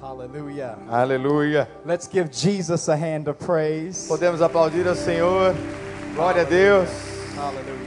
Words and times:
Hallelujah. 0.00 0.78
Aleluia. 0.88 1.68
Let's 1.84 2.06
give 2.06 2.30
Jesus 2.30 2.88
a 2.88 2.96
hand 2.96 3.28
of 3.28 3.38
praise. 3.38 4.06
Podemos 4.08 4.40
aplaudir 4.40 4.86
ao 4.86 4.94
Senhor. 4.94 5.54
Glória 6.14 6.42
a 6.42 6.44
Deus. 6.44 6.88
Hallelujah. 7.34 7.78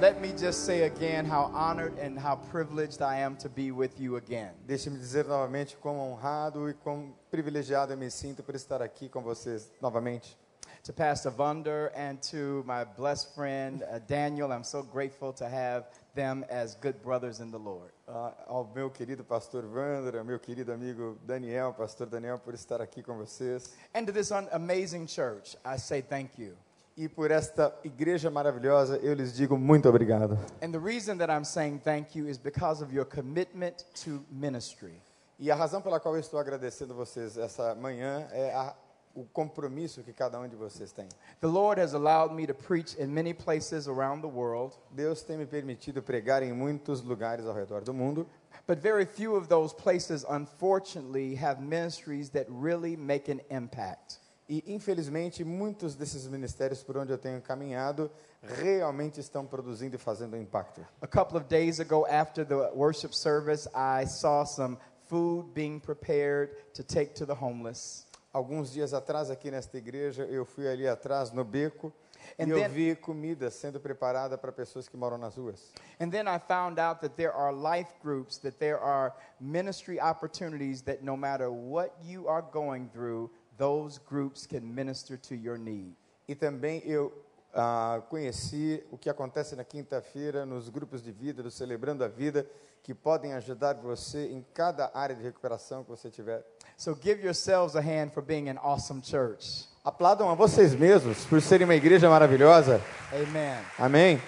Let 0.00 0.20
me 0.20 0.32
just 0.32 0.64
say 0.64 0.84
again 0.84 1.26
how 1.26 1.50
honored 1.54 1.92
and 1.98 2.18
how 2.18 2.36
privileged 2.50 3.02
I 3.02 3.16
am 3.20 3.36
to 3.36 3.48
be 3.48 3.70
with 3.70 4.00
you 4.00 4.16
again. 4.16 4.52
Deixe-me 4.66 4.98
dizer 4.98 5.26
novamente 5.26 5.76
como 5.76 6.00
honrado 6.00 6.70
e 6.70 6.74
como 6.74 7.14
privilegiado 7.30 7.92
eu 7.92 7.98
me 7.98 8.10
sinto 8.10 8.42
por 8.42 8.54
estar 8.54 8.80
aqui 8.80 9.08
com 9.10 9.22
vocês 9.22 9.70
novamente. 9.80 10.38
To 10.84 10.94
Pastor 10.94 11.30
Vunder 11.30 11.90
and 11.94 12.22
to 12.30 12.64
my 12.66 12.84
blessed 12.84 13.34
friend 13.34 13.82
uh, 13.82 13.98
Daniel, 14.08 14.50
I'm 14.50 14.64
so 14.64 14.82
grateful 14.82 15.30
to 15.34 15.46
have 15.46 15.84
them 16.14 16.42
as 16.48 16.74
good 16.76 17.02
brothers 17.02 17.40
in 17.40 17.50
the 17.50 17.58
Lord. 17.58 17.90
Ah, 18.08 18.32
ao 18.48 18.66
meu 18.74 18.88
querido 18.88 19.22
pastor 19.22 19.64
Wander, 19.66 20.16
ao 20.16 20.24
meu 20.24 20.38
querido 20.38 20.72
amigo 20.72 21.18
Daniel, 21.26 21.74
pastor 21.74 22.06
Daniel, 22.06 22.38
por 22.38 22.54
estar 22.54 22.80
aqui 22.80 23.02
com 23.02 23.18
vocês. 23.18 23.74
And 23.94 24.06
to 24.06 24.12
this 24.12 24.32
amazing 24.32 25.06
church, 25.06 25.54
I 25.66 25.76
say 25.76 26.00
thank 26.00 26.40
you. 26.40 26.56
E 26.96 27.08
por 27.08 27.30
esta 27.30 27.74
igreja 27.84 28.30
maravilhosa, 28.30 28.96
eu 29.02 29.12
lhes 29.12 29.34
digo 29.34 29.58
muito 29.58 29.86
obrigado. 29.86 30.38
And 30.62 30.72
the 30.72 30.80
reason 30.80 31.18
that 31.18 31.30
I'm 31.30 31.44
saying 31.44 31.80
thank 31.84 32.18
you 32.18 32.26
is 32.26 32.38
because 32.38 32.82
of 32.82 32.90
your 32.90 33.04
commitment 33.04 33.84
to 34.04 34.24
ministry. 34.30 34.94
E 35.38 35.50
a 35.50 35.54
razão 35.54 35.82
pela 35.82 36.00
qual 36.00 36.14
eu 36.14 36.20
estou 36.20 36.40
agradecendo 36.40 36.94
vocês 36.94 37.36
essa 37.36 37.74
manhã 37.74 38.26
é 38.32 38.54
a, 38.54 38.74
o 39.14 39.24
compromisso 39.24 40.02
que 40.02 40.12
cada 40.12 40.38
um 40.38 40.48
de 40.48 40.56
vocês 40.56 40.92
tem. 40.92 41.08
The 41.40 41.46
Lord 41.46 41.80
has 41.80 41.94
allowed 41.94 42.34
me 42.34 42.46
to 42.46 42.54
preach 42.54 42.96
in 42.98 43.06
many 43.06 43.34
places 43.34 43.86
around 43.88 44.22
the 44.22 44.28
world, 44.28 44.76
Deus 44.90 45.22
tem 45.22 45.36
me 45.36 45.46
permitido 45.46 46.02
pregar 46.02 46.42
em 46.42 46.52
muitos 46.52 47.02
lugares 47.02 47.46
ao 47.46 47.54
redor 47.54 47.82
do 47.82 47.92
mundo, 47.92 48.26
but 48.66 48.78
very 48.78 49.04
few 49.04 49.36
of 49.36 49.48
those 49.48 49.74
places, 49.74 50.24
unfortunately, 50.28 51.34
have 51.34 51.60
ministries 51.60 52.30
that 52.30 52.46
really 52.50 52.96
make 52.96 53.30
an 53.30 53.40
impact. 53.50 54.20
e 54.50 54.64
infelizmente 54.66 55.44
muitos 55.44 55.94
desses 55.94 56.26
ministérios 56.26 56.82
por 56.82 56.96
onde 56.96 57.12
eu 57.12 57.18
tenho 57.18 57.40
caminhado 57.40 58.10
realmente 58.42 59.20
estão 59.20 59.46
produzindo 59.46 59.94
e 59.94 59.98
fazendo 59.98 60.36
impacto. 60.36 60.84
A 61.00 61.06
couple 61.06 61.38
of 61.38 61.46
days 61.46 61.78
ago, 61.78 62.04
after 62.06 62.44
the 62.44 62.56
worship 62.74 63.14
service, 63.14 63.68
I 63.72 64.06
saw 64.06 64.44
some 64.44 64.76
food 65.06 65.52
being 65.54 65.78
prepared 65.78 66.50
to 66.74 66.82
take 66.82 67.14
to 67.14 67.24
the 67.24 67.34
homeless. 67.34 68.09
Alguns 68.32 68.72
dias 68.72 68.94
atrás 68.94 69.30
aqui 69.30 69.50
nesta 69.50 69.76
igreja, 69.76 70.24
eu 70.24 70.44
fui 70.44 70.68
ali 70.68 70.86
atrás 70.86 71.32
no 71.32 71.44
beco 71.44 71.92
And 72.38 72.46
e 72.46 72.50
eu 72.50 72.58
then- 72.58 72.68
vi 72.68 72.94
comida 72.94 73.50
sendo 73.50 73.80
preparada 73.80 74.38
para 74.38 74.52
pessoas 74.52 74.88
que 74.88 74.96
moram 74.96 75.18
nas 75.18 75.36
ruas. 75.36 75.72
And 76.00 76.10
then 76.10 76.26
I 76.28 76.38
found 76.38 76.78
out 76.78 77.00
that 77.00 77.16
there 77.16 77.32
are 77.32 77.52
life 77.52 77.90
groups, 78.02 78.38
that 78.38 78.56
there 78.58 78.78
are 78.78 79.12
ministry 79.40 79.98
opportunities 79.98 80.82
that 80.82 81.02
no 81.02 81.16
matter 81.16 81.50
what 81.50 81.90
you 82.04 82.28
are 82.28 82.42
going 82.52 82.88
through, 82.92 83.30
those 83.58 83.98
groups 83.98 84.46
can 84.46 84.60
minister 84.62 85.16
to 85.18 85.34
your 85.34 85.58
need. 85.58 85.96
E 86.28 86.34
também 86.36 86.82
eu 86.84 87.12
ah, 87.52 88.00
conheci 88.08 88.84
o 88.92 88.96
que 88.96 89.10
acontece 89.10 89.56
na 89.56 89.64
quinta-feira 89.64 90.46
nos 90.46 90.68
grupos 90.68 91.02
de 91.02 91.10
vida, 91.10 91.42
do 91.42 91.50
Celebrando 91.50 92.04
a 92.04 92.08
Vida, 92.08 92.46
que 92.82 92.94
podem 92.94 93.34
ajudar 93.34 93.74
você 93.74 94.28
em 94.28 94.46
cada 94.54 94.90
área 94.94 95.14
de 95.16 95.22
recuperação 95.22 95.82
que 95.82 95.90
você 95.90 96.08
tiver. 96.10 96.44
So 96.80 96.94
give 96.94 97.22
yourselves 97.22 97.74
a 97.74 97.82
hand 97.82 98.14
for 98.14 98.22
being 98.22 98.48
an 98.48 98.56
awesome 98.56 99.02
church. 99.02 99.66
Aplaudam 99.84 100.30
a 100.30 100.34
vocês 100.34 100.74
mesmos 100.74 101.26
por 101.26 101.42
serem 101.42 101.66
uma 101.66 101.74
igreja 101.74 102.08
maravilhosa. 102.08 102.80
Amen. 103.12 103.58
Amém? 103.78 104.18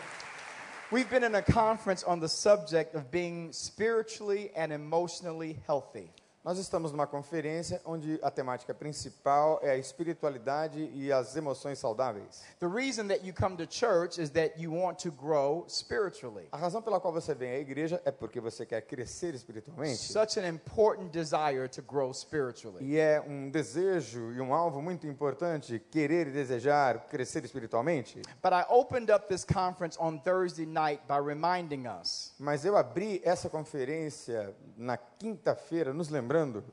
We've 0.91 1.09
been 1.09 1.25
in 1.25 1.35
a 1.35 1.41
conference 1.41 2.05
on 2.05 2.21
the 2.21 2.29
subject 2.29 2.95
of 2.95 3.11
being 3.11 3.55
spiritually 3.55 4.51
and 4.55 4.71
emotionally 4.71 5.57
healthy. 5.67 6.11
Nós 6.45 6.59
estamos 6.59 6.91
numa 6.91 7.07
conferência 7.07 7.81
onde 7.85 8.19
a 8.21 8.29
temática 8.29 8.75
principal 8.75 9.61
é 9.63 9.71
a 9.71 9.77
espiritualidade 9.77 10.91
e 10.93 11.13
as 11.13 11.37
emoções 11.37 11.79
saudáveis. 11.79 12.43
The 12.59 12.67
reason 12.67 13.07
that 13.07 13.25
you 13.25 13.33
come 13.33 13.57
to 13.59 13.73
church 13.73 14.21
is 14.21 14.31
that 14.31 14.61
you 14.61 14.75
want 14.75 14.99
to 15.05 15.13
grow 15.13 15.65
spiritually. 15.69 16.49
A 16.51 16.57
razão 16.57 16.83
pela 16.83 16.99
qual 16.99 17.13
você 17.13 17.33
vem 17.33 17.53
à 17.53 17.59
igreja 17.61 18.03
é 18.05 18.11
porque 18.11 18.41
você 18.41 18.67
quer 18.67 18.81
crescer 18.81 19.37
espiritualmente. 19.37 19.99
Such 19.99 20.37
an 20.41 20.49
important 20.49 21.13
desire 21.13 21.69
to 21.69 21.81
grow 21.81 22.13
spiritually. 22.13 22.85
E 22.85 22.99
é 22.99 23.21
um 23.21 23.49
desejo 23.49 24.33
e 24.33 24.41
um 24.41 24.53
alvo 24.53 24.83
muito 24.83 25.07
importante 25.07 25.79
querer 25.93 26.27
e 26.27 26.33
desejar 26.33 27.07
crescer 27.07 27.45
espiritualmente. 27.45 28.21
But 28.43 28.53
I 28.53 28.65
opened 28.69 29.15
up 29.15 29.29
this 29.29 29.45
conference 29.45 29.97
on 29.97 30.19
Thursday 30.19 30.67
night 30.67 31.05
by 31.07 31.25
reminding 31.25 31.87
us 31.87 32.35
Mas 32.37 32.65
eu 32.65 32.77
abri 32.77 33.21
essa 33.23 33.49
conferência 33.49 34.53
na 34.77 34.99
quinta-feira, 35.23 35.95
nos 35.95 36.09
lembrando, 36.09 36.65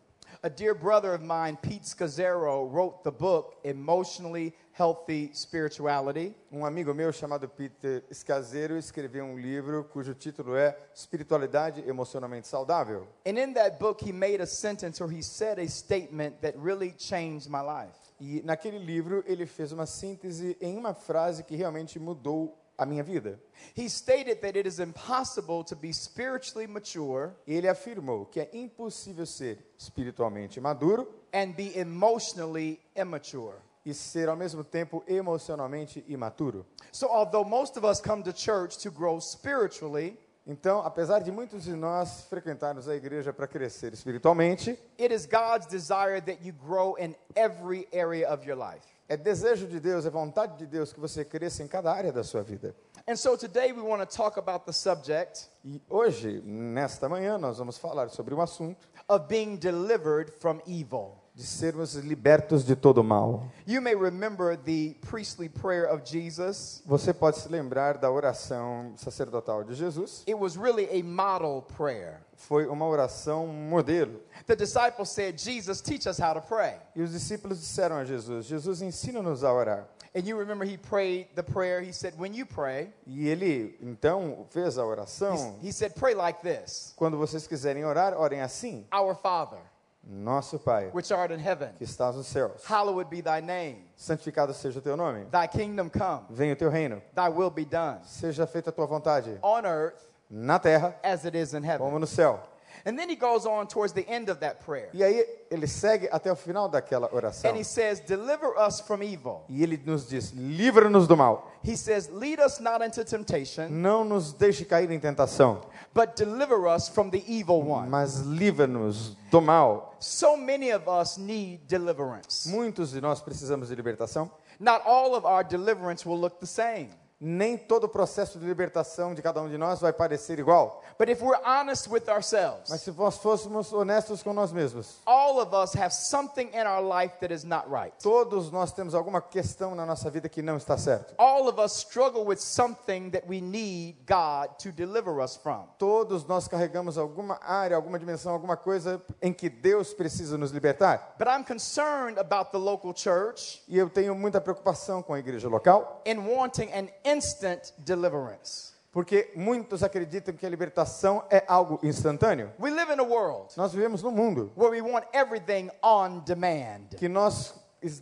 a 0.41 0.49
dear 0.49 0.73
brother 0.73 1.13
of 1.13 1.23
mine, 1.23 1.55
Pete 1.61 1.85
Scazzaro, 1.85 2.67
wrote 2.67 3.03
the 3.03 3.11
book 3.11 3.55
Emotionally 3.63 4.55
Healthy 4.71 5.29
Spirituality. 5.35 6.33
um 6.51 6.65
amigo 6.65 6.91
meu 6.95 7.11
chamado 7.13 7.47
Peter 7.47 8.03
Escaseiro 8.09 8.75
escreveu 8.75 9.23
um 9.23 9.37
livro 9.37 9.83
cujo 9.83 10.15
título 10.15 10.55
é 10.55 10.75
Espiritualidade 10.95 11.87
Emocionalmente 11.87 12.47
Saudável. 12.47 13.07
And 13.23 13.37
in 13.37 13.53
that 13.53 13.77
book, 13.77 14.03
he 14.03 14.11
made 14.11 14.41
a 14.41 14.47
sentence 14.47 14.99
or 14.99 15.11
he 15.11 15.21
said 15.21 15.59
a 15.59 15.67
statement 15.67 16.41
that 16.41 16.57
really 16.57 16.91
changed 16.93 17.47
my 17.47 17.61
life. 17.61 17.93
E 18.19 18.41
naquele 18.43 18.79
livro 18.79 19.23
ele 19.27 19.45
fez 19.45 19.71
uma 19.71 19.85
síntese 19.85 20.57
em 20.59 20.75
uma 20.75 20.95
frase 20.95 21.43
que 21.43 21.55
realmente 21.55 21.99
mudou 21.99 22.57
a 22.79 22.85
minha 22.85 23.03
vida. 23.03 23.39
He 23.75 23.89
stated 23.89 24.41
that 24.41 24.57
it 24.57 24.67
is 24.67 24.79
impossible 24.79 25.63
to 25.65 25.75
be 25.75 25.91
spiritually 25.93 26.65
mature 26.65 27.35
Ele 27.45 27.67
afirmou 27.67 28.25
que 28.25 28.39
é 28.39 28.49
impossível 28.53 29.25
ser 29.25 29.59
espiritualmente 29.77 30.59
maduro 30.59 31.07
and 31.33 31.53
be 31.55 31.77
emotionally 31.77 32.79
immature. 32.95 33.55
e 33.85 33.93
ser 33.93 34.27
ao 34.29 34.35
mesmo 34.35 34.63
tempo 34.63 35.03
emocionalmente 35.07 36.03
imaturo. 36.07 36.65
So, 36.91 37.07
although 37.07 37.47
most 37.47 37.77
of 37.77 37.85
us 37.85 38.01
come 38.01 38.23
to 38.23 38.33
church 38.33 38.77
to 38.79 38.91
grow 38.91 39.19
spiritually, 39.19 40.17
Então, 40.47 40.79
apesar 40.79 41.19
de 41.19 41.31
muitos 41.31 41.65
de 41.65 41.75
nós 41.75 42.23
frequentarmos 42.27 42.89
a 42.89 42.95
igreja 42.95 43.31
para 43.31 43.45
crescer 43.47 43.93
espiritualmente, 43.93 44.71
it 44.97 45.13
is 45.13 45.27
God's 45.27 45.67
desire 45.67 46.19
that 46.21 46.43
you 46.43 46.51
grow 46.53 46.95
in 46.97 47.15
every 47.35 47.87
area 47.91 48.27
of 48.27 48.43
your 48.47 48.57
life. 48.57 48.83
É 49.09 49.17
desejo 49.17 49.67
de 49.67 49.79
Deus, 49.79 50.05
é 50.05 50.09
vontade 50.09 50.55
de 50.59 50.67
Deus 50.67 50.93
que 50.93 50.99
você 50.99 51.25
cresça 51.25 51.63
em 51.63 51.67
cada 51.67 51.91
área 51.91 52.13
da 52.13 52.23
sua 52.23 52.43
vida. 52.43 52.75
And 53.07 53.15
so 53.15 53.35
today 53.35 53.73
we 53.73 53.81
want 53.81 54.07
to 54.07 54.15
talk 54.15 54.37
about 54.37 54.65
the 54.65 54.71
subject 54.71 55.49
E 55.65 55.81
hoje, 55.89 56.41
nesta 56.45 57.09
manhã, 57.09 57.37
nós 57.37 57.57
vamos 57.57 57.77
falar 57.77 58.09
sobre 58.09 58.35
um 58.35 58.41
assunto 58.41 58.87
of 59.09 59.25
being 59.27 59.57
delivered 59.57 60.31
from 60.39 60.61
evil. 60.67 61.18
De 61.39 61.45
sermos 61.45 61.95
libertos 61.95 62.65
de 62.65 62.75
todo 62.75 63.01
mal. 63.01 63.49
You 63.65 63.81
may 63.81 63.95
remember 63.95 64.57
the 64.57 64.97
priestly 65.09 65.47
prayer 65.47 65.85
of 65.85 66.03
Jesus. 66.03 66.83
Você 66.85 67.13
pode 67.13 67.37
se 67.37 67.47
lembrar 67.47 67.97
da 67.97 68.11
oração 68.11 68.91
sacerdotal 68.97 69.63
de 69.63 69.73
Jesus? 69.73 70.23
It 70.27 70.37
was 70.37 70.57
really 70.57 70.89
a 70.91 71.01
model 71.01 71.61
prayer. 71.77 72.19
Foi 72.35 72.67
uma 72.67 72.85
oração 72.85 73.47
modelo. 73.47 74.19
The 74.47 74.55
disciples 74.57 75.09
said, 75.11 75.39
Jesus, 75.39 75.79
teach 75.79 76.09
us 76.09 76.19
how 76.19 76.33
to 76.33 76.41
pray. 76.41 76.75
E 76.93 77.01
os 77.01 77.11
discípulos 77.11 77.57
disseram 77.61 77.95
a 77.95 78.03
Jesus: 78.03 78.45
Jesus, 78.45 78.81
ensina-nos 78.81 79.41
a 79.41 79.53
orar. 79.53 79.87
And 80.13 80.27
you 80.27 80.37
remember 80.37 80.65
he 80.65 80.75
prayed 80.75 81.27
the 81.35 81.43
prayer. 81.43 81.81
He 81.81 81.93
said, 81.93 82.15
When 82.17 82.33
you 82.33 82.45
pray, 82.45 82.91
E 83.07 83.29
ele 83.29 83.77
então 83.81 84.45
fez 84.49 84.77
a 84.77 84.83
oração. 84.85 85.55
he 85.61 85.71
said, 85.71 85.93
pray 85.95 86.15
like 86.15 86.41
this 86.41 86.93
Quando 86.97 87.15
vocês 87.17 87.47
quiserem 87.47 87.85
orar, 87.85 88.13
orem 88.19 88.41
assim: 88.41 88.85
Our 88.91 89.15
Father, 89.15 89.59
Nosso 90.07 90.57
Pai, 90.63 90.89
which 90.91 91.11
art 91.11 91.31
in 91.31 91.39
heaven, 91.39 91.69
que 91.77 91.85
estás 91.85 92.15
nos 92.15 92.25
céus, 92.27 92.63
hallowed 92.65 93.09
be 93.09 93.21
thy 93.21 93.41
name. 93.41 93.83
santificado 93.95 94.53
seja 94.53 94.79
o 94.79 94.81
teu 94.81 94.95
nome. 94.97 95.25
Thy 95.29 95.45
kingdom 95.47 95.89
come, 95.89 96.25
Venha 96.31 96.53
o 96.53 96.55
teu 96.55 96.69
reino. 96.69 97.01
thy 97.13 97.29
will 97.29 97.49
be 97.51 97.65
done 97.65 97.99
Seja 98.03 98.47
feita 98.47 98.69
a 98.69 98.71
tua 98.71 98.87
vontade, 98.87 99.37
on 99.43 99.65
earth 99.65 100.07
na 100.29 100.57
terra 100.57 100.95
as 101.03 101.25
it 101.25 101.35
is 101.35 101.53
in 101.53 101.63
heaven. 101.63 101.85
como 101.85 101.99
no 101.99 102.05
céu. 102.07 102.39
And 102.85 102.97
then 102.97 103.09
he 103.09 103.15
goes 103.15 103.45
on 103.45 103.67
towards 103.67 103.93
the 103.93 104.05
end 104.07 104.29
of 104.29 104.39
that 104.39 104.63
prayer. 104.65 104.89
E 104.93 105.03
aí 105.03 105.25
ele 105.51 105.67
segue 105.67 106.07
até 106.11 106.31
o 106.31 106.35
final 106.35 106.69
daquela 106.69 107.09
oração. 107.13 107.49
And 107.49 107.57
he 107.57 107.63
says, 107.63 107.99
Deliver 107.99 108.55
us 108.57 108.79
from 108.79 109.03
evil. 109.03 109.43
E 109.49 109.61
ele 109.63 109.81
nos 109.85 110.07
diz: 110.07 110.31
livra-nos 110.31 111.07
do 111.07 111.17
mal. 111.17 111.51
He 111.63 111.75
says, 111.75 112.09
Lead 112.09 112.39
us 112.41 112.59
not 112.59 112.83
into 112.83 113.03
temptation, 113.03 113.67
Não 113.69 114.03
nos 114.05 114.31
deixe 114.33 114.63
cair 114.63 114.89
em 114.91 114.99
tentação, 114.99 115.61
but 115.93 116.15
deliver 116.15 116.67
us 116.67 116.87
from 116.87 117.09
the 117.09 117.23
evil 117.27 117.61
one. 117.61 117.89
mas 117.89 118.19
livra-nos 118.19 119.15
do 119.29 119.41
mal. 119.41 119.95
So 119.99 120.37
many 120.37 120.71
of 120.71 120.87
us 120.87 121.17
need 121.17 121.67
deliverance. 121.67 122.49
Muitos 122.49 122.91
de 122.91 123.01
nós 123.01 123.21
precisamos 123.21 123.67
de 123.67 123.75
libertação. 123.75 124.31
Not 124.59 124.81
all 124.85 125.15
of 125.15 125.25
our 125.25 125.43
deliverance 125.43 126.05
will 126.07 126.19
look 126.19 126.39
the 126.39 126.45
same. 126.45 126.89
Nem 127.19 127.57
todo 127.57 127.83
o 127.85 127.89
processo 127.89 128.39
de 128.39 128.45
libertação 128.45 129.13
de 129.13 129.21
cada 129.21 129.41
um 129.41 129.49
de 129.49 129.57
nós 129.57 129.79
vai 129.81 129.91
parecer 129.91 130.39
igual. 130.39 130.81
But 130.97 131.09
if 131.09 131.21
we're 131.21 131.39
honest 131.45 131.89
with 131.89 132.09
ourselves, 132.09 132.69
Mas 132.69 132.81
se 132.81 132.91
nós 132.91 133.17
fôssemos 133.17 133.71
honestos 133.73 134.23
com 134.23 134.33
nós 134.33 134.51
mesmos, 134.51 134.97
all 135.05 135.39
of 135.39 135.55
us 135.55 135.75
have 135.75 135.93
something 135.93 136.49
in 136.53 136.65
our 136.65 136.81
life 136.81 137.15
that 137.19 137.33
is 137.33 137.43
not 137.43 137.67
right. 137.69 137.93
todos 138.01 138.51
nós 138.51 138.71
temos 138.71 138.93
alguma 138.95 139.21
questão 139.21 139.75
na 139.75 139.85
nossa 139.85 140.09
vida 140.09 140.29
que 140.29 140.41
não 140.41 140.57
está 140.57 140.77
certo. 140.77 141.13
All 141.17 141.47
of 141.47 141.59
us 141.59 141.77
struggle 141.77 142.25
with 142.25 142.37
something 142.37 143.09
that 143.11 143.25
we 143.27 143.41
need 143.41 143.97
God 144.07 144.57
to 144.63 144.71
deliver 144.71 145.21
us 145.21 145.35
from. 145.35 145.67
Todos 145.77 146.25
nós 146.25 146.47
carregamos 146.47 146.97
alguma 146.97 147.39
área, 147.41 147.75
alguma 147.75 147.99
dimensão, 147.99 148.33
alguma 148.33 148.55
coisa 148.57 149.01
em 149.21 149.33
que 149.33 149.49
Deus 149.49 149.93
precisa 149.93 150.37
nos 150.37 150.51
libertar. 150.51 151.15
But 151.17 151.27
I'm 151.27 151.43
concerned 151.43 152.19
about 152.19 152.51
the 152.51 152.57
local 152.57 152.93
church 152.95 153.61
E 153.67 153.77
eu 153.77 153.89
tenho 153.89 154.15
muita 154.15 154.39
preocupação 154.39 155.01
com 155.01 155.13
a 155.13 155.19
igreja 155.19 155.47
local, 155.49 156.01
in 156.05 156.17
wanting 156.19 156.71
an 156.73 156.87
instant 157.13 157.71
deliverance. 157.77 158.73
porque 158.91 159.31
muitos 159.35 159.83
acreditam 159.83 160.35
que 160.35 160.45
a 160.45 160.49
libertação 160.49 161.23
é 161.29 161.43
algo 161.47 161.79
instantâneo. 161.83 162.51
We 162.59 162.71
live 162.71 162.91
in 162.91 162.99
a 162.99 163.03
world 163.03 163.53
Nós 163.55 163.71
vivemos 163.71 164.01
num 164.01 164.11
mundo 164.11 164.51
where 164.57 164.71
we 164.71 164.81
want 164.81 165.05
everything 165.13 165.69
on 165.83 166.19
demand. 166.25 166.95
que 166.97 167.07
nós 167.07 167.53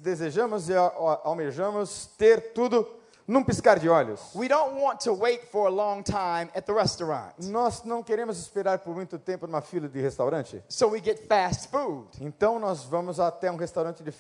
desejamos 0.02 0.70
e 0.70 0.74
almejamos 1.24 2.08
ter 2.18 2.54
tudo 2.54 2.88
num 3.28 3.44
piscar 3.44 3.78
de 3.78 3.90
olhos. 3.90 4.22
We 4.34 4.48
don't 4.48 4.80
want 4.82 5.00
to 5.02 5.14
wait 5.14 5.52
for 5.52 5.68
a 5.68 5.70
long 5.70 6.02
time 6.02 6.50
at 6.56 6.62
the 6.66 6.74
restaurant. 6.74 7.34
Nós 7.40 7.84
não 7.84 8.02
queremos 8.02 8.40
esperar 8.40 8.80
por 8.80 8.96
muito 8.96 9.20
tempo 9.20 9.46
numa 9.46 9.62
fila 9.62 9.88
de 9.90 10.00
restaurante. 10.02 10.64
So 10.70 10.88
we 10.90 11.02
get 11.04 11.28
fast 11.28 11.68
food. 11.70 12.08
Então 12.22 12.58
nós 12.58 12.84
vamos 12.86 13.20
até 13.20 13.52
um 13.52 13.58
restaurante 13.58 14.04
de 14.04 14.14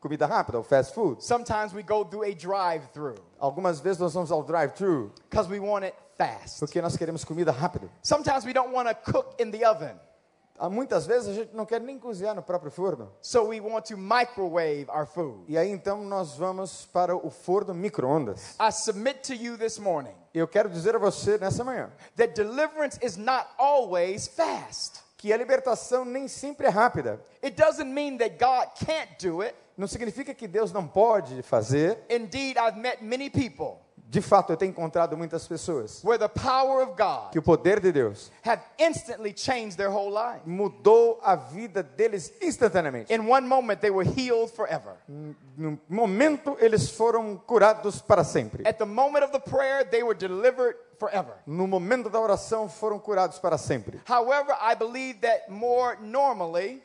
comida 0.00 0.26
rápida, 0.26 0.58
o 0.58 0.62
fast 0.62 0.92
food. 0.94 1.24
Sometimes 1.24 1.72
we 1.72 1.82
go 1.82 2.04
through 2.04 2.24
a 2.24 2.34
drive-through 2.34 3.14
Algumas 3.38 3.80
vezes 3.80 3.98
nós 3.98 4.12
vamos 4.12 4.30
ao 4.30 4.42
drive-thru 4.42 5.10
because 5.30 5.48
we 5.50 5.58
want 5.58 5.84
it 5.84 5.94
fast. 6.18 6.58
porque 6.60 6.82
nós 6.82 6.96
queremos 6.96 7.24
comida 7.24 7.50
rápida. 7.50 7.88
Sometimes 8.02 8.44
we 8.44 8.52
don't 8.52 8.74
want 8.74 8.88
to 8.88 8.94
cook 9.10 9.34
in 9.42 9.50
the 9.50 9.64
oven. 9.64 9.98
Muitas 10.68 11.06
vezes 11.06 11.28
a 11.28 11.32
gente 11.32 11.54
não 11.54 11.64
quer 11.64 11.80
nem 11.80 11.98
cozinhar 11.98 12.34
no 12.34 12.42
próprio 12.42 12.70
forno. 12.70 13.12
So 13.22 13.48
we 13.48 13.60
want 13.60 13.86
to 13.86 13.96
microwave 13.96 14.86
our 14.88 15.06
food. 15.06 15.44
E 15.48 15.56
aí 15.56 15.70
então 15.70 16.02
nós 16.04 16.36
vamos 16.36 16.86
para 16.86 17.16
o 17.16 17.30
forno 17.30 17.72
micro-ondas. 17.72 18.56
I 18.60 18.70
submit 18.72 19.20
to 19.26 19.34
you 19.34 19.56
this 19.56 19.78
morning 19.78 20.14
Eu 20.34 20.46
quero 20.46 20.68
dizer 20.68 20.94
a 20.94 20.98
você 20.98 21.38
nessa 21.38 21.64
manhã 21.64 21.90
that 22.16 22.34
deliverance 22.34 22.98
is 23.02 23.16
not 23.16 23.46
always 23.58 24.28
fast. 24.28 25.00
que 25.16 25.32
a 25.32 25.36
libertação 25.36 26.04
nem 26.04 26.26
sempre 26.28 26.66
é 26.66 26.70
rápida. 26.70 27.20
It 27.42 27.54
doesn't 27.54 27.92
mean 27.92 28.16
that 28.18 28.36
God 28.38 28.68
can't 28.86 29.26
do 29.26 29.42
it. 29.42 29.54
Não 29.76 29.86
significa 29.86 30.34
que 30.34 30.46
Deus 30.48 30.72
não 30.72 30.86
pode 30.86 31.42
fazer. 31.42 31.98
Indeed, 32.08 32.56
I've 32.58 32.78
met 32.78 33.02
many 33.02 33.30
people 33.30 33.78
De 34.10 34.20
fato, 34.20 34.52
eu 34.52 34.56
tenho 34.56 34.70
encontrado 34.70 35.16
muitas 35.16 35.46
pessoas 35.46 36.02
where 36.02 36.18
the 36.18 36.28
power 36.28 36.82
of 36.82 36.96
God 36.96 37.30
que 37.30 37.38
o 37.38 37.42
poder 37.42 37.78
de 37.78 37.92
Deus 37.92 38.32
have 38.44 38.60
instantly 38.76 39.32
changed 39.32 39.76
their 39.76 39.88
whole 39.88 40.10
life. 40.10 40.40
mudou 40.44 41.20
a 41.22 41.36
vida 41.36 41.80
deles 41.80 42.32
instantaneamente. 42.42 43.14
In 43.14 43.20
one 43.30 43.46
moment, 43.46 43.80
they 43.80 43.90
were 43.90 44.04
healed 44.04 44.50
forever. 44.50 44.96
No 45.56 45.78
momento, 45.88 46.56
eles 46.60 46.90
foram 46.90 47.36
curados 47.46 48.02
para 48.02 48.24
sempre. 48.24 48.66
At 48.66 48.78
the 48.78 48.84
moment 48.84 49.24
of 49.24 49.30
the 49.30 49.38
prayer, 49.38 49.84
they 49.84 50.02
were 50.02 50.14
delivered 50.18 50.74
forever. 50.98 51.34
No 51.46 51.68
momento 51.68 52.10
da 52.10 52.18
oração, 52.18 52.68
foram 52.68 52.98
curados 52.98 53.38
para 53.38 53.56
sempre. 53.56 54.00
However, 54.08 54.52
I 54.60 54.74
believe 54.74 55.20
that 55.20 55.48
more 55.48 55.96
normally, 56.02 56.82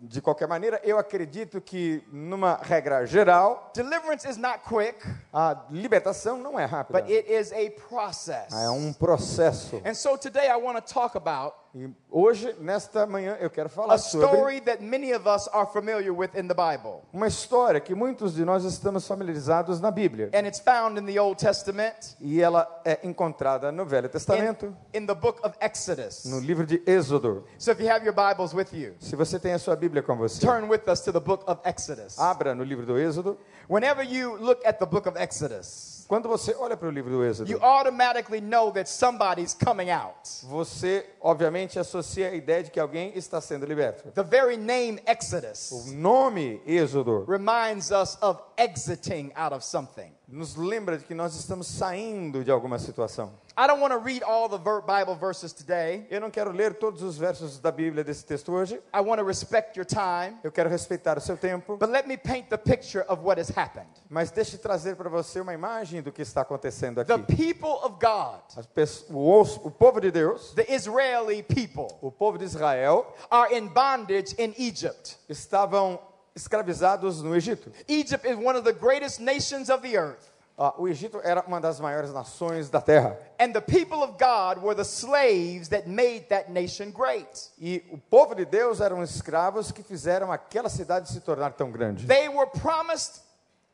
De 0.00 0.20
qualquer 0.20 0.48
maneira, 0.48 0.80
eu 0.84 0.98
acredito 0.98 1.60
que, 1.60 2.02
numa 2.12 2.58
regra 2.62 3.06
geral, 3.06 3.70
deliverance 3.74 4.28
is 4.28 4.36
not 4.36 4.60
quick, 4.68 4.98
a 5.32 5.64
libertação 5.70 6.38
não 6.38 6.58
é 6.58 6.64
rápida. 6.64 7.00
but 7.00 7.10
it 7.10 7.30
is 7.32 7.52
a 7.52 7.70
process. 7.88 8.52
É 8.52 8.68
um 8.70 8.92
processo. 8.92 9.80
And 9.84 9.94
so 9.94 10.16
today 10.18 10.48
I 10.48 10.56
want 10.56 10.84
to 10.84 10.92
talk 10.94 11.16
about 11.16 11.54
E 11.72 11.88
hoje, 12.10 12.52
nesta 12.58 13.06
manhã, 13.06 13.36
eu 13.40 13.48
quero 13.48 13.66
a 13.66 13.70
falar 13.70 13.96
sobre 13.98 14.26
story 14.26 14.60
that 14.62 14.82
many 14.82 15.12
of 15.14 15.24
us 15.28 15.48
are 15.52 15.64
familiar 15.72 16.12
with 16.12 16.30
in 16.34 16.48
the 16.48 16.54
Bible. 16.54 17.02
uma 17.12 17.28
história 17.28 17.78
que 17.80 17.94
muitos 17.94 18.34
de 18.34 18.44
nós 18.44 18.64
estamos 18.64 19.06
familiarizados 19.06 19.80
na 19.80 19.90
Bíblia. 19.92 20.30
And 20.34 20.48
it's 20.48 20.58
found 20.58 20.98
in 20.98 21.06
the 21.06 21.20
Old 21.20 21.38
Testament, 21.38 22.16
E 22.20 22.42
ela 22.42 22.66
é 22.84 22.98
encontrada 23.04 23.70
no 23.70 23.84
Velho 23.86 24.06
in, 24.06 24.10
Testamento, 24.10 24.76
in 24.92 25.06
the 25.06 25.14
book 25.14 25.38
of 25.46 25.56
Exodus. 25.60 26.24
no 26.24 26.40
livro 26.40 26.66
de 26.66 26.78
Êxodo. 26.84 27.44
So 27.56 27.70
if 27.70 27.78
you 27.80 27.88
have 27.88 28.04
your 28.04 28.14
Bibles 28.14 28.52
with 28.52 28.72
you, 28.72 28.94
Se 28.98 29.14
você 29.14 29.38
tem 29.38 29.52
a 29.52 29.58
sua 29.60 29.76
Bíblia 29.76 30.02
com 30.02 30.16
você, 30.16 30.40
turn 30.44 30.68
with 30.68 30.88
us 30.90 31.00
to 31.02 31.12
the 31.12 31.20
book 31.20 31.44
of 31.48 31.60
Exodus. 31.64 32.18
abra 32.18 32.52
no 32.52 32.64
livro 32.64 32.84
do 32.84 32.98
Êxodo. 32.98 33.38
Whenever 33.68 34.02
you 34.04 34.36
look 34.38 34.60
at 34.66 34.80
the 34.80 34.86
book 34.86 35.06
of 35.08 35.16
Exodus, 35.16 35.99
Quando 36.10 36.28
você 36.28 36.56
olha 36.58 36.76
para 36.76 36.88
o 36.88 36.90
livro 36.90 37.08
do 37.08 37.24
Êxodo, 37.24 37.48
you 37.48 37.64
automatically 37.64 38.40
know 38.40 38.72
that 38.72 38.90
somebody's 38.90 39.54
coming 39.54 39.90
out. 39.92 40.18
você 40.42 41.08
obviamente 41.20 41.78
associa 41.78 42.30
a 42.30 42.34
ideia 42.34 42.64
de 42.64 42.70
que 42.72 42.80
alguém 42.80 43.12
está 43.16 43.40
sendo 43.40 43.64
liberto. 43.64 44.10
The 44.10 44.24
very 44.24 44.56
name 44.56 45.00
Exodus 45.06 45.70
O 45.70 45.92
nome 45.92 46.60
Êxodo 46.66 47.24
reminds 47.28 47.92
us 47.92 48.18
of 48.20 48.40
exiting 48.56 49.30
out 49.36 49.54
of 49.54 49.64
something. 49.64 50.12
nos 50.26 50.56
lembra 50.56 50.98
de 50.98 51.04
que 51.04 51.14
nós 51.14 51.36
estamos 51.36 51.68
saindo 51.68 52.42
de 52.42 52.50
alguma 52.50 52.80
situação. 52.80 53.30
I 53.62 53.66
don't 53.66 53.78
want 53.80 53.92
to 53.92 53.98
read 53.98 54.22
all 54.22 54.48
the 54.48 54.56
Bible 54.56 55.14
verses 55.16 55.52
today. 55.52 56.06
Eu 56.10 56.18
não 56.18 56.30
quero 56.30 56.50
ler 56.50 56.78
todos 56.78 57.02
os 57.02 57.18
versos 57.18 57.58
da 57.58 57.70
Bíblia 57.70 58.02
desse 58.02 58.24
texto 58.24 58.50
hoje. 58.52 58.80
I 58.94 59.00
want 59.02 59.18
to 59.20 59.26
respect 59.26 59.76
your 59.78 59.84
time. 59.84 60.38
Eu 60.42 60.50
quero 60.50 60.70
respeitar 60.70 61.18
o 61.18 61.20
seu 61.20 61.36
tempo, 61.36 61.76
But 61.76 61.90
let 61.90 62.06
me 62.06 62.16
paint 62.16 62.48
the 62.48 62.56
picture 62.56 63.04
of 63.06 63.22
what 63.22 63.38
has 63.38 63.50
happened. 63.50 63.90
mas 64.08 64.30
deixe 64.30 64.56
trazer 64.56 64.96
para 64.96 65.10
você 65.10 65.40
uma 65.40 65.52
imagem 65.52 66.00
do 66.00 66.10
que 66.10 66.22
está 66.22 66.40
acontecendo 66.40 67.04
The 67.04 67.12
aqui. 67.12 67.36
people 67.36 67.68
of 67.84 67.96
God, 68.00 68.64
pessoas- 68.74 69.58
o, 69.58 69.66
o 69.66 69.70
povo 69.70 70.00
de 70.00 70.10
Deus, 70.10 70.54
the 70.54 70.64
Israeli 70.74 71.42
people, 71.42 71.88
o 72.00 72.10
povo 72.10 72.38
de 72.38 72.46
Israel, 72.46 73.04
are 73.30 73.54
in 73.54 73.68
bondage 73.68 74.34
in 74.38 74.54
Egypt. 74.56 75.18
estavam 75.28 75.98
escravizados 76.34 77.22
no 77.22 77.34
Egito. 77.36 77.70
Egypt 77.88 78.24
is 78.24 78.36
one 78.36 78.56
of 78.56 78.64
the 78.64 78.72
greatest 78.72 79.20
nations 79.20 79.68
of 79.68 79.82
the 79.82 79.96
earth. 79.98 80.29
Ah, 80.62 80.74
o 80.76 80.86
Egito 80.86 81.18
era 81.24 81.42
uma 81.46 81.58
das 81.58 81.80
maiores 81.80 82.12
nações 82.12 82.68
da 82.68 82.82
terra. 82.82 83.18
And 83.40 83.52
the 83.52 83.62
people 83.62 84.02
of 84.02 84.18
God 84.18 84.62
were 84.62 84.74
the 84.74 84.84
slaves 84.84 85.68
that 85.70 85.88
made 85.88 86.26
that 86.28 86.52
nation 86.52 86.90
great. 86.90 87.48
E 87.58 87.82
o 87.90 87.96
povo 87.96 88.34
de 88.34 88.44
Deus 88.44 88.78
eram 88.82 89.02
escravos 89.02 89.72
que 89.72 89.82
fizeram 89.82 90.30
aquela 90.30 90.68
cidade 90.68 91.08
se 91.08 91.20
tornar 91.20 91.54
tão 91.54 91.70
grande. 91.70 92.06
They 92.06 92.28
were 92.28 92.50
promised 92.60 93.22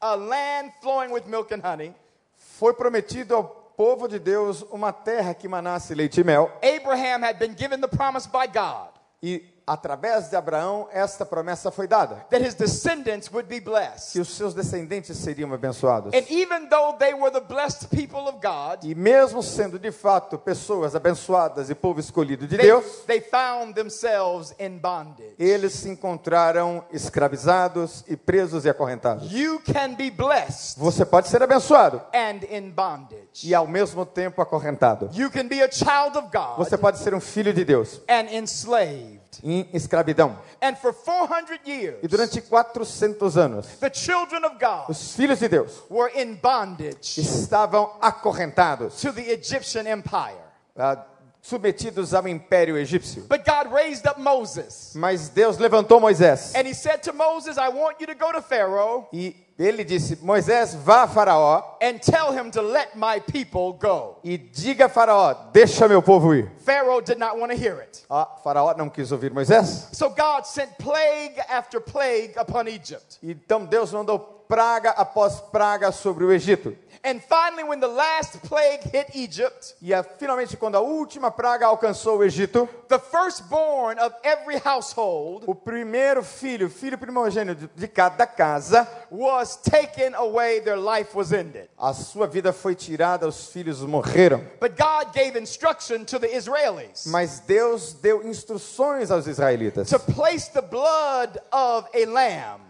a 0.01 0.15
land 0.15 0.75
flowing 0.81 1.13
with 1.13 1.25
milk 1.27 1.53
and 1.53 1.61
honey. 1.65 1.93
Foi 2.37 2.73
prometido 2.73 3.35
ao 3.35 3.45
povo 3.77 4.07
de 4.07 4.21
Deus 4.21 4.63
uma 4.71 4.93
terra 4.93 5.35
que 5.35 5.49
manasse 5.49 5.93
leite 5.93 6.21
e 6.21 6.25
mel. 6.25 6.53
Abraham 6.63 7.25
had 7.25 7.37
been 7.41 7.57
given 7.57 7.81
the 7.81 7.89
promise 7.89 8.29
by 8.29 8.47
God 8.47 8.91
E 9.21 9.45
através 9.67 10.29
de 10.31 10.37
Abraão, 10.37 10.89
esta 10.93 11.27
promessa 11.27 11.71
foi 11.71 11.89
dada: 11.89 12.25
that 12.31 12.43
his 12.45 12.55
descendants 12.55 13.29
would 13.33 13.49
be 13.49 13.57
que 13.61 13.65
blessed. 13.71 14.21
os 14.21 14.29
seus 14.37 14.55
descendentes 14.55 15.17
seriam 15.17 15.53
abençoados. 15.53 16.15
And 16.15 16.25
even 16.31 16.69
though 16.69 16.97
they 16.99 17.15
were 17.15 17.31
the 17.33 17.41
blessed 17.41 17.89
people 17.91 18.21
of 18.29 18.39
God, 18.41 18.85
E 18.85 18.95
mesmo 18.95 19.43
sendo 19.43 19.79
de 19.79 19.91
fato 19.91 20.39
pessoas 20.39 20.95
abençoadas 20.95 21.69
e 21.71 21.75
povo 21.75 21.99
escolhido 22.01 22.47
de 22.47 22.57
they, 22.57 22.67
Deus, 22.67 22.85
they 23.07 23.21
found 23.21 23.75
themselves 23.75 24.55
in 24.59 24.79
bondage. 24.79 25.35
eles 25.39 25.73
se 25.73 25.89
encontraram 25.89 26.85
escravizados 26.93 28.05
e 28.07 28.17
presos 28.17 28.65
e 28.65 28.69
acorrentados. 28.69 29.33
You 29.33 29.61
can 29.61 29.95
be 29.95 30.11
blessed 30.11 30.79
Você 30.79 31.05
pode 31.05 31.29
ser 31.29 31.43
abençoado 31.43 32.01
and 32.15 32.45
in 32.51 32.71
bondage. 32.71 33.27
e 33.45 33.55
ao 33.55 33.67
mesmo 33.67 34.07
tempo 34.07 34.41
acorrentado. 34.41 35.11
You 35.13 35.31
can 35.31 35.49
be 35.49 35.63
a 35.63 35.71
child 35.71 36.17
of 36.19 36.29
God 36.33 36.57
Você 36.59 36.77
pode 36.77 36.99
ser 36.99 37.15
um 37.15 37.21
filho 37.21 37.53
de 37.53 37.65
Deus 37.65 38.01
and 38.09 38.31
enslaved. 38.33 39.16
Em 39.43 39.69
escravidão. 39.73 40.39
And 40.63 40.75
for 40.77 40.93
400 40.93 41.61
E 41.65 41.71
years, 41.71 41.97
durante 42.09 42.41
400 42.41 43.37
anos, 43.37 43.67
the 43.81 43.91
children 43.93 44.45
of 44.45 44.57
God 44.59 44.89
os 44.89 45.15
filhos 45.15 45.39
de 45.39 45.49
Deus 45.49 45.83
were 45.91 46.11
in 46.15 46.35
bondage 46.35 47.19
estavam 47.21 47.91
acorrentados, 48.01 49.01
to 49.01 49.13
the 49.13 49.31
Egyptian 49.33 49.87
empire. 49.87 50.37
ah, 50.77 51.05
submetidos 51.43 52.13
ao 52.13 52.27
império 52.27 52.77
egípcio. 52.77 53.23
But 53.29 53.45
God 53.45 53.73
raised 53.73 54.05
up 54.05 54.21
Moses. 54.21 54.93
Mas 54.97 55.29
Deus 55.29 55.59
levantou 55.59 56.01
Moisés 56.01 56.53
And 56.57 56.67
he 56.67 56.75
said 56.75 57.03
to 57.05 57.13
Moses, 57.13 57.57
I 57.57 57.69
want 57.69 58.01
you 58.01 58.07
to 58.09 58.15
go 58.15 58.33
to 58.33 58.43
Pharaoh 58.43 59.07
e 59.13 59.46
ele 59.59 59.85
disse: 59.85 60.17
Moisés, 60.23 60.75
vá 60.75 61.03
a 61.05 61.09
Faraó 61.09 61.79
and 61.81 61.99
tell 61.99 62.33
him 62.33 62.51
to 62.51 62.61
let 62.61 62.95
my 62.95 63.21
people 63.21 63.73
go. 63.73 64.19
e 64.23 64.37
diga 64.37 64.87
a 64.87 64.89
Faraó: 64.89 65.35
deixa 65.53 65.89
meu 65.89 66.03
povo 66.03 66.35
ir. 66.35 66.51
Pharaoh 66.59 67.01
did 67.01 67.19
not 67.19 67.39
want 67.39 67.51
to 67.53 67.59
hear 67.59 67.81
it. 67.81 68.05
Ah, 68.11 68.27
Faraó 68.45 68.75
não 68.77 68.91
quis 68.91 69.13
ouvir 69.13 69.33
Moisés. 69.33 69.89
So 69.93 70.11
God 70.11 70.45
sent 70.45 70.77
plague 70.79 71.39
after 71.49 71.81
plague 71.81 72.35
upon 72.37 72.69
Egypt. 72.69 73.19
Então 73.23 73.65
Deus 73.65 73.93
mandou 73.93 74.36
praga 74.49 74.91
após 74.91 75.41
praga 75.41 75.91
sobre 75.93 76.25
o 76.25 76.33
Egito. 76.33 76.77
And 77.05 77.21
finally, 77.21 77.63
when 77.63 77.79
the 77.79 77.87
last 77.87 78.39
plague 78.49 78.81
hit 78.93 79.15
Egypt, 79.15 79.77
E 79.81 79.95
ah, 79.95 80.03
finalmente, 80.03 80.57
quando 80.57 80.75
a 80.77 80.81
última 80.81 81.31
praga 81.31 81.67
alcançou 81.67 82.19
o 82.19 82.25
Egito, 82.25 82.69
the 82.89 82.99
firstborn 82.99 84.01
of 84.01 84.13
every 84.25 84.57
household 84.65 85.45
o 85.47 85.55
primeiro 85.55 86.25
filho, 86.25 86.69
filho 86.69 86.99
primogênito 86.99 87.61
de- 87.61 87.69
de 87.81 87.87
cada 87.87 88.27
casa, 88.27 88.89
was 89.09 89.55
taken 89.57 90.15
away, 90.17 90.61
their 90.61 90.79
life 90.79 91.17
was 91.17 91.31
ended. 91.33 91.69
A 91.79 91.93
sua 91.93 92.27
vida 92.27 92.53
foi 92.53 92.75
tirada, 92.75 93.29
os 93.29 93.51
filhos 93.53 93.81
morreram. 93.83 94.43
But 94.61 94.73
God 94.77 95.13
gave 95.15 95.39
instruction 95.39 96.05
to 96.07 96.19
the 96.19 96.35
Israelis 96.35 97.07
Mas 97.07 97.39
Deus 97.41 97.93
deu 97.93 98.27
instruções 98.27 99.13
aos 99.13 99.29
israelitas. 99.29 99.89
to 99.91 100.01
place 100.01 100.49
the 100.51 100.63
blood 100.63 101.39
of 101.53 101.87
a 101.95 102.05
lamb 102.07 102.66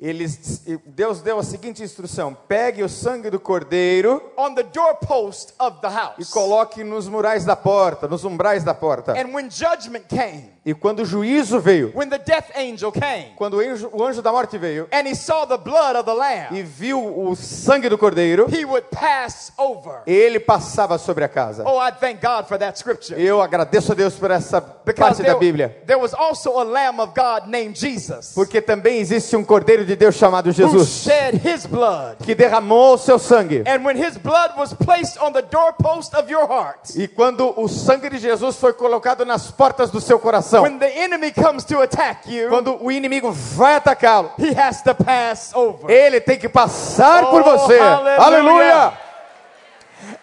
Eles, 0.00 0.62
Deus 0.86 1.20
deu 1.20 1.38
a 1.38 1.42
seguinte 1.42 1.82
instrução: 1.82 2.36
pegue 2.48 2.82
o 2.82 2.88
sangue 2.88 3.30
do 3.30 3.40
cordeiro 3.40 4.22
on 4.36 4.54
the 4.54 4.62
doorpost 4.62 5.54
of 5.58 5.80
the 5.80 5.88
e 5.88 5.94
house. 5.94 6.30
coloque 6.30 6.82
nos 6.82 7.08
murais 7.08 7.44
da 7.44 7.56
porta, 7.56 8.08
nos 8.08 8.24
umbrais 8.24 8.64
da 8.64 8.74
porta. 8.74 9.12
And 9.12 9.34
when 9.34 9.48
judgment 9.50 10.06
came, 10.08 10.53
E 10.66 10.72
quando 10.72 11.00
o 11.00 11.04
juízo 11.04 11.60
veio, 11.60 11.92
when 11.94 12.08
the 12.08 12.16
death 12.18 12.46
angel 12.56 12.90
came, 12.90 13.34
quando 13.36 13.58
o 13.58 13.60
anjo, 13.60 13.90
o 13.92 14.02
anjo 14.02 14.22
da 14.22 14.32
morte 14.32 14.56
veio 14.56 14.88
and 14.90 15.06
he 15.06 15.14
saw 15.14 15.44
the 15.44 15.58
blood 15.58 15.94
of 15.94 16.04
the 16.04 16.14
lamb, 16.14 16.56
e 16.56 16.62
viu 16.62 16.98
o 17.04 17.36
sangue 17.36 17.86
do 17.90 17.98
cordeiro, 17.98 18.46
he 18.50 18.64
would 18.64 18.86
pass 18.90 19.52
over. 19.58 20.00
ele 20.06 20.40
passava 20.40 20.96
sobre 20.96 21.22
a 21.22 21.28
casa. 21.28 21.64
Oh, 21.66 21.78
I 21.78 21.90
thank 21.92 22.22
God 22.26 22.46
for 22.48 22.56
that 22.58 22.78
scripture. 22.78 23.20
Eu 23.20 23.42
agradeço 23.42 23.92
a 23.92 23.94
Deus 23.94 24.14
por 24.14 24.30
essa 24.30 24.58
Because 24.58 24.98
parte 24.98 25.18
da 25.22 25.34
there, 25.34 25.38
Bíblia. 25.38 25.76
there 25.86 26.00
was 26.00 26.14
also 26.14 26.58
a 26.58 26.64
lamb 26.64 26.98
of 26.98 27.12
God 27.14 27.46
named 27.46 27.76
Jesus 27.78 28.32
Porque 28.34 28.62
também 28.62 29.00
existe 29.00 29.36
um 29.36 29.44
cordeiro 29.44 29.84
de 29.84 29.94
Deus 29.94 30.14
chamado 30.14 30.46
who 30.48 30.52
Jesus, 30.54 30.88
shed 31.04 31.42
his 31.46 31.66
blood. 31.66 32.16
que 32.24 32.34
derramou 32.34 32.94
o 32.94 32.98
seu 32.98 33.18
sangue. 33.18 33.64
And 33.66 33.84
when 33.84 33.98
his 34.02 34.16
blood 34.16 34.56
was 34.56 34.72
placed 34.72 35.18
on 35.20 35.32
the 35.32 35.42
doorpost 35.42 36.14
of 36.16 36.32
your 36.32 36.46
heart, 36.50 36.96
E 36.96 37.06
quando 37.06 37.52
o 37.60 37.68
sangue 37.68 38.08
de 38.08 38.16
Jesus 38.18 38.56
foi 38.56 38.72
colocado 38.72 39.26
nas 39.26 39.50
portas 39.50 39.90
do 39.90 40.00
seu 40.00 40.18
coração, 40.18 40.53
when 40.62 40.78
the 40.78 40.86
enemy 40.88 41.30
comes 41.30 41.64
to 41.64 41.80
attack 41.80 42.26
you, 42.26 42.48
quando 42.48 42.76
o 42.80 42.90
inimigo 42.90 43.30
vai 43.32 43.76
atacá-lo, 43.76 44.32
he 44.38 44.54
has 44.58 44.82
to 44.82 44.94
pass 44.94 45.52
over. 45.54 45.90
ele 45.90 46.20
tem 46.20 46.38
que 46.38 46.48
passar 46.48 47.24
por 47.26 47.42
Oh, 47.42 47.44
você. 47.44 47.78
hallelujah. 47.78 48.24
Aleluia! 48.24 48.92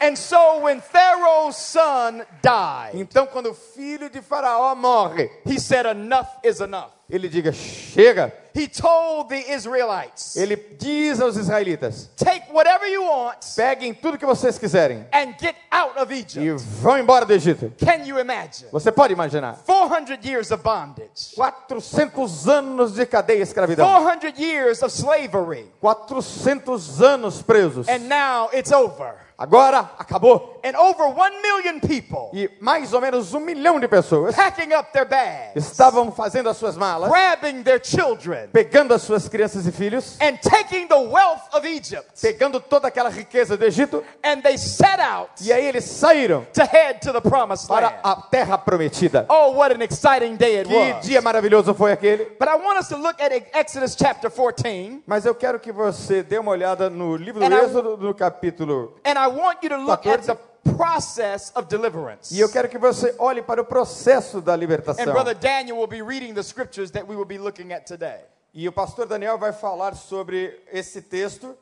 And 0.01 0.15
so 0.17 0.61
when 0.61 0.81
Pharaoh's 0.81 1.57
son 1.57 2.23
died, 2.41 2.95
Então, 2.95 3.27
quando 3.27 3.51
o 3.51 3.53
filho 3.53 4.09
de 4.09 4.19
Faraó 4.21 4.75
morre, 4.75 5.29
he 5.45 5.59
said, 5.59 5.85
Enough 5.85 6.27
is 6.43 6.59
enough. 6.59 6.89
ele 7.09 7.29
diga: 7.29 7.51
chega. 7.51 8.33
He 8.53 8.67
told 8.67 9.29
the 9.29 9.53
Israelites, 9.53 10.35
Ele 10.35 10.57
diz 10.77 11.21
aos 11.21 11.37
israelitas: 11.37 12.09
Take 12.17 12.51
whatever 12.51 12.85
you 12.85 13.03
want 13.03 13.37
peguem 13.55 13.93
tudo 13.93 14.17
que 14.17 14.25
vocês 14.25 14.57
quiserem 14.57 15.05
and 15.13 15.35
get 15.39 15.55
out 15.71 15.97
of 15.97 16.11
e 16.13 16.19
Egypt. 16.19 16.61
vão 16.81 16.97
embora 16.97 17.25
do 17.25 17.31
Egito. 17.33 17.71
Can 17.77 18.03
you 18.05 18.19
imagine? 18.19 18.69
Você 18.71 18.91
pode 18.91 19.13
imaginar? 19.13 19.55
400 19.65 20.25
years 20.25 20.51
of 20.51 20.61
bondage, 20.63 21.33
400 21.35 22.47
anos 22.49 22.93
de 22.95 23.05
cadeia 23.05 23.39
e 23.39 23.41
escravidão. 23.43 23.85
400 23.87 24.37
years 24.37 24.81
of 24.83 24.91
slavery, 24.93 25.71
400 25.79 27.01
anos 27.01 27.41
presos. 27.41 27.87
and 27.87 28.09
now 28.09 28.49
it's 28.51 28.71
over. 28.73 29.15
Agora 29.41 29.95
acabou. 29.97 30.50
And 30.63 30.75
over 30.77 31.05
1 31.07 31.41
million 31.41 31.79
people 31.79 32.29
E 32.33 32.49
mais 32.59 32.93
ou 32.93 33.01
menos 33.01 33.33
um 33.33 33.39
milhão 33.39 33.79
de 33.79 33.87
pessoas 33.87 34.35
packing 34.35 34.73
up 34.73 34.91
their 34.93 35.07
bags, 35.07 35.55
estavam 35.71 36.11
fazendo 36.11 36.49
as 36.49 36.57
suas 36.57 36.77
malas, 36.77 37.09
grabbing 37.09 37.63
their 37.63 37.79
children, 37.83 38.47
pegando 38.53 38.93
as 38.93 39.01
suas 39.01 39.27
crianças 39.27 39.65
e 39.65 39.71
filhos, 39.71 40.17
and 40.21 40.37
taking 40.37 40.87
the 40.87 40.95
wealth 40.95 41.41
of 41.53 41.67
Egypt. 41.67 42.11
pegando 42.21 42.59
toda 42.59 42.87
aquela 42.87 43.09
riqueza 43.09 43.57
do 43.57 43.65
Egito, 43.65 44.03
And 44.23 44.41
they 44.41 44.57
set 44.57 44.99
out 44.99 45.31
e 45.41 45.51
aí 45.51 45.65
eles 45.65 45.85
saíram 45.85 46.45
to 46.53 46.61
head 46.63 46.99
to 47.01 47.11
the 47.11 47.21
promised 47.21 47.67
para 47.67 47.87
land. 47.87 47.99
a 48.03 48.15
terra 48.29 48.57
prometida. 48.57 49.25
Oh, 49.29 49.51
what 49.53 49.73
an 49.73 49.81
exciting 49.81 50.35
day 50.35 50.59
it 50.59 50.69
Que 50.69 50.75
was. 50.93 51.05
dia 51.05 51.21
maravilhoso 51.21 51.73
foi 51.73 51.91
aquele! 51.91 52.25
But 52.39 52.47
I 52.49 52.55
want 52.55 52.79
us 52.79 52.87
to 52.89 52.97
look 52.97 53.19
at 53.21 53.31
Exodus 53.53 53.95
chapter 53.97 54.29
14, 54.29 55.01
Mas 55.07 55.25
eu 55.25 55.33
quero 55.33 55.59
que 55.59 55.71
você 55.71 56.21
dê 56.23 56.37
uma 56.37 56.51
olhada 56.51 56.89
no 56.89 57.15
livro 57.15 57.39
do 57.39 57.45
And 57.45 57.49
I- 57.57 57.65
Êxodo, 57.65 57.97
no 57.97 58.13
capítulo. 58.13 58.95
and 59.05 59.17
I 59.17 59.27
want 59.27 59.57
you 59.63 59.69
to 59.69 59.77
look 59.77 60.07
at 60.07 60.21
14. 60.23 60.27
the 60.27 60.50
process 60.63 61.51
of 61.55 61.67
deliverance. 61.67 62.33
E 62.35 62.39
eu 62.39 62.49
quero 62.49 62.69
que 62.69 62.77
você 62.77 63.15
olhe 63.17 63.41
para 63.41 63.61
o 63.61 63.65
processo 63.65 64.41
da 64.41 64.55
libertação. 64.55 65.03
And 65.03 65.11
Brother 65.11 65.35
Daniel 65.35 65.77
will 65.77 65.87
be 65.87 66.01
reading 66.01 66.33
the 66.33 66.43
scriptures 66.43 66.91
that 66.91 67.07
we 67.07 67.15
will 67.15 67.25
be 67.25 67.37
looking 67.37 67.71
at 67.73 67.85
today. 67.85 68.21
E 68.53 68.67
o 68.67 68.71
pastor 68.71 69.07
Daniel 69.07 69.37
vai 69.37 69.53
falar 69.53 69.95
sobre 69.95 70.61
esse 70.71 71.01
texto. 71.01 71.57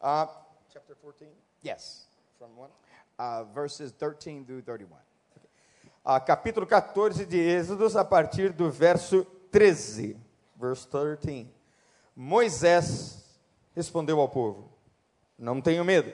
ah, 0.00 0.28
chapter 0.72 0.96
14, 0.96 1.30
Yes. 1.64 2.06
from 2.38 2.48
one. 2.56 2.70
Uh, 3.18 3.44
verses 3.54 3.92
13 3.92 4.44
through 4.44 4.62
31. 4.62 4.96
Ah, 6.04 6.18
capítulo 6.18 6.66
14 6.66 7.24
de 7.24 7.38
Êxodos, 7.38 7.94
a 7.94 8.04
partir 8.04 8.52
do 8.52 8.68
verso 8.70 9.24
13. 9.52 10.16
Verse 10.56 10.86
13. 10.88 11.48
Moisés 12.16 13.24
respondeu 13.76 14.20
ao 14.20 14.28
povo: 14.28 14.68
Não 15.38 15.60
tenham 15.60 15.84
medo, 15.84 16.12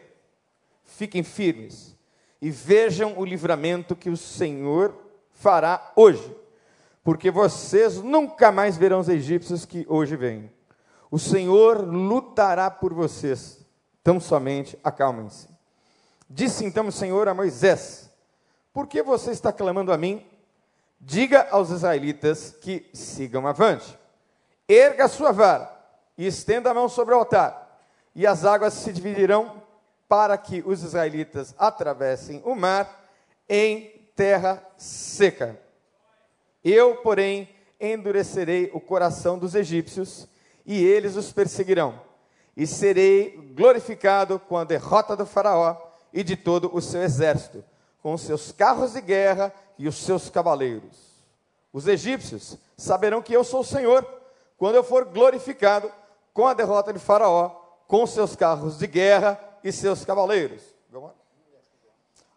fiquem 0.85 1.23
firmes 1.23 1.97
e 2.41 2.51
vejam 2.51 3.19
o 3.19 3.25
livramento 3.25 3.97
que 3.97 4.11
o 4.11 4.17
Senhor 4.17 4.95
fará 5.33 5.93
hoje, 5.97 6.37
porque 7.03 7.31
vocês 7.31 7.97
nunca 8.03 8.53
mais 8.53 8.77
verão 8.77 9.01
os 9.01 9.09
egípcios 9.09 9.65
que 9.65 9.85
hoje 9.89 10.17
vêm. 10.17 10.51
O 11.11 11.19
Senhor 11.19 11.81
lutará 11.81 12.71
por 12.71 12.93
vocês, 12.93 13.61
tão 14.05 14.21
somente 14.21 14.79
acalmem-se. 14.85 15.49
Disse 16.29 16.65
então 16.65 16.89
o 16.89 16.93
Senhor 16.93 17.29
a 17.29 17.35
Moisés: 17.35 18.11
Por 18.73 18.87
que 18.87 19.03
você 19.03 19.31
está 19.31 19.53
clamando 19.53 19.93
a 19.93 19.97
mim? 19.97 20.25
Diga 21.01 21.49
aos 21.51 21.71
israelitas 21.71 22.55
que 22.61 22.89
sigam 22.93 23.47
avante. 23.47 23.99
Erga 24.69 25.05
a 25.07 25.09
sua 25.09 25.33
vara 25.33 25.75
e 26.17 26.27
estenda 26.27 26.71
a 26.71 26.75
mão 26.75 26.89
sobre 26.89 27.15
o 27.15 27.19
altar, 27.19 27.81
e 28.15 28.27
as 28.27 28.45
águas 28.45 28.75
se 28.75 28.93
dividirão 28.93 29.63
para 30.09 30.39
que 30.39 30.63
os 30.65 30.83
israelitas 30.83 31.55
atravessem 31.59 32.41
o 32.45 32.55
mar 32.55 33.11
em 33.49 34.11
terra 34.17 34.67
seca. 34.77 35.61
Eu, 36.65 36.97
porém, 36.97 37.49
endurecerei 37.81 38.71
o 38.73 38.81
coração 38.81 39.39
dos 39.39 39.55
egípcios, 39.55 40.27
e 40.67 40.85
eles 40.85 41.15
os 41.17 41.33
perseguirão. 41.33 42.01
E 42.57 42.67
serei 42.67 43.53
glorificado 43.55 44.39
com 44.39 44.57
a 44.57 44.65
derrota 44.65 45.15
do 45.15 45.25
Faraó 45.25 45.77
e 46.13 46.25
de 46.25 46.37
todo 46.37 46.75
o 46.75 46.81
seu 46.81 47.03
exército, 47.03 47.65
com 48.03 48.15
os 48.15 48.23
seus 48.23 48.51
carros 48.51 48.95
de 48.95 49.01
guerra 49.01 49.53
e 49.79 49.87
os 49.87 49.97
seus 49.97 50.29
cavaleiros. 50.29 51.09
Os 51.73 51.87
egípcios 51.87 52.59
saberão 52.77 53.23
que 53.23 53.33
eu 53.33 53.45
sou 53.45 53.61
o 53.61 53.65
Senhor, 53.65 54.05
quando 54.57 54.75
eu 54.75 54.83
for 54.83 55.05
glorificado 55.05 55.93
com 56.35 56.47
a 56.47 56.55
derrota 56.55 56.93
de 56.93 56.99
Faraó, 56.99 57.51
com 57.87 58.07
seus 58.07 58.35
carros 58.35 58.79
de 58.79 58.87
guerra 58.87 59.39
e 59.63 59.73
seus 59.73 60.05
cavaleiros. 60.05 60.63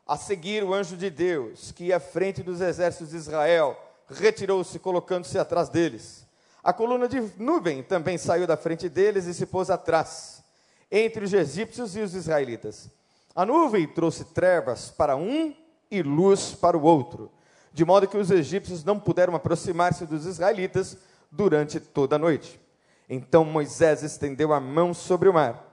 A 0.06 0.18
seguir, 0.18 0.64
o 0.64 0.74
anjo 0.74 0.98
de 0.98 1.10
Deus, 1.10 1.72
que 1.72 1.86
ia 1.86 1.98
à 1.98 2.00
frente 2.00 2.44
dos 2.44 2.60
exércitos 2.60 3.12
de 3.12 3.18
Israel, 3.18 3.78
retirou-se, 4.10 4.78
colocando-se 4.78 5.38
atrás 5.38 5.70
deles. 5.70 6.26
A 6.64 6.74
coluna 6.74 7.08
de 7.08 7.22
nuvem 7.38 7.82
também 7.82 8.18
saiu 8.18 8.46
da 8.46 8.58
frente 8.58 8.90
deles 8.90 9.26
e 9.26 9.34
se 9.34 9.46
pôs 9.46 9.70
atrás, 9.70 10.44
entre 10.92 11.24
os 11.24 11.34
egípcios 11.34 11.96
e 11.96 12.02
os 12.02 12.14
israelitas. 12.14 12.90
A 13.34 13.46
nuvem 13.46 13.88
trouxe 13.88 14.26
trevas 14.26 14.92
para 14.92 15.16
um 15.16 15.56
e 15.90 16.04
luz 16.04 16.54
para 16.54 16.78
o 16.78 16.84
outro, 16.84 17.32
de 17.74 17.86
modo 17.86 18.08
que 18.08 18.18
os 18.18 18.30
egípcios 18.30 18.84
não 18.84 19.00
puderam 19.00 19.34
aproximar-se 19.34 20.06
dos 20.06 20.26
israelitas 20.26 20.98
durante 21.32 21.80
toda 21.80 22.18
a 22.18 22.20
noite. 22.20 22.60
Então 23.10 23.46
Moisés 23.46 24.04
estendeu 24.04 24.54
a 24.54 24.60
mão 24.60 24.94
sobre 24.94 25.30
o 25.30 25.34
mar, 25.34 25.71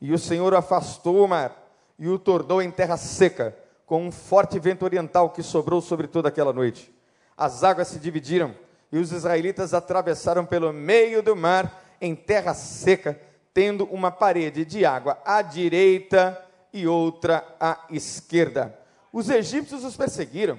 e 0.00 0.12
o 0.12 0.18
Senhor 0.18 0.54
afastou 0.54 1.24
o 1.24 1.28
mar 1.28 1.54
e 1.98 2.08
o 2.08 2.18
tornou 2.18 2.62
em 2.62 2.70
terra 2.70 2.96
seca, 2.96 3.56
com 3.84 4.06
um 4.06 4.12
forte 4.12 4.58
vento 4.58 4.84
oriental 4.84 5.30
que 5.30 5.42
sobrou 5.42 5.80
sobre 5.80 6.06
toda 6.06 6.28
aquela 6.28 6.52
noite. 6.52 6.94
As 7.36 7.62
águas 7.62 7.88
se 7.88 7.98
dividiram 7.98 8.54
e 8.90 8.98
os 8.98 9.12
israelitas 9.12 9.74
atravessaram 9.74 10.46
pelo 10.46 10.72
meio 10.72 11.22
do 11.22 11.36
mar 11.36 11.82
em 12.00 12.14
terra 12.14 12.54
seca, 12.54 13.20
tendo 13.52 13.84
uma 13.86 14.10
parede 14.10 14.64
de 14.64 14.84
água 14.84 15.18
à 15.24 15.42
direita 15.42 16.40
e 16.72 16.86
outra 16.86 17.44
à 17.60 17.84
esquerda. 17.90 18.78
Os 19.12 19.28
egípcios 19.28 19.84
os 19.84 19.96
perseguiram 19.96 20.58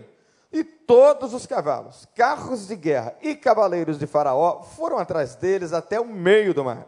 e 0.52 0.64
todos 0.64 1.34
os 1.34 1.46
cavalos, 1.46 2.06
carros 2.14 2.68
de 2.68 2.76
guerra 2.76 3.16
e 3.22 3.34
cavaleiros 3.34 3.98
de 3.98 4.06
Faraó 4.06 4.62
foram 4.62 4.98
atrás 4.98 5.36
deles 5.36 5.72
até 5.72 6.00
o 6.00 6.06
meio 6.06 6.54
do 6.54 6.66
mar. 6.66 6.86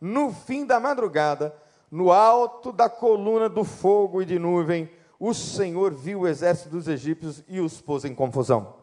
No 0.00 0.32
fim 0.32 0.66
da 0.66 0.80
madrugada, 0.80 1.54
no 1.90 2.10
alto 2.10 2.72
da 2.72 2.88
coluna 2.88 3.48
do 3.48 3.64
fogo 3.64 4.22
e 4.22 4.24
de 4.24 4.38
nuvem, 4.38 4.90
o 5.18 5.32
Senhor 5.32 5.92
viu 5.92 6.20
o 6.20 6.28
exército 6.28 6.70
dos 6.70 6.88
egípcios 6.88 7.42
e 7.48 7.60
os 7.60 7.80
pôs 7.80 8.04
em 8.04 8.14
confusão. 8.14 8.74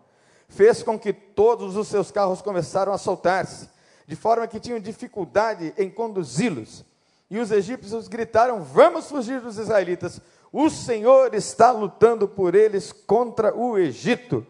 Fez 0.48 0.84
com 0.84 0.98
que 0.98 1.14
todos 1.14 1.76
os 1.76 1.88
seus 1.88 2.12
carros 2.12 2.42
começaram 2.42 2.92
a 2.92 2.98
soltar-se, 2.98 3.70
de 4.08 4.16
forma 4.16 4.48
que 4.48 4.60
tinham 4.60 4.80
dificuldade 4.80 5.74
em 5.78 5.90
conduzi-los. 5.90 6.84
E 7.30 7.40
os 7.40 7.52
egípcios 7.52 8.08
gritaram: 8.08 8.62
Vamos 8.62 9.08
fugir 9.08 9.40
dos 9.40 9.58
israelitas, 9.58 10.20
o 10.52 10.70
Senhor 10.70 11.34
está 11.34 11.72
lutando 11.72 12.28
por 12.28 12.56
eles 12.56 12.92
contra 12.92 13.56
o 13.56 13.78
Egito. 13.78 14.46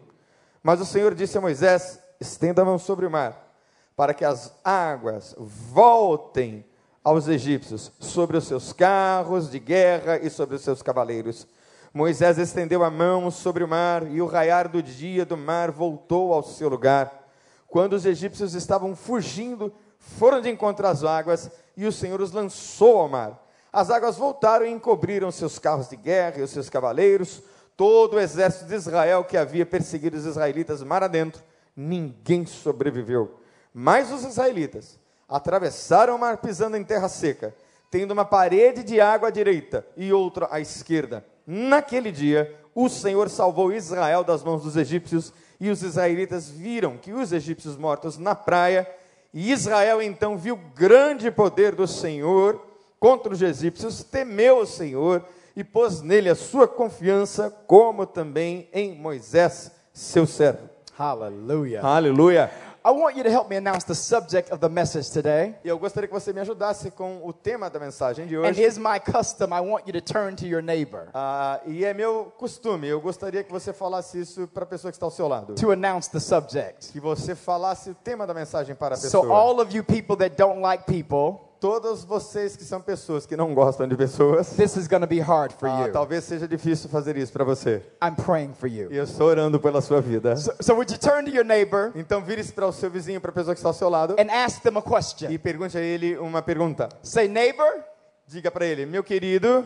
Mas 0.62 0.80
o 0.80 0.84
Senhor 0.84 1.14
disse 1.14 1.38
a 1.38 1.40
Moisés: 1.40 2.00
Estenda 2.20 2.62
a 2.62 2.64
mão 2.64 2.78
sobre 2.78 3.06
o 3.06 3.10
mar, 3.10 3.54
para 3.94 4.12
que 4.12 4.24
as 4.24 4.52
águas 4.64 5.34
voltem 5.38 6.64
aos 7.04 7.26
egípcios 7.28 7.90
sobre 7.98 8.36
os 8.36 8.44
seus 8.44 8.72
carros 8.72 9.50
de 9.50 9.58
guerra 9.58 10.18
e 10.18 10.30
sobre 10.30 10.56
os 10.56 10.62
seus 10.62 10.82
cavaleiros. 10.82 11.46
Moisés 11.92 12.38
estendeu 12.38 12.82
a 12.84 12.90
mão 12.90 13.30
sobre 13.30 13.62
o 13.62 13.68
mar 13.68 14.10
e 14.10 14.22
o 14.22 14.26
raiar 14.26 14.68
do 14.68 14.82
dia 14.82 15.26
do 15.26 15.36
mar 15.36 15.70
voltou 15.70 16.32
ao 16.32 16.42
seu 16.42 16.68
lugar. 16.68 17.28
Quando 17.68 17.94
os 17.94 18.06
egípcios 18.06 18.54
estavam 18.54 18.94
fugindo, 18.94 19.72
foram 19.98 20.40
de 20.40 20.48
encontro 20.48 20.86
às 20.86 21.04
águas 21.04 21.50
e 21.76 21.86
o 21.86 21.92
Senhor 21.92 22.20
os 22.20 22.32
lançou 22.32 22.98
ao 22.98 23.08
mar. 23.08 23.46
As 23.72 23.90
águas 23.90 24.16
voltaram 24.16 24.66
e 24.66 24.70
encobriram 24.70 25.30
seus 25.30 25.58
carros 25.58 25.88
de 25.88 25.96
guerra 25.96 26.38
e 26.38 26.42
os 26.42 26.50
seus 26.50 26.68
cavaleiros, 26.68 27.42
todo 27.76 28.14
o 28.14 28.20
exército 28.20 28.66
de 28.66 28.74
Israel 28.74 29.24
que 29.24 29.36
havia 29.36 29.64
perseguido 29.64 30.16
os 30.16 30.26
israelitas 30.26 30.82
mar 30.82 31.02
adentro. 31.02 31.42
Ninguém 31.74 32.44
sobreviveu. 32.46 33.38
Mas 33.72 34.12
os 34.12 34.24
israelitas 34.24 34.98
atravessaram 35.28 36.16
o 36.16 36.18
mar 36.18 36.38
pisando 36.38 36.76
em 36.76 36.84
terra 36.84 37.08
seca, 37.08 37.54
tendo 37.90 38.12
uma 38.12 38.24
parede 38.24 38.82
de 38.82 39.00
água 39.00 39.28
à 39.28 39.30
direita 39.30 39.86
e 39.96 40.12
outra 40.12 40.48
à 40.50 40.60
esquerda. 40.60 41.24
Naquele 41.46 42.10
dia, 42.10 42.54
o 42.74 42.88
Senhor 42.88 43.28
salvou 43.28 43.72
Israel 43.72 44.24
das 44.24 44.42
mãos 44.42 44.62
dos 44.62 44.76
egípcios, 44.76 45.32
e 45.60 45.70
os 45.70 45.82
israelitas 45.82 46.48
viram 46.48 46.96
que 46.96 47.12
os 47.12 47.32
egípcios 47.32 47.76
mortos 47.76 48.18
na 48.18 48.34
praia, 48.34 48.88
e 49.32 49.52
Israel 49.52 50.02
então 50.02 50.36
viu 50.36 50.58
grande 50.74 51.30
poder 51.30 51.74
do 51.74 51.86
Senhor 51.86 52.60
contra 52.98 53.32
os 53.32 53.40
egípcios, 53.40 54.02
temeu 54.02 54.58
o 54.58 54.66
Senhor 54.66 55.24
e 55.54 55.62
pôs 55.62 56.00
nele 56.00 56.28
a 56.28 56.34
sua 56.34 56.66
confiança, 56.66 57.50
como 57.66 58.06
também 58.06 58.68
em 58.72 58.94
Moisés, 58.94 59.70
seu 59.92 60.26
servo. 60.26 60.68
Hallelujah. 60.98 61.80
Aleluia. 61.84 62.50
I 62.84 62.90
want 62.90 63.16
you 63.16 63.22
to 63.22 63.30
help 63.30 63.48
me 63.48 63.56
announce 63.56 63.84
the 63.86 63.94
subject 63.94 64.50
of 64.52 64.58
the 64.60 64.68
message 64.68 65.08
today. 65.12 65.54
Eu 65.64 65.78
gostaria 65.78 66.08
que 66.08 66.12
você 66.14 66.32
me 66.32 66.40
ajudasse 66.40 66.90
com 66.90 67.20
o 67.24 67.32
tema 67.32 67.70
da 67.70 67.78
mensagem 67.78 68.26
de 68.26 68.34
And 68.36 68.40
hoje. 68.40 68.60
is 68.62 68.76
my 68.76 68.98
custom, 68.98 69.54
I 69.54 69.60
want 69.60 69.86
you 69.86 69.92
to 69.92 70.00
turn 70.00 70.34
to 70.36 70.46
your 70.46 70.60
neighbor 70.62 71.08
Ah, 71.14 71.60
e 71.64 71.84
é 71.84 71.94
meu 71.94 72.32
costume, 72.36 72.88
eu 72.88 73.00
gostaria 73.00 73.44
que 73.44 73.52
você 73.52 73.72
falasse 73.72 74.20
isso 74.20 74.48
para 74.48 74.64
a 74.64 74.66
pessoa 74.66 74.90
que 74.90 74.96
está 74.96 75.06
ao 75.06 75.12
seu 75.12 75.28
lado. 75.28 75.54
to 75.54 75.70
announce 75.70 76.10
the 76.10 76.18
subject. 76.18 76.90
Que 76.92 76.98
você 76.98 77.36
falasse 77.36 77.90
o 77.90 77.94
tema 77.94 78.26
da 78.26 78.34
mensagem 78.34 78.74
para 78.74 78.94
a 78.94 78.98
So, 78.98 79.20
pessoa. 79.20 79.32
all 79.32 79.60
of 79.60 79.72
you 79.76 79.84
people 79.84 80.16
that 80.16 80.34
don't 80.36 80.60
like 80.60 80.84
people, 80.84 81.38
Todos 81.62 82.02
vocês 82.02 82.56
que 82.56 82.64
são 82.64 82.80
pessoas 82.80 83.24
que 83.24 83.36
não 83.36 83.54
gostam 83.54 83.86
de 83.86 83.94
pessoas, 83.94 84.50
this 84.56 84.74
is 84.74 84.88
going 84.88 85.00
to 85.00 85.06
be 85.06 85.20
hard 85.20 85.52
for 85.52 85.68
ah, 85.68 85.86
you. 85.86 85.92
talvez 85.92 86.24
seja 86.24 86.48
difícil 86.48 86.90
fazer 86.90 87.16
isso 87.16 87.32
para 87.32 87.44
você. 87.44 87.80
I'm 88.02 88.16
praying 88.16 88.52
for 88.52 88.68
you. 88.68 88.90
E 88.90 88.96
eu 88.96 89.04
estou 89.04 89.28
orando 89.28 89.60
pela 89.60 89.80
sua 89.80 90.00
vida. 90.00 90.34
So, 90.36 90.52
so 90.60 90.74
would 90.74 90.92
you 90.92 90.98
turn 90.98 91.24
to 91.24 91.30
your 91.30 91.44
neighbor 91.44 91.92
Então 91.94 92.20
vire-se 92.20 92.52
para 92.52 92.66
o 92.66 92.72
seu 92.72 92.90
vizinho, 92.90 93.20
para 93.20 93.30
a 93.30 93.32
pessoa 93.32 93.54
que 93.54 93.60
está 93.60 93.68
ao 93.68 93.74
seu 93.74 93.88
lado, 93.88 94.16
and 94.18 94.28
ask 94.28 94.60
them 94.60 94.76
a 94.76 94.82
question? 94.82 95.30
e 95.30 95.38
pergunte 95.38 95.78
a 95.78 95.80
ele 95.80 96.18
uma 96.18 96.42
pergunta. 96.42 96.88
Say, 97.00 97.28
neighbor, 97.28 97.84
Diga 98.26 98.50
para 98.50 98.66
ele, 98.66 98.84
meu 98.84 99.04
querido, 99.04 99.64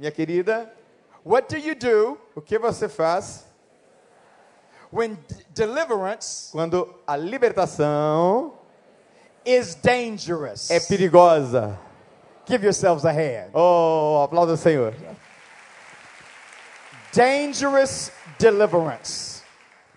minha 0.00 0.10
querida, 0.10 0.72
what 1.24 1.54
do 1.54 1.56
you 1.56 1.76
do 1.76 2.18
o 2.34 2.42
que 2.42 2.58
você 2.58 2.88
faz 2.88 3.46
when 4.92 5.16
deliverance 5.54 6.50
quando 6.50 6.92
a 7.06 7.16
libertação 7.16 8.54
is 9.44 9.74
dangerous? 9.74 10.70
é 10.70 10.80
perigosa? 10.80 11.78
Give 12.46 12.64
yourselves 12.64 13.04
a 13.04 13.12
hand. 13.12 13.50
Oh, 13.54 14.22
aplauda 14.24 14.52
o 14.52 14.56
Senhor. 14.56 14.94
Dangerous 17.12 18.10
deliverance. 18.38 19.42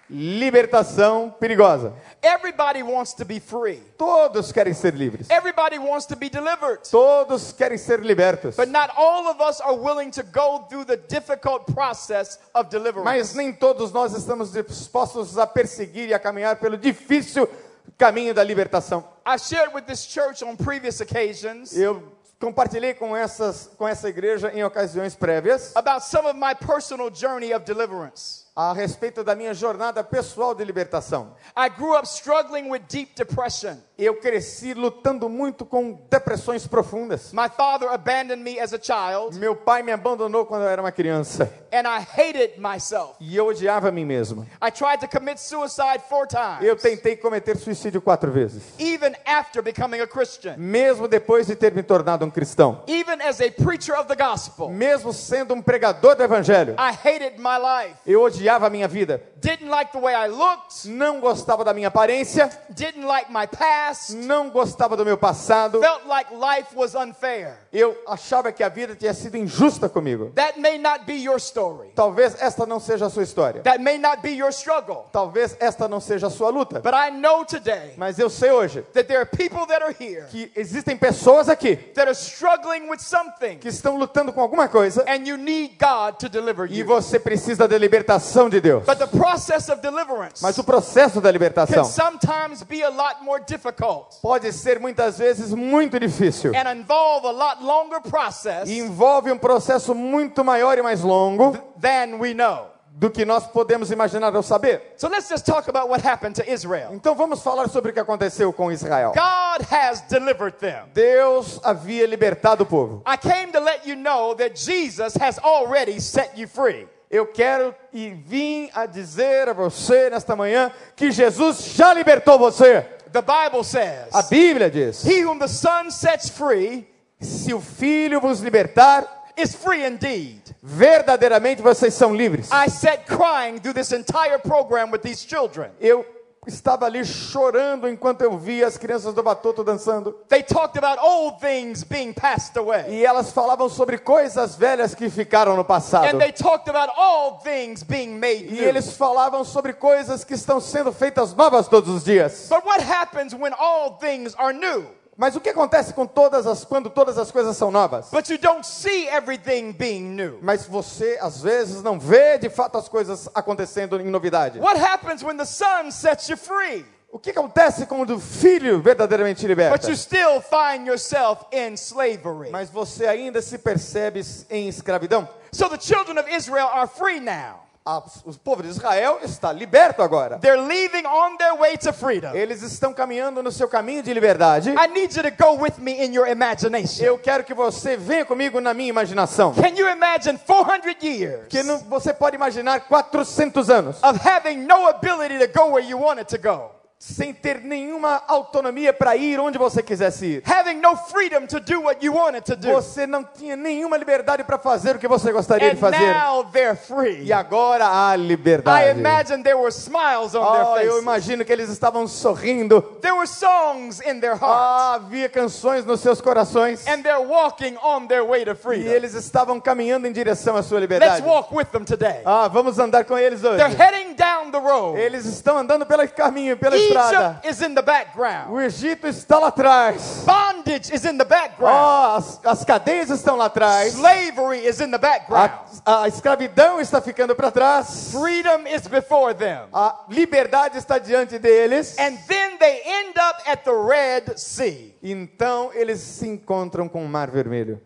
Libertação 0.07 1.33
perigosa. 1.39 1.93
Everybody 2.21 2.83
wants 2.83 3.13
to 3.13 3.25
be 3.25 3.39
free. 3.39 3.81
Todos 3.97 4.51
querem 4.51 4.73
ser 4.73 4.93
livres. 4.93 5.27
Everybody 5.31 5.79
wants 5.79 6.05
to 6.05 6.15
be 6.15 6.29
delivered. 6.29 6.83
Todos 6.91 7.51
querem 7.51 7.77
ser 7.77 8.01
libertos. 8.01 8.55
But 8.55 8.69
not 8.69 8.91
all 8.95 9.27
of 9.27 9.41
us 9.41 9.59
are 9.61 9.75
willing 9.75 10.11
to 10.11 10.21
go 10.21 10.67
through 10.69 10.85
the 10.85 10.97
difficult 10.97 11.65
process 11.73 12.37
of 12.53 12.69
deliverance. 12.69 13.03
Mas 13.03 13.33
nem 13.33 13.51
todos 13.51 13.91
nós 13.91 14.13
estamos 14.13 14.51
dispostos 14.51 15.39
a 15.39 15.47
perseguir 15.47 16.09
e 16.09 16.13
a 16.13 16.19
caminhar 16.19 16.57
pelo 16.57 16.77
difícil 16.77 17.49
caminho 17.97 18.33
da 18.33 18.43
libertação. 18.43 19.03
I 19.25 19.37
shared 19.37 19.73
with 19.73 19.83
this 19.83 20.05
church 20.05 20.43
on 20.43 20.55
previous 20.55 21.01
occasions 21.01 21.75
Eu 21.75 22.03
compartilhei 22.39 22.93
com, 22.93 23.15
essas, 23.15 23.69
com 23.77 23.87
essa 23.87 24.09
igreja 24.09 24.51
em 24.53 24.63
ocasiões 24.63 25.15
prévias 25.15 25.75
about 25.75 26.05
some 26.05 26.27
of 26.27 26.37
my 26.37 26.53
personal 26.53 27.09
journey 27.13 27.53
of 27.53 27.65
deliverance. 27.65 28.44
A 28.55 28.71
respeito 28.71 29.21
da 29.21 29.35
minha 29.35 29.53
jornada 29.53 30.01
pessoal 30.01 30.55
de 30.55 30.63
libertação. 30.63 31.35
I 31.57 31.67
grew 31.67 31.93
up 31.93 32.07
struggling 32.07 32.69
with 32.71 32.83
deep 32.87 33.11
depression. 33.13 33.75
Eu 33.97 34.15
cresci 34.17 34.73
lutando 34.73 35.27
muito 35.29 35.65
com 35.65 36.05
depressões 36.09 36.65
profundas. 36.67 37.31
My 37.33 37.49
father 37.49 37.89
abandoned 37.89 38.41
me 38.41 38.57
as 38.59 38.73
a 38.73 38.79
child, 38.81 39.37
Meu 39.37 39.55
pai 39.55 39.83
me 39.83 39.91
abandonou 39.91 40.45
quando 40.45 40.63
eu 40.63 40.69
era 40.69 40.81
uma 40.81 40.91
criança 40.91 41.49
and 41.73 41.83
I 41.85 41.99
hated 41.99 42.57
myself. 42.59 43.15
e 43.19 43.35
eu 43.35 43.45
odiava 43.47 43.89
a 43.89 43.91
mim 43.91 44.05
mesmo. 44.05 44.45
I 44.61 44.71
tried 44.71 44.99
to 44.99 45.07
commit 45.07 45.37
suicide 45.39 46.01
four 46.09 46.25
times, 46.27 46.61
Eu 46.61 46.75
tentei 46.77 47.15
cometer 47.17 47.57
suicídio 47.57 48.01
quatro 48.01 48.31
vezes, 48.31 48.63
even 48.79 49.13
after 49.25 49.61
becoming 49.61 49.99
a 50.01 50.07
Christian. 50.07 50.55
mesmo 50.57 51.07
depois 51.09 51.47
de 51.47 51.55
ter 51.55 51.73
me 51.73 51.83
tornado 51.83 52.23
um 52.25 52.29
cristão, 52.31 52.83
Even 52.87 53.21
as 53.21 53.39
a 53.41 53.49
preacher 53.51 53.97
of 53.97 54.07
the 54.07 54.15
gospel, 54.15 54.69
mesmo 54.69 55.11
sendo 55.13 55.53
um 55.53 55.61
pregador 55.61 56.15
do 56.15 56.23
evangelho. 56.23 56.75
I 56.77 56.91
hated 56.93 57.37
my 57.37 57.57
life. 57.57 57.95
Eu 58.05 58.21
odiava 58.21 58.44
a 58.49 58.69
minha 58.69 58.87
vida, 58.87 59.21
Didn't 59.41 59.69
like 59.69 59.91
the 59.91 59.99
way 59.99 60.13
I 60.15 60.27
looked, 60.27 60.87
não 60.87 61.19
gostava 61.19 61.63
da 61.63 61.73
minha 61.73 61.89
aparência, 61.89 62.49
didn't 62.69 63.05
like 63.05 63.31
my 63.31 63.45
past, 63.45 64.15
não 64.15 64.49
gostava 64.49 64.97
do 64.97 65.05
meu 65.05 65.17
passado. 65.17 65.79
felt 65.79 66.05
like 66.07 66.33
life 66.33 66.75
was 66.75 66.95
unfair. 66.95 67.57
Eu 67.71 67.95
achava 68.07 68.51
que 68.51 68.63
a 68.63 68.69
vida 68.69 68.95
tinha 68.95 69.13
sido 69.13 69.37
injusta 69.37 69.87
comigo. 69.87 70.31
That 70.35 70.59
may 70.59 70.77
not 70.77 71.05
be 71.05 71.13
your 71.13 71.37
story. 71.39 71.89
Talvez 71.95 72.35
esta 72.41 72.65
não 72.65 72.79
seja 72.79 73.05
a 73.05 73.09
sua 73.09 73.23
história. 73.23 73.61
That 73.61 73.79
may 73.79 73.97
not 73.99 74.21
be 74.21 74.31
your 74.31 74.49
struggle. 74.51 75.05
Talvez 75.11 75.55
esta 75.59 75.87
não 75.87 75.99
seja 75.99 76.27
a 76.27 76.29
sua 76.31 76.49
luta. 76.49 76.79
But 76.79 76.93
I 76.93 77.11
know 77.11 77.45
today 77.45 77.93
Mas 77.97 78.17
eu 78.17 78.29
sei 78.29 78.51
hoje 78.51 78.81
that 78.93 79.07
there 79.07 79.19
are 79.19 79.25
people 79.29 79.65
that 79.67 79.83
are 79.83 79.95
here 79.99 80.25
que 80.31 80.51
existem 80.55 80.97
pessoas 80.97 81.49
aqui 81.49 81.75
that 81.93 82.07
are 82.07 82.15
struggling 82.15 82.89
with 82.89 82.99
something, 82.99 83.59
que 83.59 83.67
estão 83.67 83.97
lutando 83.97 84.33
com 84.33 84.41
alguma 84.41 84.67
coisa 84.67 85.03
and 85.07 85.27
you 85.27 85.37
need 85.37 85.77
God 85.79 86.17
to 86.19 86.27
deliver 86.27 86.71
e 86.71 86.79
you. 86.79 86.85
você 86.87 87.19
precisa 87.19 87.67
da 87.67 87.77
libertação 87.77 88.34
de 88.49 88.59
Deus. 88.61 88.85
But 88.85 88.99
the 88.99 89.07
process 89.07 89.69
of 89.69 89.81
deliverance 89.81 90.41
Mas 90.41 90.57
o 90.57 90.63
processo 90.63 91.21
da 91.21 91.29
can 91.29 91.33
libertação 91.33 91.83
sometimes 91.85 92.63
be 92.63 92.83
a 92.83 92.89
lot 92.89 93.23
more 93.23 93.43
difficult 93.45 94.19
pode 94.21 94.51
ser 94.51 94.79
muitas 94.79 95.17
vezes 95.17 95.53
muito 95.53 95.99
difícil 95.99 96.51
and 96.55 96.71
involve 96.71 97.25
a 97.27 97.31
lot 97.31 97.63
longer 97.63 98.01
process 98.01 98.69
e 98.69 98.79
envolve 98.79 99.31
um 99.31 99.37
processo 99.37 99.95
muito 99.95 100.43
maior 100.43 100.77
e 100.77 100.81
mais 100.81 101.01
longo 101.01 101.57
than 101.79 102.17
we 102.19 102.33
know. 102.33 102.75
do 102.97 103.09
que 103.09 103.25
nós 103.25 103.45
podemos 103.47 103.91
imaginar 103.91 104.33
ou 104.35 104.41
saber. 104.41 104.93
So 104.95 105.09
let's 105.09 105.27
just 105.27 105.45
talk 105.45 105.69
about 105.69 105.89
what 105.89 106.01
happened 106.01 106.35
to 106.35 106.49
Israel. 106.49 106.91
Então 106.93 107.13
vamos 107.13 107.41
falar 107.41 107.67
sobre 107.69 107.91
o 107.91 107.93
que 107.93 107.99
aconteceu 107.99 108.53
com 108.53 108.71
Israel. 108.71 109.11
God 109.13 109.67
has 109.69 110.01
delivered 110.07 110.57
them. 110.59 110.85
Deus 110.93 111.59
havia 111.63 112.07
libertado 112.07 112.63
o 112.63 112.65
povo. 112.65 113.03
I 113.05 113.17
came 113.17 113.51
to 113.51 113.59
let 113.59 113.85
you 113.85 113.95
know 113.95 114.33
that 114.35 114.55
Jesus 114.55 115.15
has 115.15 115.37
already 115.39 115.99
set 115.99 116.37
you 116.37 116.47
free. 116.47 116.87
Eu 117.15 117.25
quero 117.27 117.73
e 117.93 118.09
vim 118.09 118.69
a 118.73 118.85
dizer 118.85 119.47
a 119.47 119.53
você 119.53 120.09
nesta 120.09 120.35
manhã 120.35 120.69
que 120.95 121.11
Jesus 121.11 121.73
já 121.73 121.93
libertou 121.93 122.37
você. 122.37 122.81
The 123.13 123.21
Bible 123.21 123.63
says, 123.63 124.13
A 124.13 124.21
Bíblia 124.23 124.69
diz: 124.69 125.05
He 125.05 125.23
whom 125.23 125.39
the 125.39 125.47
Son 125.47 125.89
sets 125.89 126.29
free 126.29 126.85
se 127.21 127.53
o 127.53 127.61
Filho 127.61 128.19
vos 128.19 128.41
libertar, 128.41 129.07
is 129.37 129.55
free 129.55 129.85
indeed. 129.85 130.41
verdadeiramente 130.61 131.61
vocês 131.61 131.93
são 131.93 132.13
livres. 132.13 132.49
I 132.51 132.69
sat 132.69 133.05
crying 133.05 133.59
through 133.59 133.73
this 133.75 133.93
entire 133.93 134.37
program 134.39 134.91
with 134.91 134.99
these 135.01 135.25
children. 135.25 135.69
Eu 135.79 136.05
estava 136.47 136.85
ali 136.85 137.03
chorando 137.03 137.87
enquanto 137.87 138.21
eu 138.21 138.37
via 138.37 138.67
as 138.67 138.77
crianças 138.77 139.13
do 139.13 139.23
Batoto 139.23 139.63
dançando. 139.63 140.13
They 140.29 140.43
talked 140.43 140.77
about 140.77 140.99
old 141.03 141.39
things 141.39 141.83
being 141.83 142.13
passed 142.13 142.57
away. 142.57 142.85
E 142.89 143.05
elas 143.05 143.31
falavam 143.31 143.67
sobre 143.69 143.97
coisas 143.97 144.55
velhas 144.55 144.93
que 144.95 145.09
ficaram 145.09 145.55
no 145.55 145.63
passado. 145.65 146.05
And 146.07 146.19
they 146.19 146.31
talked 146.31 146.69
about 146.69 146.91
all 146.97 147.39
things 147.43 147.83
being 147.83 148.17
made 148.19 148.45
E 148.49 148.51
new. 148.53 148.63
eles 148.63 148.95
falavam 148.95 149.43
sobre 149.43 149.73
coisas 149.73 150.23
que 150.23 150.33
estão 150.33 150.59
sendo 150.59 150.91
feitas 150.91 151.33
novas 151.33 151.67
todos 151.67 151.89
os 151.89 152.03
dias. 152.03 152.47
But 152.49 152.65
what 152.65 152.81
happens 152.83 153.33
when 153.33 153.53
all 153.57 153.97
things 153.99 154.33
are 154.37 154.53
new? 154.53 154.85
Mas 155.17 155.35
o 155.35 155.39
que 155.39 155.49
acontece 155.49 155.93
com 155.93 156.05
todas 156.05 156.45
as 156.45 156.65
quando 156.65 156.89
todas 156.89 157.17
as 157.17 157.31
coisas 157.31 157.55
são 157.55 157.71
novas? 157.71 158.09
But 158.11 158.29
you 158.29 158.37
don't 158.37 158.65
see 158.67 159.07
everything 159.07 159.71
being 159.71 160.13
new. 160.13 160.39
Mas 160.41 160.65
você 160.65 161.17
às 161.21 161.41
vezes 161.41 161.81
não 161.81 161.97
vê 161.97 162.37
de 162.37 162.49
fato 162.49 162.77
as 162.77 162.89
coisas 162.89 163.29
acontecendo 163.33 163.99
em 163.99 164.09
novidade. 164.09 164.59
What 164.59 164.77
happens 164.79 165.23
when 165.23 165.37
the 165.37 165.45
Son 165.45 165.89
sets 165.89 166.27
you 166.27 166.37
free? 166.37 166.85
O 167.09 167.17
que 167.17 167.29
acontece 167.29 167.85
quando 167.85 168.15
o 168.15 168.19
filho 168.19 168.81
verdadeiramente 168.81 169.43
But 169.43 169.47
liberta? 169.47 169.89
you 169.89 169.95
still 169.95 170.41
find 170.41 170.85
yourself 170.85 171.45
in 171.53 171.75
slavery. 171.75 172.51
Mas 172.51 172.69
você 172.69 173.07
ainda 173.07 173.41
se 173.41 173.57
percebe 173.57 174.21
em 174.49 174.67
escravidão. 174.67 175.25
So 175.53 175.69
the 175.69 175.79
children 175.79 176.19
of 176.19 176.29
Israel 176.29 176.67
are 176.73 176.89
free 176.89 177.21
now. 177.21 177.64
A- 177.85 178.03
o 178.25 178.33
povo 178.33 178.63
de 178.63 178.69
Israel 178.69 179.19
está 179.21 179.51
liberto 179.51 180.01
agora. 180.01 180.39
They're 180.39 180.59
leaving 180.61 181.05
on 181.05 181.37
their 181.37 181.53
way 181.59 181.77
to 181.77 181.93
freedom. 181.93 182.33
Eles 182.33 182.61
estão 182.63 182.93
caminhando 182.93 183.43
no 183.43 183.51
seu 183.51 183.67
caminho 183.67 184.01
de 184.01 184.13
liberdade. 184.13 184.71
I 184.71 184.87
need 184.87 185.15
you 185.15 185.23
to 185.23 185.31
go 185.31 185.53
with 185.61 185.77
me 185.77 186.03
in 186.03 186.13
your 186.13 186.27
imagination. 186.27 187.03
Eu 187.05 187.17
quero 187.19 187.43
que 187.43 187.53
você 187.53 187.95
venha 187.95 188.25
comigo 188.25 188.59
na 188.59 188.73
minha 188.73 188.89
imaginação. 188.89 189.53
Can 189.53 189.75
you 189.77 189.87
imagine 189.89 190.37
400 190.37 190.95
years 191.03 191.47
Que 191.47 191.61
não- 191.63 191.77
você 191.79 192.13
pode 192.13 192.35
imaginar 192.35 192.81
400 192.87 193.69
anos 193.69 194.01
of 194.03 194.19
having 194.27 194.57
no 194.65 194.87
ability 194.87 195.37
to 195.39 195.47
go 195.57 195.67
where 195.73 195.85
you 195.87 195.99
wanted 195.99 196.25
to 196.27 196.37
go? 196.37 196.71
Sem 196.97 197.33
ter 197.33 197.59
nenhuma 197.61 198.23
autonomia 198.27 198.91
para 198.93 199.15
ir 199.15 199.39
onde 199.39 199.57
você 199.57 199.83
quisesse 199.83 200.25
ir. 200.25 200.43
Having 200.45 200.75
no 200.81 200.95
freedom 200.95 201.45
to 201.45 201.59
do 201.59 201.81
what 201.81 202.03
you 202.03 202.13
wanted 202.15 202.41
to 202.45 202.55
do. 202.55 202.71
Você 202.71 203.05
não 203.05 203.23
tinha 203.23 203.55
nenhuma 203.55 203.95
liberdade 203.97 204.43
para 204.43 204.57
fazer 204.57 204.95
o 204.95 204.99
que 204.99 205.07
você 205.07 205.31
gostaria 205.31 205.69
de 205.71 205.75
And 205.75 205.79
fazer. 205.79 206.13
now 206.13 206.43
they're 206.45 206.75
free. 206.75 207.23
E 207.23 207.33
agora 207.33 207.85
há 207.85 208.15
I 208.15 208.17
liberdade. 208.17 208.97
imagine 208.99 209.43
there 209.43 209.57
were 209.57 209.69
smiles 209.69 210.33
on 210.33 210.41
Oh, 210.41 210.51
their 210.73 210.85
eu 210.85 210.91
faces. 210.93 211.01
imagino 211.01 211.45
que 211.45 211.51
eles 211.51 211.69
estavam 211.69 212.07
sorrindo. 212.07 212.81
There 213.01 213.13
were 213.13 213.27
songs 213.27 213.99
in 214.01 214.19
their. 214.19 214.37
Ah, 214.41 214.95
havia 214.95 215.29
canções 215.29 215.85
nos 215.85 215.99
seus 215.99 216.21
corações. 216.21 216.87
And 216.87 217.03
they're 217.03 217.21
walking 217.27 217.75
on 217.83 218.07
their 218.07 218.23
way 218.25 218.45
to 218.45 218.51
E 218.51 218.55
freedom. 218.55 218.89
eles 218.91 219.13
estavam 219.13 219.59
caminhando 219.59 220.07
em 220.07 220.11
direção 220.11 220.55
à 220.55 220.63
sua 220.63 220.79
Let's 220.79 220.91
liberdade. 220.93 221.21
walk 221.27 221.53
with 221.55 221.65
them 221.65 221.83
today. 221.83 222.21
Ah, 222.25 222.47
vamos 222.47 222.79
andar 222.79 223.03
com 223.03 223.17
eles 223.17 223.43
hoje. 223.43 223.57
They're 223.57 223.75
heading 223.77 224.15
down 224.15 224.49
the 224.49 224.59
road. 224.59 224.97
Eles 224.99 225.25
estão 225.25 225.57
andando 225.57 225.85
pelo 225.85 226.07
caminho, 226.09 226.57
pela 226.57 226.75
estrada. 226.87 227.39
Egypt 227.43 227.47
is 227.49 227.61
in 227.61 227.75
the 227.75 227.81
background. 227.81 228.51
O 228.51 228.61
Egito 228.61 229.07
está 229.07 229.39
lá 229.39 229.47
atrás. 229.47 230.23
Bondage 230.25 230.93
is 230.93 231.05
in 231.05 231.17
the 231.17 231.25
background. 231.25 231.75
Ah, 231.75 232.15
as, 232.17 232.39
as 232.45 232.65
cadeias 232.65 233.09
estão 233.09 233.35
lá 233.35 233.45
atrás. 233.45 233.93
Slavery 233.93 234.65
is 234.65 234.79
in 234.79 234.91
the 234.91 234.97
background. 234.97 235.51
A, 235.85 236.03
a 236.03 236.07
escravidão 236.07 236.79
está 236.79 237.01
ficando 237.01 237.35
para 237.35 237.51
trás. 237.51 238.11
Freedom 238.11 238.67
is 238.67 238.87
before 238.87 239.33
them. 239.33 239.67
A 239.73 240.05
liberdade 240.09 240.77
está 240.77 240.97
diante 240.97 241.39
deles. 241.39 241.97
And 241.99 242.17
then 242.27 242.57
they 242.57 242.81
end 242.85 243.17
up 243.17 243.41
at 243.49 243.63
the 243.63 243.71
Red 243.71 244.37
Sea. 244.37 244.95
Então 245.01 245.71
eles 245.73 245.99
se 245.99 246.27
encontram 246.27 246.87
com 246.87 247.03
o 247.03 247.07
Mar 247.07 247.29
Vermelho. 247.29 247.81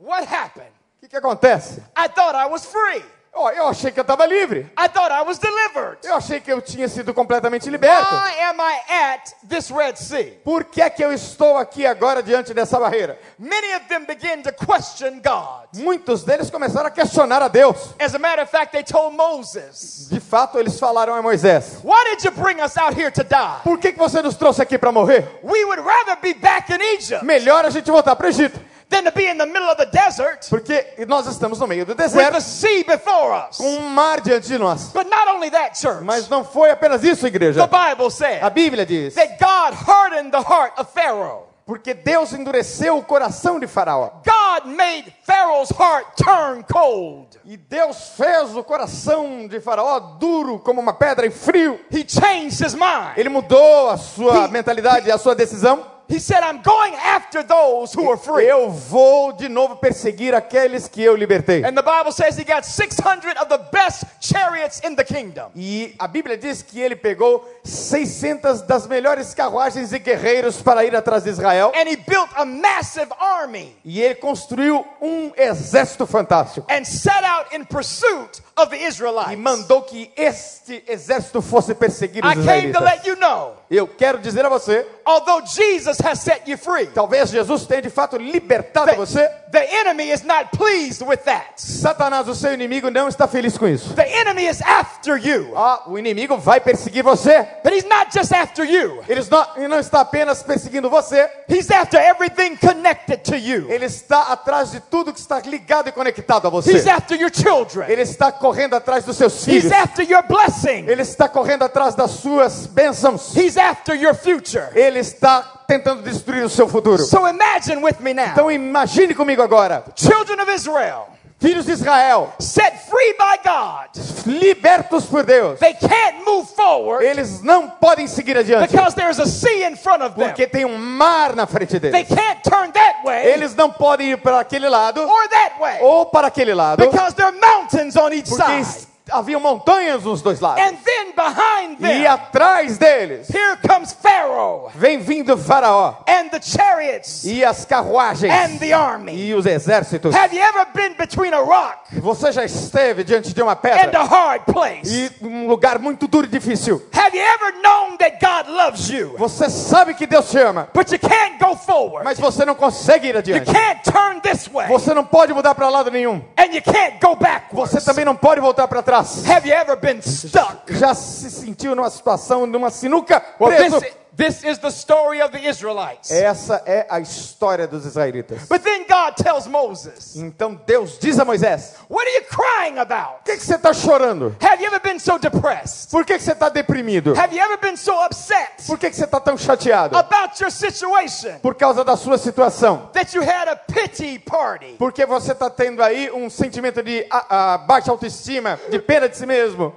What 0.00 0.26
happened? 0.32 0.72
O 0.96 1.00
que, 1.00 1.08
que 1.08 1.16
acontece? 1.16 1.82
I 1.96 2.08
thought 2.08 2.34
I 2.34 2.46
was 2.46 2.64
free. 2.66 3.04
Oh, 3.40 3.48
eu 3.50 3.68
achei 3.68 3.92
que 3.92 4.00
eu 4.00 4.02
estava 4.02 4.26
livre. 4.26 4.68
I 4.76 4.88
thought 4.88 5.12
I 5.12 5.22
was 5.22 5.38
delivered. 5.38 5.98
Eu 6.02 6.16
achei 6.16 6.40
que 6.40 6.52
eu 6.52 6.60
tinha 6.60 6.88
sido 6.88 7.14
completamente 7.14 7.70
liberto. 7.70 8.12
Why 8.12 8.42
am 8.42 8.58
I 8.60 8.80
at 8.90 9.32
this 9.48 9.70
Red 9.70 9.94
Sea? 9.94 10.40
Por 10.44 10.64
que 10.64 10.82
é 10.82 10.90
que 10.90 11.04
eu 11.04 11.12
estou 11.12 11.56
aqui 11.56 11.86
agora 11.86 12.20
diante 12.20 12.52
dessa 12.52 12.80
barreira? 12.80 13.16
Many 13.38 13.74
of 13.76 13.86
them 13.88 14.04
begin 14.06 14.42
to 14.42 14.52
question 14.52 15.20
God. 15.22 15.68
Muitos 15.80 16.24
deles 16.24 16.50
começaram 16.50 16.88
a 16.88 16.90
questionar 16.90 17.40
a 17.40 17.46
Deus. 17.46 17.94
As 18.00 18.12
a 18.16 18.18
matter 18.18 18.42
of 18.42 18.50
fact, 18.50 18.72
they 18.72 18.82
told 18.82 19.16
Moses, 19.16 20.08
De 20.10 20.18
fato, 20.18 20.58
eles 20.58 20.76
falaram 20.76 21.14
a 21.14 21.22
Moisés: 21.22 21.78
Why 21.84 22.16
did 22.16 22.24
you 22.24 22.32
bring 22.32 22.60
us 22.60 22.76
out 22.76 22.98
here 23.00 23.12
to 23.12 23.22
die? 23.22 23.60
Por 23.62 23.78
que, 23.78 23.92
que 23.92 23.98
você 23.98 24.20
nos 24.20 24.34
trouxe 24.34 24.60
aqui 24.60 24.76
para 24.76 24.90
morrer? 24.90 25.38
We 25.44 25.64
would 25.64 25.80
rather 25.80 26.16
be 26.20 26.34
back 26.34 26.72
in 26.72 26.80
Egypt 26.80 27.24
Melhor 27.24 27.64
a 27.64 27.70
gente 27.70 27.88
voltar 27.88 28.16
para 28.16 28.26
o 28.26 28.30
Egito. 28.30 28.58
Than 28.88 29.04
to 29.04 29.12
be 29.12 29.26
in 29.30 29.36
the 29.38 29.46
middle 29.46 29.68
of 29.70 29.76
the 29.76 29.86
desert 29.86 30.48
Porque 30.48 31.04
nós 31.06 31.26
estamos 31.26 31.58
no 31.58 31.66
meio 31.66 31.84
do 31.84 31.92
with 31.92 31.96
the 31.98 32.04
deserto, 32.08 32.40
sea 32.40 32.84
before 32.84 33.32
us. 33.48 33.56
com 33.58 33.64
um 33.76 33.88
mar 33.90 34.20
diante 34.20 34.48
de 34.48 34.58
nós. 34.58 34.92
But 34.92 35.06
not 35.08 35.28
only 35.28 35.50
that, 35.50 35.78
church, 35.78 36.02
Mas 36.04 36.28
não 36.28 36.44
foi 36.44 36.70
apenas 36.70 37.02
isso, 37.04 37.22
the 37.22 37.28
igreja. 37.28 37.66
Bible 37.66 38.06
A 38.06 38.10
said 38.10 38.42
Bíblia 38.54 38.86
diz: 38.86 39.14
that 39.14 39.36
God 39.38 39.74
hardened 39.74 40.30
the 40.32 40.40
heart 40.40 40.72
of 40.78 40.90
Pharaoh. 40.92 41.46
Porque 41.66 41.92
Deus 41.92 42.32
endureceu 42.32 42.96
o 42.96 43.02
coração 43.02 43.60
de 43.60 43.66
Faraó. 43.66 44.22
God 44.24 44.64
made 44.74 45.14
Pharaoh's 45.26 45.68
heart 45.70 46.06
turn 46.16 46.64
cold. 46.72 47.38
E 47.44 47.58
Deus 47.58 48.14
fez 48.16 48.56
o 48.56 48.64
coração 48.64 49.46
de 49.46 49.60
Faraó 49.60 50.00
duro 50.18 50.58
como 50.60 50.80
uma 50.80 50.94
pedra 50.94 51.26
e 51.26 51.30
frio. 51.30 51.78
He 51.92 52.06
changed 52.08 52.64
his 52.64 52.72
mind. 52.72 53.18
Ele 53.18 53.28
mudou 53.28 53.90
a 53.90 53.98
sua 53.98 54.46
He- 54.46 54.48
mentalidade, 54.48 55.10
a 55.12 55.18
sua 55.18 55.34
decisão. 55.34 55.84
He 56.08 56.18
said, 56.18 56.40
I'm 56.42 56.62
going 56.62 56.94
after 56.94 57.42
those 57.42 57.92
who 57.92 58.08
are 58.10 58.16
free. 58.16 58.46
Eu 58.46 58.70
vou 58.70 59.32
de 59.32 59.48
novo 59.48 59.76
perseguir 59.76 60.34
aqueles 60.34 60.88
que 60.88 61.02
eu 61.02 61.14
libertei. 61.14 61.62
And 61.64 61.74
the 61.74 61.82
Bible 61.82 62.12
says 62.12 62.38
he 62.38 62.44
got 62.44 62.64
600 62.64 63.36
of 63.36 63.48
the 63.50 63.58
best 63.70 64.04
chariots 64.20 64.80
in 64.82 64.94
the 64.96 65.04
kingdom. 65.04 65.50
E 65.54 65.94
a 65.98 66.08
Bíblia 66.08 66.38
diz 66.38 66.62
que 66.62 66.80
ele 66.80 66.96
pegou 66.96 67.44
600 67.62 68.62
das 68.62 68.86
melhores 68.86 69.34
carruagens 69.34 69.92
e 69.92 69.98
guerreiros 69.98 70.62
para 70.62 70.84
ir 70.84 70.96
atrás 70.96 71.24
de 71.24 71.30
Israel. 71.30 71.72
And 71.74 71.86
he 71.88 71.96
built 71.96 72.30
a 72.36 72.44
massive 72.44 73.08
army 73.20 73.76
E 73.84 74.00
ele 74.00 74.14
construiu 74.14 74.84
um 75.00 75.30
exército 75.36 76.06
fantástico. 76.06 76.66
and 76.70 76.84
set 76.86 77.22
out 77.24 77.54
in 77.54 77.64
pursuit 77.64 78.40
of 78.58 78.68
the 78.70 78.76
E 78.76 78.86
Israelites. 78.86 79.38
mandou 79.38 79.82
que 79.82 80.10
este 80.16 80.82
exército 80.86 81.40
fosse 81.40 81.74
perseguir 81.74 82.24
os 82.24 82.32
I 82.32 82.34
came 82.34 82.72
to 82.72 82.82
let 82.82 83.06
you 83.06 83.16
know, 83.16 83.54
Eu 83.70 83.86
quero 83.86 84.18
dizer 84.18 84.44
a 84.44 84.48
você, 84.48 84.86
although 85.04 85.44
Jesus 85.46 85.98
has 86.00 86.20
set 86.20 86.50
you 86.50 86.58
free, 86.58 86.86
talvez 86.88 87.30
Jesus 87.30 87.66
tenha 87.66 87.82
de 87.82 87.90
fato 87.90 88.16
libertado 88.16 88.94
você. 88.94 89.28
The 89.50 89.72
enemy 89.72 90.10
is 90.10 90.22
not 90.24 90.50
pleased 90.52 91.02
with 91.02 91.24
that. 91.24 91.54
Satanás, 91.56 92.28
o 92.28 92.34
seu 92.34 92.52
inimigo, 92.52 92.90
não 92.90 93.08
está 93.08 93.26
feliz 93.26 93.56
com 93.56 93.66
isso. 93.66 93.94
The 93.94 94.08
enemy 94.20 94.46
is 94.46 94.60
after 94.62 95.16
you. 95.16 95.52
Ah, 95.56 95.82
o 95.86 95.98
inimigo 95.98 96.36
vai 96.38 96.60
perseguir 96.60 97.02
você. 97.02 97.46
But 97.62 97.72
he's 97.72 97.84
not 97.84 98.12
just 98.12 98.32
after 98.32 98.64
you. 98.64 99.02
Ele 99.08 99.22
não, 99.30 99.46
ele 99.56 99.68
não 99.68 99.78
está 99.78 100.00
apenas 100.00 100.42
perseguindo 100.42 100.90
você, 100.90 101.28
He's 101.48 101.70
after 101.70 101.98
everything 102.00 102.56
connected 102.56 103.18
to 103.24 103.36
you. 103.36 103.70
ele 103.70 103.86
está 103.86 104.32
atrás 104.32 104.70
de 104.70 104.80
tudo 104.80 105.12
que 105.12 105.20
está 105.20 105.40
ligado 105.40 105.88
e 105.88 105.92
conectado 105.92 106.46
a 106.46 106.50
você. 106.50 106.72
He's 106.72 106.86
after 106.86 107.18
your 107.18 107.30
children. 107.32 107.88
Ele 107.90 108.02
está 108.02 108.30
correndo 108.30 108.74
atrás 108.74 109.04
dos 109.04 109.16
seus 109.16 109.34
He's 109.46 109.62
filhos. 109.62 109.72
after 109.72 110.04
your 110.08 110.22
blessing. 110.22 110.86
Ele 110.86 111.02
está 111.02 111.28
correndo 111.28 111.62
atrás 111.64 111.94
das 111.94 112.10
suas 112.12 112.66
bênçãos. 112.66 113.34
He's 113.36 113.56
after 113.56 113.94
your 113.94 114.14
future. 114.14 114.68
Ele 114.74 114.98
está 114.98 115.57
tentando 115.68 116.02
destruir 116.02 116.42
o 116.44 116.48
seu 116.48 116.66
futuro. 116.66 117.04
So 117.04 117.28
imagine 117.28 117.82
with 117.84 118.00
me 118.00 118.14
now. 118.14 118.24
Então 118.32 118.50
imagine 118.50 119.14
comigo 119.14 119.42
agora, 119.42 119.84
Children 119.94 120.40
of 120.40 120.50
Israel, 120.50 121.08
filhos 121.38 121.66
de 121.66 121.72
Israel, 121.72 122.32
set 122.40 122.72
free 122.88 123.12
by 123.18 123.36
God. 123.44 123.90
libertos 124.26 125.04
por 125.04 125.24
Deus. 125.24 125.58
They 125.60 125.74
can't 125.74 126.24
move 126.24 126.48
forward 126.56 127.04
Eles 127.04 127.42
não 127.42 127.68
podem 127.68 128.06
seguir 128.06 128.38
adiante, 128.38 128.66
because 128.72 128.94
there's 128.96 129.18
a 129.20 129.26
sea 129.26 129.66
in 129.68 129.76
front 129.76 130.02
of 130.02 130.14
them. 130.16 130.26
porque 130.28 130.46
tem 130.46 130.64
um 130.64 130.78
mar 130.78 131.36
na 131.36 131.46
frente 131.46 131.78
They 131.78 131.90
deles. 131.90 132.08
can't 132.08 132.40
turn 132.42 132.72
that 132.72 133.04
way 133.04 133.26
Eles 133.30 133.54
não 133.54 133.70
podem 133.70 134.12
ir 134.12 134.16
para 134.22 134.40
aquele 134.40 134.70
lado 134.70 135.02
or 135.02 135.28
that 135.28 135.60
way 135.60 135.78
ou 135.82 136.06
para 136.06 136.28
aquele 136.28 136.54
lado, 136.54 136.82
because 136.82 137.14
there 137.14 137.28
are 137.28 137.36
mountains 137.38 137.94
on 137.94 138.10
each 138.14 138.28
side. 138.28 138.87
Havia 139.10 139.38
montanhas 139.38 140.04
nos 140.04 140.22
dois 140.22 140.40
lados. 140.40 140.62
And 140.62 140.76
then 140.84 141.12
behind 141.14 141.78
E 141.80 141.82
them, 141.82 142.06
atrás 142.06 142.78
deles 142.78 143.28
here 143.28 143.56
comes 143.66 143.92
Pharaoh 143.92 144.70
vem 144.74 144.98
vindo 145.00 145.36
Faraó 145.36 145.96
and 146.06 146.28
the 146.30 146.40
chariots 146.40 147.24
e 147.24 147.44
as 147.44 147.64
carruagens 147.64 148.32
and 148.32 148.58
the 148.58 148.72
army. 148.72 149.12
e 149.14 149.34
os 149.34 149.46
exércitos. 149.46 150.14
Have 150.14 150.34
you 150.34 150.42
ever 150.42 150.66
been 150.74 150.94
between 150.96 151.32
a 151.32 151.40
rock 151.40 151.78
Você 152.00 152.32
já 152.32 152.44
esteve 152.44 153.04
diante 153.04 153.32
de 153.32 153.42
uma 153.42 153.52
and 153.52 153.56
pedra 153.56 154.00
a 154.00 154.04
hard 154.04 154.42
place? 154.44 154.88
e 155.20 155.24
um 155.24 155.48
lugar 155.48 155.78
muito 155.78 156.06
duro 156.06 156.26
e 156.26 156.28
difícil. 156.28 156.82
Have 156.92 157.16
you 157.16 157.22
ever 157.24 157.60
known 157.62 157.96
that 157.96 158.18
God 158.20 158.48
loves 158.54 158.88
you, 158.90 159.14
Você 159.18 159.48
sabe 159.50 159.94
que 159.94 160.06
Deus 160.06 160.30
te 160.30 160.38
ama, 160.38 160.68
but 160.74 160.90
you 160.92 160.98
can't 160.98 161.38
go 161.38 161.56
forward? 161.56 162.04
mas 162.04 162.18
você 162.18 162.44
não 162.44 162.54
consegue 162.54 163.08
ir 163.08 163.12
You 163.14 163.18
adiante. 163.18 163.52
can't 163.52 163.82
turn 163.90 164.20
this 164.20 164.48
way, 164.52 164.66
Você 164.68 164.92
não 164.94 165.04
pode 165.04 165.32
mudar 165.32 165.54
para 165.54 165.68
lado 165.68 165.90
nenhum. 165.90 166.22
and 166.36 166.52
you 166.54 166.62
can't 166.62 166.98
go 167.00 167.14
backwards. 167.16 167.70
Você 167.72 167.80
também 167.84 168.04
não 168.04 168.14
pode 168.14 168.40
voltar 168.40 168.68
para 168.68 168.82
trás. 168.82 168.97
Have 169.26 169.46
you 169.48 169.54
ever 169.54 169.76
been 169.76 170.00
stuck? 170.02 170.72
Já 170.72 170.94
se 170.94 171.30
sentiu 171.30 171.74
numa 171.74 171.90
situação, 171.90 172.46
numa 172.46 172.70
sinuca 172.70 173.22
Well, 173.40 173.56
preso? 173.56 173.80
This 174.18 174.44
is 174.44 174.58
the 174.58 174.70
story 174.70 175.22
of 175.22 175.30
the 175.30 175.38
Israelites. 175.48 176.10
Essa 176.10 176.60
é 176.66 176.86
a 176.90 176.98
história 177.00 177.66
dos 177.66 177.86
israelitas. 177.86 178.48
But 178.48 178.62
then 178.62 178.84
God 178.86 179.16
tells 179.16 179.46
Moses, 179.46 180.16
Então 180.16 180.60
Deus 180.66 180.98
diz 180.98 181.18
a 181.18 181.24
Moisés: 181.24 181.76
What 181.88 182.06
are 182.06 182.14
you 182.16 182.24
crying 182.24 182.78
about? 182.78 183.24
Que, 183.24 183.36
que 183.36 183.44
você 183.44 183.54
está 183.54 183.72
chorando? 183.72 184.36
Have 184.42 184.60
you 184.60 184.66
ever 184.66 184.80
been 184.80 184.98
so 184.98 185.18
depressed? 185.18 185.90
Por 185.90 186.04
que, 186.04 186.18
que 186.18 186.24
você 186.24 186.32
está 186.32 186.48
deprimido? 186.48 187.14
Have 187.16 187.32
you 187.34 187.40
ever 187.40 187.58
been 187.58 187.76
so 187.76 187.92
upset 188.04 188.66
Por 188.66 188.76
que, 188.76 188.90
que 188.90 188.96
você 188.96 189.04
está 189.04 189.20
tão 189.20 189.38
chateado? 189.38 189.96
about 189.96 190.40
your 190.42 190.50
situation 190.50 191.38
Por 191.40 191.54
causa 191.54 191.84
da 191.84 191.96
sua 191.96 192.18
situação. 192.18 192.90
that 192.92 193.14
you 193.16 193.22
had 193.22 193.48
a 193.48 193.56
pity 193.56 194.18
party? 194.18 194.74
Porque 194.78 195.06
você 195.06 195.32
está 195.32 195.48
tendo 195.48 195.80
aí 195.82 196.10
um 196.10 196.28
sentimento 196.28 196.82
de 196.82 197.06
ah, 197.10 197.26
ah, 197.54 197.58
baixa 197.58 197.90
autoestima, 197.92 198.58
de 198.68 198.80
pena 198.80 199.08
de 199.08 199.16
si 199.16 199.26
mesmo. 199.26 199.74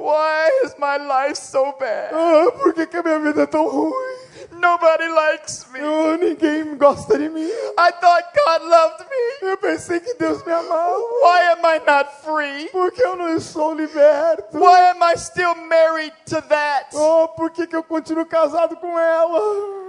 Why 0.00 0.48
is 0.64 0.74
my 0.78 0.96
life 0.96 1.36
so 1.36 1.74
bad? 1.78 2.14
Ah, 2.14 2.50
por 2.52 2.72
que, 2.72 2.86
que 2.86 2.96
a 2.96 3.02
minha 3.02 3.18
vida 3.18 3.42
é 3.42 3.46
tão 3.46 3.68
ruim? 3.68 3.92
Nobody 4.52 5.08
likes 5.08 5.66
me. 5.70 5.80
Ah, 5.80 6.16
ninguém 6.16 6.74
gosta 6.76 7.18
de 7.18 7.28
mim. 7.28 7.50
I 7.78 7.92
thought 7.92 8.24
God 8.34 8.62
loved 8.62 9.06
me. 9.10 9.48
Eu 9.50 9.58
pensei 9.58 10.00
que 10.00 10.14
Deus 10.14 10.42
me 10.44 10.52
amava. 10.52 10.96
Why 11.22 11.52
am 11.52 11.64
I 11.66 11.80
not 11.86 12.10
free? 12.24 12.68
Porque 12.70 13.02
eu 13.02 13.14
não 13.14 13.36
estou 13.36 13.74
liberto. 13.74 14.58
Why 14.58 14.90
am 14.90 15.02
I 15.02 15.16
still 15.18 15.54
married 15.54 16.14
to 16.30 16.40
that? 16.48 16.88
Oh, 16.94 17.28
por 17.28 17.50
que, 17.50 17.66
que 17.66 17.76
eu 17.76 17.82
continuo 17.82 18.24
casado 18.24 18.76
com 18.76 18.98
ela? 18.98 19.79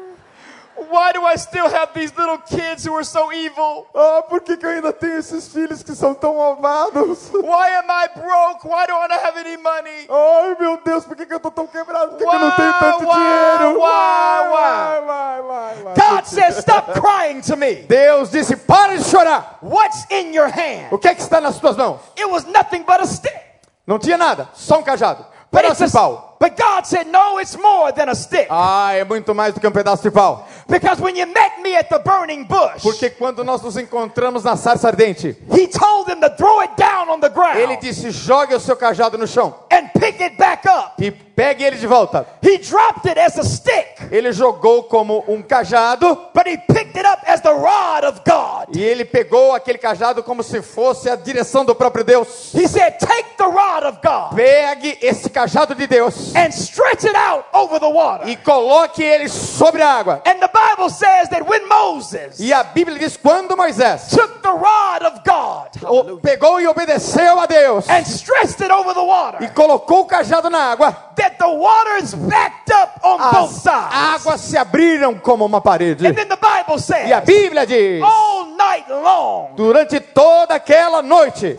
Why 0.89 1.11
do 1.13 1.25
I 1.25 1.35
still 1.37 1.69
have 1.69 1.93
these 1.93 2.13
little 2.17 2.37
kids 2.39 2.85
who 2.85 2.95
are 2.95 3.03
so 3.03 3.31
evil? 3.31 3.85
Ah, 3.93 4.23
por 4.27 4.41
que, 4.41 4.57
que 4.57 4.65
eu 4.65 4.69
ainda 4.69 4.91
tenho 4.91 5.17
esses 5.17 5.47
filhos 5.47 5.83
que 5.83 5.93
são 5.95 6.13
tão 6.13 6.35
malvados? 6.37 7.29
Why 7.33 7.75
am 7.75 7.89
I 7.89 8.07
broke? 8.15 8.65
Why 8.67 8.87
don't 8.87 9.11
I 9.11 9.17
have 9.17 9.37
any 9.37 9.57
money? 9.57 10.07
Ai, 10.09 10.55
meu 10.59 10.77
Deus, 10.83 11.05
por 11.05 11.15
que, 11.15 11.25
que 11.25 11.33
eu 11.33 11.39
tô 11.39 11.51
tão 11.51 11.67
quebrado? 11.67 12.11
Por 12.11 12.17
que, 12.17 12.25
que 12.25 12.35
eu 12.35 12.39
não 12.39 12.49
Why, 12.49 12.55
tenho 12.55 12.73
tanto 12.79 13.05
why, 13.05 13.13
dinheiro? 13.13 13.79
why, 13.79 14.49
vai. 14.49 15.93
God 15.95 16.25
says, 16.25 16.57
Stop 16.57 16.99
crying 16.99 17.41
to 17.41 17.55
me. 17.55 17.75
Deus 17.87 18.31
disse: 18.31 18.55
para 18.55 18.97
de 18.97 19.03
chorar. 19.03 19.57
What's 19.61 20.05
in 20.09 20.33
your 20.33 20.47
hand? 20.47 20.87
O 20.91 20.97
que 20.97 21.07
é 21.07 21.15
que 21.15 21.21
está 21.21 21.39
nas 21.41 21.57
tuas 21.59 21.77
mãos? 21.77 21.99
It 22.17 22.25
was 22.29 22.45
nothing 22.45 22.83
but 22.83 23.01
a 23.01 23.05
stick. 23.05 23.39
Não 23.85 23.99
tinha 23.99 24.17
nada, 24.17 24.49
só 24.53 24.79
um 24.79 24.83
cajado. 24.83 25.25
Pedaço 25.51 25.85
de 25.85 25.91
pau. 25.91 26.37
but 26.39 26.55
God 26.57 26.85
said, 26.85 27.07
No, 27.07 27.37
it's 27.39 27.57
more 27.57 27.91
than 27.91 28.07
a 28.09 28.15
stick. 28.15 28.47
Ah, 28.49 28.93
é 28.93 29.03
muito 29.03 29.35
mais 29.35 29.53
do 29.53 29.59
que 29.59 29.67
um 29.67 29.71
pedaço 29.71 30.01
de 30.01 30.09
pau. 30.11 30.47
Because 30.71 31.01
when 31.01 31.15
you 31.15 31.25
met 31.27 31.61
me 31.61 31.75
at 31.75 31.89
the 31.89 31.99
burning 31.99 32.45
bush, 32.45 32.81
Porque 32.81 33.09
quando 33.11 33.43
nós 33.43 33.61
nos 33.61 33.75
encontramos 33.77 34.43
na 34.43 34.55
sarça 34.55 34.87
ardente, 34.87 35.35
He 35.51 35.67
told 35.67 36.07
them 36.07 36.21
to 36.21 36.29
throw 36.37 36.61
it 36.61 36.71
down 36.77 37.09
on 37.09 37.19
the 37.19 37.29
ground 37.29 37.57
ele 37.59 37.75
disse: 37.77 38.09
jogue 38.11 38.55
o 38.55 38.59
seu 38.59 38.75
cajado 38.77 39.17
no 39.17 39.27
chão 39.27 39.53
and 39.71 39.89
pick 39.99 40.19
it 40.21 40.37
back 40.37 40.65
up. 40.67 40.93
e 41.03 41.11
pegue 41.11 41.63
ele 41.63 41.75
de 41.77 41.85
volta. 41.87 42.25
He 42.41 42.57
dropped 42.57 43.05
it 43.09 43.19
as 43.19 43.37
a 43.37 43.43
stick, 43.43 43.87
Ele 44.11 44.31
jogou 44.31 44.83
como 44.83 45.23
um 45.27 45.41
cajado 45.41 46.15
but 46.33 46.47
He 46.47 46.57
picked 46.57 46.95
it 46.97 47.05
up 47.05 47.21
as 47.29 47.41
the 47.41 47.51
rod 47.53 48.03
of 48.05 48.21
God. 48.25 48.75
e 48.75 48.81
ele 48.83 49.03
pegou 49.05 49.53
aquele 49.53 49.77
cajado 49.77 50.23
como 50.23 50.41
se 50.43 50.61
fosse 50.61 51.09
a 51.09 51.15
direção 51.15 51.65
do 51.65 51.75
próprio 51.75 52.03
Deus. 52.03 52.53
He 52.53 52.67
said, 52.67 52.97
Take 52.99 53.35
the 53.37 53.45
rod 53.45 53.83
of 53.85 53.99
God 54.03 54.35
Pegue 54.35 54.97
esse 55.01 55.29
cajado 55.29 55.75
de 55.75 55.85
Deus 55.87 56.33
and 56.35 56.49
stretch 56.51 57.03
it 57.05 57.15
out 57.15 57.45
over 57.53 57.79
the 57.79 57.89
water. 57.89 58.27
e 58.29 58.35
coloque 58.37 59.03
ele 59.03 59.27
sobre 59.29 59.81
a 59.81 59.89
água. 59.89 60.21
And 60.25 60.39
the 60.39 60.47
Bible 60.81 60.89
says 60.89 61.29
that 61.29 61.45
when 61.47 61.67
Moses 61.67 62.39
E 62.39 62.51
a 62.51 62.63
Bíblia 62.63 62.97
diz: 62.97 63.15
quando 63.17 63.55
Moisés 63.55 64.09
took 64.09 64.41
the 64.41 64.49
rod 64.49 65.03
of 65.03 65.23
God 65.23 65.69
o- 65.83 66.17
pegou 66.17 66.59
e 66.59 66.67
obedeceu 66.67 67.39
a 67.39 67.45
Deus 67.47 67.87
and 67.87 68.05
stretched 68.05 68.61
it 68.61 68.71
over 68.71 68.93
the 68.93 68.99
e 69.01 69.05
water, 69.05 69.53
colocou 69.53 70.01
o 70.01 70.05
cajado 70.05 70.49
na 70.49 70.71
água, 70.71 70.91
that 71.15 71.37
the 71.37 71.47
waters 71.47 72.15
backed 72.15 72.71
up 72.71 72.99
on 73.03 73.17
both 73.19 73.51
as 73.51 73.61
sides. 73.61 74.25
águas 74.25 74.41
se 74.41 74.57
abriram 74.57 75.19
como 75.19 75.45
uma 75.45 75.61
parede. 75.61 76.07
And 76.07 76.15
then 76.15 76.27
the 76.27 76.37
Bible 76.37 76.75
E 76.75 77.13
a 77.13 77.21
says, 77.21 77.25
Bíblia 77.25 77.65
diz: 77.67 78.01
all 78.03 78.45
night 78.57 78.89
long, 78.89 79.55
durante 79.55 79.99
toda 79.99 80.55
aquela 80.55 81.03
noite, 81.03 81.57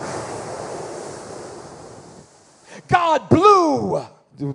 God 2.88 3.28
blew 3.30 4.02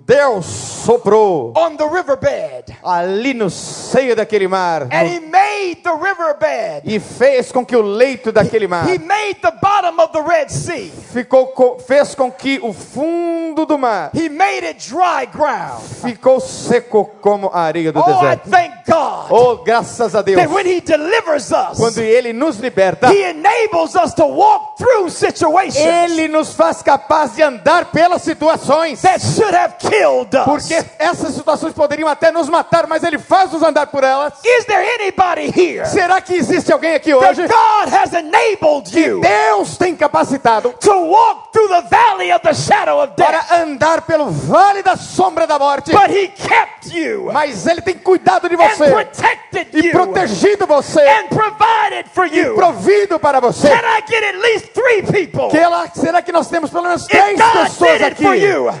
Deus 0.04 0.44
soprou 0.44 1.52
on 1.56 1.76
the 1.76 1.84
riverbed. 1.88 2.76
ali 2.84 3.32
no 3.32 3.48
seio 3.48 4.14
daquele 4.14 4.46
mar 4.48 4.82
And 4.90 5.06
he 5.06 5.20
made 5.20 5.82
the 5.82 5.92
riverbed. 5.92 6.82
e 6.84 6.98
fez 7.00 7.50
com 7.52 7.64
que 7.64 7.76
o 7.76 7.80
leito 7.82 8.30
daquele 8.32 8.66
mar 8.66 8.86
He 8.88 8.98
made 8.98 9.38
the 9.40 9.52
bottom 9.62 9.98
of 10.00 10.12
the 10.12 10.20
Red 10.22 10.48
Sea. 10.50 10.92
ficou 11.12 11.48
co- 11.48 11.78
fez 11.78 12.14
com 12.14 12.30
que 12.30 12.58
o 12.62 12.72
fundo 12.72 13.64
do 13.64 13.78
mar 13.78 14.10
He 14.14 14.28
made 14.28 14.64
it 14.66 14.78
dry 14.88 15.26
ground. 15.32 15.80
ficou 16.02 16.40
seco 16.40 17.04
como 17.20 17.48
a 17.52 17.60
areia 17.60 17.92
do 17.92 18.00
Oh, 18.00 18.02
I 18.10 18.36
deserto. 18.36 18.50
thank 18.50 18.74
God 18.86 19.26
Oh, 19.30 19.56
graças 19.64 20.14
a 20.14 20.22
Deus. 20.22 20.36
that 20.38 20.50
when 20.50 20.66
he 20.66 20.80
delivers 20.80 21.50
us, 21.52 21.78
Quando 21.78 21.98
ele 22.00 22.32
nos 22.32 22.58
liberta, 22.58 23.08
he 23.12 23.22
enables 23.30 23.94
us 23.94 24.12
to 24.14 24.24
walk 24.26 24.76
through 24.78 25.08
situations 25.10 25.76
ele 25.78 26.28
nos 26.28 26.54
faz 26.54 26.82
capaz 26.82 27.34
de 27.36 27.42
andar 27.42 27.86
pelas 27.92 28.22
situações. 28.22 29.00
that 29.02 29.20
should 29.20 29.54
have 29.54 29.77
killed 29.78 30.36
us. 30.36 30.44
Porque 30.44 30.84
essas 30.98 31.34
situações 31.34 31.72
poderiam 31.72 32.08
até 32.08 32.30
nos 32.30 32.48
matar, 32.48 32.86
mas 32.86 33.02
ele 33.02 33.18
faz 33.18 33.52
nos 33.52 33.62
andar 33.62 33.86
por 33.88 34.04
elas. 34.04 34.34
Is 34.44 34.64
there 34.66 34.84
anybody 35.00 35.52
here 35.54 35.86
Será 35.86 36.20
que 36.20 36.34
existe 36.34 36.72
alguém 36.72 36.94
aqui 36.94 37.12
that 37.12 37.30
hoje? 37.40 37.46
God 37.48 37.92
has 37.92 38.12
enabled 38.12 38.98
you 38.98 39.20
Deus 39.20 39.76
tem 39.76 39.94
capacitado 39.96 40.72
to 40.80 40.92
walk 40.92 41.52
through 41.52 41.68
the 41.68 41.82
valley 41.88 42.32
of 42.32 42.42
the 42.42 42.54
shadow 42.54 43.02
of 43.02 43.12
death, 43.16 43.26
para 43.48 43.62
andar 43.62 44.02
pelo 44.02 44.26
vale 44.30 44.82
da 44.82 44.96
sombra 44.96 45.46
da 45.46 45.58
morte, 45.58 45.90
but 45.92 46.10
he 46.10 46.28
kept 46.28 46.94
you 46.96 47.30
mas 47.32 47.66
ele 47.66 47.80
tem 47.80 47.94
cuidado 47.94 48.48
de 48.48 48.54
and 48.54 48.58
você 48.58 48.90
protected 48.90 49.68
e 49.72 49.86
you 49.86 49.92
protegido 49.92 50.66
você, 50.66 51.00
and 51.00 51.28
provided 51.28 52.06
for 52.12 52.26
you. 52.26 52.54
provido 52.54 53.18
para 53.18 53.40
você. 53.40 53.68
Can 53.68 53.76
I 53.76 54.02
get 54.06 54.22
at 54.24 54.40
least 54.40 54.72
three 54.72 55.02
people 55.02 55.48
Que 55.48 55.58
ela- 55.58 55.88
será 55.94 56.22
que 56.22 56.32
nós 56.32 56.48
temos 56.48 56.70
pelo 56.70 56.84
menos 56.84 57.06
três 57.06 57.40
pessoas 57.40 58.02
aqui 58.02 58.24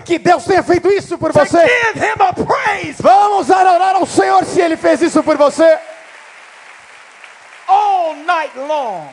que 0.04 0.18
Deus 0.18 0.44
tenha 0.44 0.62
feito 0.62 0.87
isso 0.90 1.18
por 1.18 1.32
você? 1.32 1.58
Vamos 3.00 3.50
orar 3.50 3.96
ao 3.96 4.06
Senhor 4.06 4.44
se 4.44 4.60
Ele 4.60 4.76
fez 4.76 5.02
isso 5.02 5.22
por 5.22 5.36
você. 5.36 5.78
all 7.68 8.14
night 8.14 8.56
long? 8.56 9.08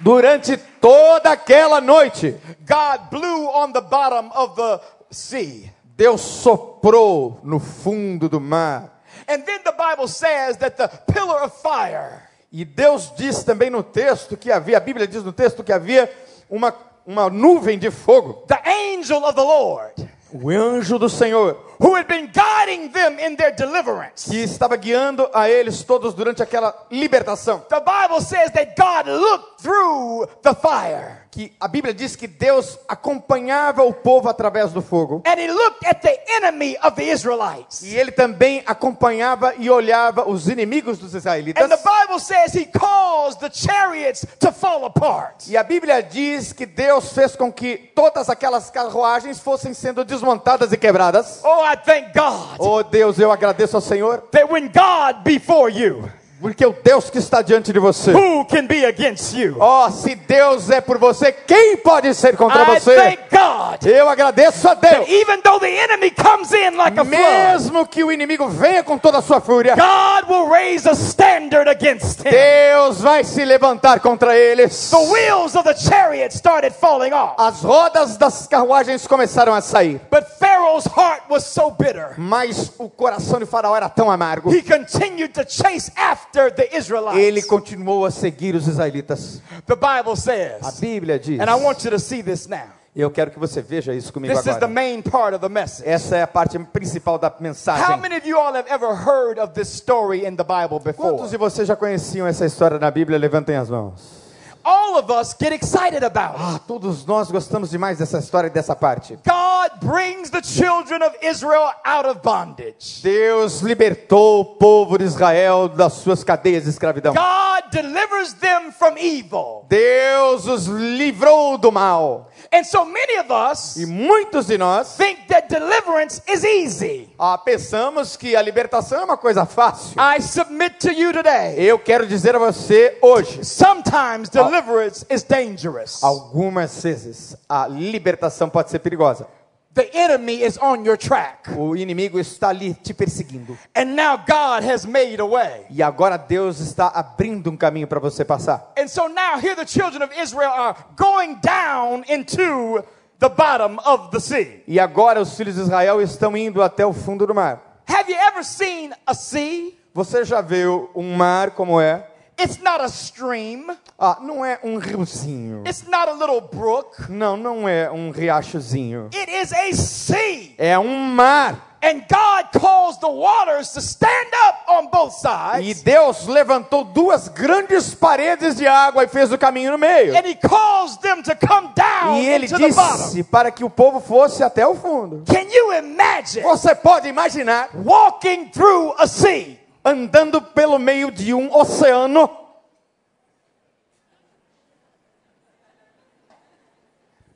Durante 0.00 0.56
toda 0.80 1.30
aquela 1.30 1.80
noite, 1.80 2.36
God 2.66 3.10
blew 3.10 3.48
on 3.54 3.72
the 3.72 3.80
bottom 3.80 4.30
of 4.34 4.56
the 4.56 4.80
sea. 5.10 5.70
Deus 5.96 6.20
soprou 6.20 7.38
no 7.44 7.60
fundo 7.60 8.28
do 8.28 8.40
mar. 8.40 8.90
And 9.28 9.44
then 9.44 9.60
the 9.62 9.72
Bible 9.72 10.08
says 10.08 10.56
that 10.56 10.76
the 10.76 10.88
pillar 10.88 11.44
of 11.44 11.52
fire 11.62 12.28
E 12.50 12.64
Deus 12.64 13.12
diz 13.16 13.44
também 13.44 13.70
no 13.70 13.82
texto 13.82 14.36
que 14.36 14.50
havia, 14.50 14.76
a 14.76 14.80
Bíblia 14.80 15.06
diz 15.06 15.22
no 15.22 15.32
texto 15.32 15.62
que 15.62 15.72
havia 15.72 16.10
uma, 16.50 16.74
uma 17.06 17.30
nuvem 17.30 17.78
de 17.78 17.90
fogo. 17.90 18.44
the 18.48 18.60
angel 18.66 19.24
of 19.24 19.34
the 19.34 19.42
Lord, 19.42 19.94
O 20.32 20.48
anjo 20.48 20.98
do 20.98 21.08
Senhor, 21.08 21.56
who 21.78 21.94
had 21.94 22.06
been 22.06 22.30
guiding 22.32 22.90
them 22.90 23.18
in 23.18 23.36
their 23.36 23.54
deliverance. 23.54 24.30
que 24.30 24.38
estava 24.42 24.76
guiando 24.76 25.28
a 25.34 25.48
eles 25.48 25.82
todos 25.82 26.14
durante 26.14 26.42
aquela 26.42 26.74
libertação. 26.90 27.64
The 27.68 27.80
Bible 27.80 28.20
says 28.20 28.50
that 28.52 28.74
God 28.76 29.08
looked 29.08 29.62
through 29.62 30.28
the 30.42 30.54
fire 30.54 31.21
Que 31.32 31.50
a 31.58 31.66
Bíblia 31.66 31.94
diz 31.94 32.14
que 32.14 32.26
Deus 32.26 32.78
acompanhava 32.86 33.82
o 33.82 33.94
povo 33.94 34.28
através 34.28 34.70
do 34.70 34.82
fogo. 34.82 35.22
and 35.24 35.40
he 35.40 35.48
looked 35.50 35.82
at 35.86 36.02
the 36.02 36.20
enemy 36.28 36.76
of 36.82 36.94
the 36.94 37.04
Israelites. 37.04 37.80
E 37.82 37.96
ele 37.96 38.12
também 38.12 38.62
acompanhava 38.66 39.54
e 39.56 39.70
olhava 39.70 40.28
os 40.28 40.46
inimigos 40.46 40.98
dos 40.98 41.14
israelitas. 41.14 41.64
And 41.64 41.74
the 41.74 41.82
Bible 41.82 42.20
says 42.20 42.54
he 42.54 42.66
caused 42.66 43.40
the 43.40 43.48
chariots 43.50 44.26
to 44.40 44.52
fall 44.52 44.84
apart. 44.84 45.48
E 45.48 45.56
a 45.56 45.62
Bíblia 45.64 46.02
diz 46.02 46.52
que 46.52 46.66
Deus 46.66 47.14
fez 47.14 47.34
com 47.34 47.50
que 47.50 47.78
todas 47.94 48.28
aquelas 48.28 48.68
carruagens 48.70 49.40
fossem 49.40 49.72
sendo 49.72 50.04
desmontadas 50.04 50.70
e 50.70 50.76
quebradas. 50.76 51.40
Oh, 51.42 51.64
I 51.64 51.76
thank 51.78 52.12
God 52.12 52.56
Oh 52.58 52.82
Deus, 52.82 53.18
eu 53.18 53.32
agradeço 53.32 53.74
ao 53.76 53.80
Senhor, 53.80 54.18
that 54.32 54.52
when 54.52 54.66
God 54.66 55.24
before 55.24 55.72
you, 55.72 56.10
porque 56.42 56.66
o 56.66 56.72
Deus 56.82 57.08
que 57.08 57.18
está 57.18 57.40
diante 57.40 57.72
de 57.72 57.78
você. 57.78 58.12
who 58.12 58.44
can 58.46 58.66
be 58.66 58.84
against 58.84 59.32
you? 59.34 59.56
Oh, 59.60 59.88
se 59.90 60.14
Deus 60.16 60.68
é 60.70 60.80
por 60.80 60.98
você, 60.98 61.30
quem 61.32 61.76
pode 61.78 62.12
ser 62.14 62.36
contra 62.36 62.62
I 62.62 62.80
você? 62.80 62.96
thank 62.96 63.22
God 63.30 63.86
Eu 63.86 64.08
agradeço 64.08 64.68
a 64.68 64.74
Deus. 64.74 65.08
even 65.08 65.40
though 65.42 65.58
the 65.60 65.70
enemy 65.70 66.10
comes 66.10 66.52
in 66.52 66.76
like 66.76 66.98
a 66.98 67.04
Mesmo 67.04 67.86
que 67.86 68.02
o 68.02 68.10
inimigo 68.10 68.48
venha 68.48 68.82
com 68.82 68.98
toda 68.98 69.18
a 69.18 69.22
sua 69.22 69.40
fúria, 69.40 69.76
God 69.76 70.28
will 70.28 70.48
raise 70.50 70.88
a 70.88 70.92
standard 70.92 71.68
against 71.70 72.20
him. 72.26 72.30
Deus 72.30 73.00
vai 73.00 73.22
se 73.24 73.44
levantar 73.44 74.00
contra 74.00 74.36
eles. 74.36 74.90
The 74.90 74.96
wheels 74.96 75.54
of 75.54 75.62
the 75.64 75.74
chariot 75.76 76.34
started 76.36 76.74
falling 76.74 77.12
off. 77.12 77.34
As 77.38 77.62
rodas 77.62 78.16
das 78.16 78.46
carruagens 78.48 79.06
começaram 79.06 79.54
a 79.54 79.60
sair, 79.60 80.00
But 80.10 80.24
Pharaoh's 80.40 80.86
heart 80.86 81.22
was 81.30 81.44
so 81.44 81.70
bitter. 81.70 82.14
mas 82.18 82.72
o 82.78 82.88
coração 82.88 83.38
de 83.38 83.46
Faraó 83.46 83.76
era 83.76 83.88
tão 83.88 84.10
amargo. 84.10 84.52
He 84.52 84.62
continued 84.62 85.32
to 85.34 85.44
chase 85.48 85.92
after 85.96 86.31
Ele 86.38 86.78
Israelites. 86.78 87.44
continuou 87.46 88.04
a 88.04 88.10
seguir 88.10 88.54
os 88.54 88.66
israelitas. 88.66 89.40
The 89.66 89.74
Bible 89.76 90.12
A 90.12 90.16
says, 90.16 90.80
Bíblia 90.80 91.18
diz. 91.18 91.40
and 91.40 91.50
I 91.50 91.54
want 91.54 91.84
you 91.84 91.90
to 91.90 91.98
see 91.98 92.22
this 92.22 92.46
now. 92.46 92.68
Eu 92.94 93.10
quero 93.10 93.30
que 93.30 93.38
você 93.38 93.62
veja 93.62 93.94
isso 93.94 94.12
comigo 94.12 94.34
This 94.34 94.40
is 94.40 94.56
the 94.58 94.66
agora. 94.66 94.68
main 94.68 95.00
part 95.02 95.34
of 95.34 95.40
the 95.40 95.48
message. 95.48 95.88
Essa 95.88 96.16
é 96.18 96.22
a 96.22 96.26
parte 96.26 96.58
principal 96.58 97.18
da 97.18 97.28
How 97.28 97.36
mensagem. 97.40 97.96
many 98.00 98.16
of 98.18 98.28
you 98.28 98.38
all 98.38 98.52
have 98.54 98.68
ever 98.70 98.94
heard 98.94 99.38
of 99.40 99.54
this 99.54 99.68
story 99.68 100.26
in 100.26 100.36
the 100.36 100.44
Bible 100.44 100.78
before? 100.78 101.10
Quantos 101.12 101.30
de 101.30 101.38
vocês 101.38 101.66
já 101.66 101.74
conheciam 101.74 102.26
essa 102.26 102.44
história 102.44 102.78
na 102.78 102.90
Bíblia? 102.90 103.18
Levantem 103.18 103.56
as 103.56 103.70
mãos. 103.70 104.21
All 104.64 104.96
of 104.98 105.10
us 105.10 105.34
get 105.38 105.52
excited 105.52 106.04
about. 106.04 106.36
Ah, 106.38 106.60
todos 106.66 107.04
nós 107.04 107.30
gostamos 107.30 107.70
demais 107.70 107.98
dessa 107.98 108.18
história 108.18 108.46
e 108.48 108.50
dessa 108.50 108.76
parte. 108.76 109.18
God 109.26 109.80
brings 109.80 110.30
the 110.30 110.42
children 110.42 111.02
of 111.02 111.16
Israel 111.22 111.72
out 111.84 112.06
of 112.08 112.20
bondage. 112.22 113.02
Deus 113.02 113.60
libertou 113.60 114.40
o 114.40 114.44
povo 114.44 114.98
de 114.98 115.04
Israel 115.04 115.68
das 115.68 115.94
suas 115.94 116.22
cadeias 116.22 116.64
de 116.64 116.70
escravidão. 116.70 117.14
God 117.14 117.70
delivers 117.72 118.34
them 118.34 118.70
from 118.72 118.96
evil. 118.98 119.64
Deus 119.68 120.46
os 120.46 120.66
livrou 120.66 121.58
do 121.58 121.72
mal. 121.72 122.28
And 122.54 122.64
so 122.64 122.84
many 122.84 123.18
of 123.18 123.30
us 123.32 123.76
E 123.76 123.86
muitos 123.86 124.46
de 124.46 124.58
nós 124.58 124.96
think 124.96 125.26
that 125.28 125.48
deliverance 125.48 126.20
is 126.28 126.44
easy. 126.44 127.08
ah, 127.18 127.38
pensamos 127.38 128.16
que 128.16 128.36
a 128.36 128.42
libertação 128.42 129.00
é 129.00 129.04
uma 129.04 129.16
coisa 129.16 129.46
fácil. 129.46 129.94
I 129.98 130.20
submit 130.20 130.76
to 130.80 130.92
you 130.92 131.12
today. 131.12 131.54
Eu 131.56 131.78
quero 131.78 132.06
dizer 132.06 132.36
a 132.36 132.38
você 132.38 132.98
hoje, 133.00 133.42
Sometimes 133.44 134.28
deliverance 134.52 135.06
is 135.08 135.22
dangerous. 135.22 136.02
algumas 136.02 136.82
vezes 136.82 137.36
a 137.48 137.66
libertação 137.66 138.50
pode 138.50 138.70
ser 138.70 138.78
perigosa. 138.80 139.26
The 139.74 139.88
enemy 139.94 140.42
is 140.42 140.58
on 140.60 140.84
your 140.84 140.98
track. 140.98 141.50
O 141.56 141.74
inimigo 141.74 142.20
está 142.20 142.50
ali 142.50 142.74
te 142.74 142.92
perseguindo. 142.92 143.56
And 143.74 143.96
now 143.96 144.18
God 144.18 144.62
has 144.70 144.84
made 144.84 145.18
a 145.18 145.24
way. 145.24 145.64
E 145.70 145.82
agora 145.82 146.18
Deus 146.18 146.60
está 146.60 146.88
abrindo 146.88 147.50
um 147.50 147.56
caminho 147.56 147.86
para 147.86 147.98
você 147.98 148.22
passar. 148.22 148.70
And 148.78 148.86
so 148.86 149.08
now 149.08 149.38
here 149.40 149.56
the 149.56 149.66
children 149.66 150.02
of 150.02 150.12
Israel 150.14 150.52
are 150.52 150.76
going 150.94 151.36
down 151.40 152.04
into 152.06 152.84
the 153.18 153.30
bottom 153.30 153.78
of 153.86 154.10
the 154.10 154.20
sea. 154.20 154.62
E 154.68 154.78
agora 154.78 155.22
os 155.22 155.34
filhos 155.34 155.54
de 155.54 155.62
Israel 155.62 156.02
estão 156.02 156.36
indo 156.36 156.62
até 156.62 156.84
o 156.84 156.92
fundo 156.92 157.26
do 157.26 157.34
mar. 157.34 157.80
Have 157.88 158.12
you 158.12 158.18
ever 158.28 158.44
seen 158.44 158.92
a 159.06 159.14
sea? 159.14 159.72
Você 159.94 160.22
já 160.22 160.42
viu 160.42 160.90
um 160.94 161.16
mar 161.16 161.52
como 161.52 161.80
é? 161.80 162.11
It's 162.38 162.58
not 162.60 162.80
a 162.82 162.88
stream. 162.88 163.66
Ah, 163.98 164.18
não 164.20 164.44
é 164.44 164.58
um 164.64 164.78
riozinho. 164.78 165.62
It's 165.66 165.84
not 165.86 166.08
a 166.08 166.12
little 166.12 166.40
brook. 166.40 167.10
Não, 167.10 167.36
não 167.36 167.68
é 167.68 167.90
um 167.90 168.10
riachozinho. 168.10 169.10
It 169.14 169.30
is 169.30 169.52
a 169.52 169.72
sea. 169.74 170.54
É 170.58 170.78
um 170.78 170.88
mar. 171.14 171.68
And 171.84 172.04
God 172.08 172.52
caused 172.60 173.00
the 173.00 173.08
waters 173.10 173.72
to 173.72 173.80
stand 173.80 174.28
up 174.48 174.70
on 174.70 174.86
both 174.86 175.14
E 175.16 175.20
sides. 175.20 175.82
Deus 175.82 176.26
levantou 176.28 176.84
duas 176.84 177.26
grandes 177.26 177.92
paredes 177.92 178.54
de 178.54 178.66
água 178.68 179.02
e 179.02 179.08
fez 179.08 179.32
o 179.32 179.38
caminho 179.38 179.72
no 179.72 179.78
meio. 179.78 180.16
And 180.16 180.24
he 180.24 180.36
caused 180.36 181.00
them 181.02 181.22
to 181.24 181.34
come 181.34 181.70
down 181.74 182.18
E 182.18 182.26
ele 182.28 182.46
into 182.46 182.56
the 182.56 182.68
bottom. 182.72 182.96
disse 182.98 183.24
para 183.24 183.50
que 183.50 183.64
o 183.64 183.70
povo 183.70 183.98
fosse 183.98 184.44
até 184.44 184.64
o 184.64 184.76
fundo. 184.76 185.24
Can 185.26 185.48
you 185.52 185.72
imagine 185.74 186.42
Você 186.44 186.72
pode 186.72 187.08
imaginar 187.08 187.68
walking 187.84 188.46
through 188.50 188.94
a 188.98 189.06
sea? 189.08 189.58
Andando 189.84 190.40
pelo 190.40 190.78
meio 190.78 191.10
de 191.10 191.32
um 191.34 191.52
oceano? 191.54 192.38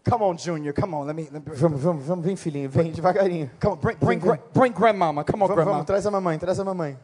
Come 0.09 0.23
on, 0.25 0.37
Junior. 0.39 0.73
Come 0.73 0.95
on. 0.95 1.07
Let 1.07 1.17
me. 1.17 1.25
Let 1.33 1.43
me 1.45 1.57
Vamos, 1.57 1.81
vamos, 1.81 2.05
vamos, 2.07 2.25
vem 2.25 2.37
filhinho, 2.37 2.71
vem 2.71 2.93
devagarinho. 2.93 3.51
come 3.61 3.73
on. 3.75 3.77
Bring, 3.79 3.97
bring, 3.99 4.19
gra- 4.21 4.39
bring 4.55 4.73
grandmama. 4.73 5.25
Come 5.25 5.43
on, 5.43 5.49
Vamos, 5.49 5.57
grandma. 5.57 5.73
vamos, 5.73 5.87
traz 5.87 6.07
a 6.07 6.11
mamãe, 6.11 6.39
traz 6.39 6.61
a 6.61 6.65
mamãe. 6.65 6.97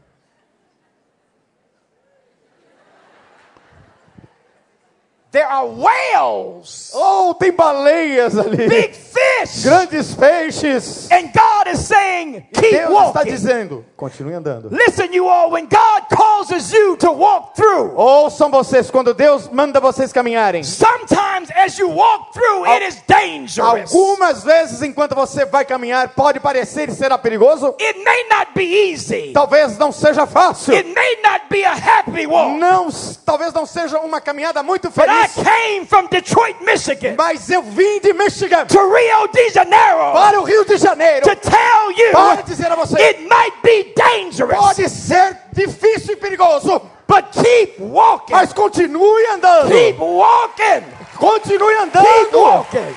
There 5.33 5.47
are 5.47 5.65
whales, 5.67 6.91
Oh, 6.95 7.33
tem 7.33 7.53
baleias 7.53 8.37
ali. 8.37 8.69
big 8.69 8.93
fish, 8.95 9.63
Grandes 9.65 10.15
peixes. 10.15 11.09
and 11.11 11.33
God 11.33 11.69
is 11.73 11.81
saying, 11.87 12.47
keep 12.53 12.71
Deus 12.71 12.91
está 12.91 12.91
walking. 13.21 13.31
dizendo, 13.33 13.85
continue 13.97 14.35
andando. 14.35 14.69
Listen, 14.71 15.11
you 15.15 15.27
all. 15.29 15.51
When 15.51 15.67
God 15.67 16.03
causes 16.15 16.71
you 16.71 16.97
to 16.99 17.11
walk 17.13 17.55
through, 17.57 17.95
Ouçam 17.97 18.51
vocês, 18.51 18.91
quando 18.91 19.15
Deus 19.15 19.49
manda 19.51 19.81
vocês 19.81 20.13
caminharem. 20.13 20.63
sometimes 20.63 21.49
as 21.57 21.79
you 21.79 21.89
walk 21.89 22.35
through, 22.35 22.67
it 22.67 22.85
is 22.87 23.01
dangerous. 23.09 23.91
Algumas 23.95 24.45
vezes, 24.45 24.83
enquanto 24.83 25.15
você 25.15 25.47
vai 25.47 25.65
caminhar, 25.65 26.11
pode 26.11 26.41
parecer 26.41 26.91
e 26.91 26.93
será 26.95 27.17
perigoso. 27.17 27.75
It 27.81 27.99
may 28.05 28.25
not 28.29 28.53
be 28.55 28.65
easy. 28.91 29.33
Talvez 29.33 29.79
não 29.79 29.93
seja 29.93 30.27
fácil. 30.27 30.75
It 30.75 30.89
may 30.95 31.17
not 31.25 31.47
be 31.49 31.65
a 31.65 31.73
happy 31.73 32.27
walk. 32.27 32.59
Não, 32.59 32.89
talvez 33.25 33.53
não 33.55 33.65
seja 33.65 33.99
uma 34.01 34.21
caminhada 34.21 34.63
muito 34.63 34.91
But 34.91 35.07
I 35.23 35.29
came 35.45 35.87
from 35.87 36.09
Detroit, 36.09 36.57
Michigan, 36.63 37.15
Mas 37.17 37.49
eu 37.49 37.63
vim 37.63 38.01
de 38.01 38.13
Michigan 38.13 38.67
to 38.67 38.79
Rio 38.79 39.29
de 39.33 39.51
Janeiro 39.51 40.13
para 40.13 40.41
o 40.41 40.45
Rio 40.45 40.65
de 40.65 40.77
Janeiro 40.77 41.25
to 41.27 41.37
tell 41.37 41.93
you 41.93 42.11
para 42.13 42.43
dizer 42.43 42.71
a 42.71 42.75
você: 42.75 42.97
it 43.01 43.21
might 43.29 43.55
be 43.63 43.93
dangerous, 43.95 44.59
pode 44.59 44.89
ser 44.89 45.39
difícil 45.53 46.15
e 46.15 46.17
perigoso, 46.17 46.81
but 47.07 47.25
keep 47.33 47.79
walking. 47.81 48.35
mas 48.35 48.53
continue 48.53 49.27
andando. 49.33 49.69
Keep 49.69 49.99
walking. 50.01 50.83
Continue 51.19 51.75
andando. 51.77 52.05
Keep 52.07 52.33
walking. 52.35 52.95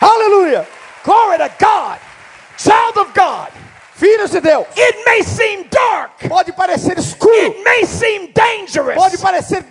Aleluia. 0.00 0.66
Glory 1.04 1.38
to 1.38 1.50
God. 1.58 1.98
Child 2.58 2.96
of 2.98 3.14
God. 3.14 3.48
Filhos 3.98 4.30
de 4.30 4.40
Deus, 4.42 4.66
It 4.76 4.96
may 5.06 5.22
seem 5.22 5.64
dark. 5.70 6.28
pode 6.28 6.52
parecer 6.52 6.98
escuro, 6.98 7.32
It 7.34 7.64
may 7.64 7.84
seem 7.86 8.30
dangerous. 8.32 8.94
pode 8.94 9.16
parecer 9.16 9.64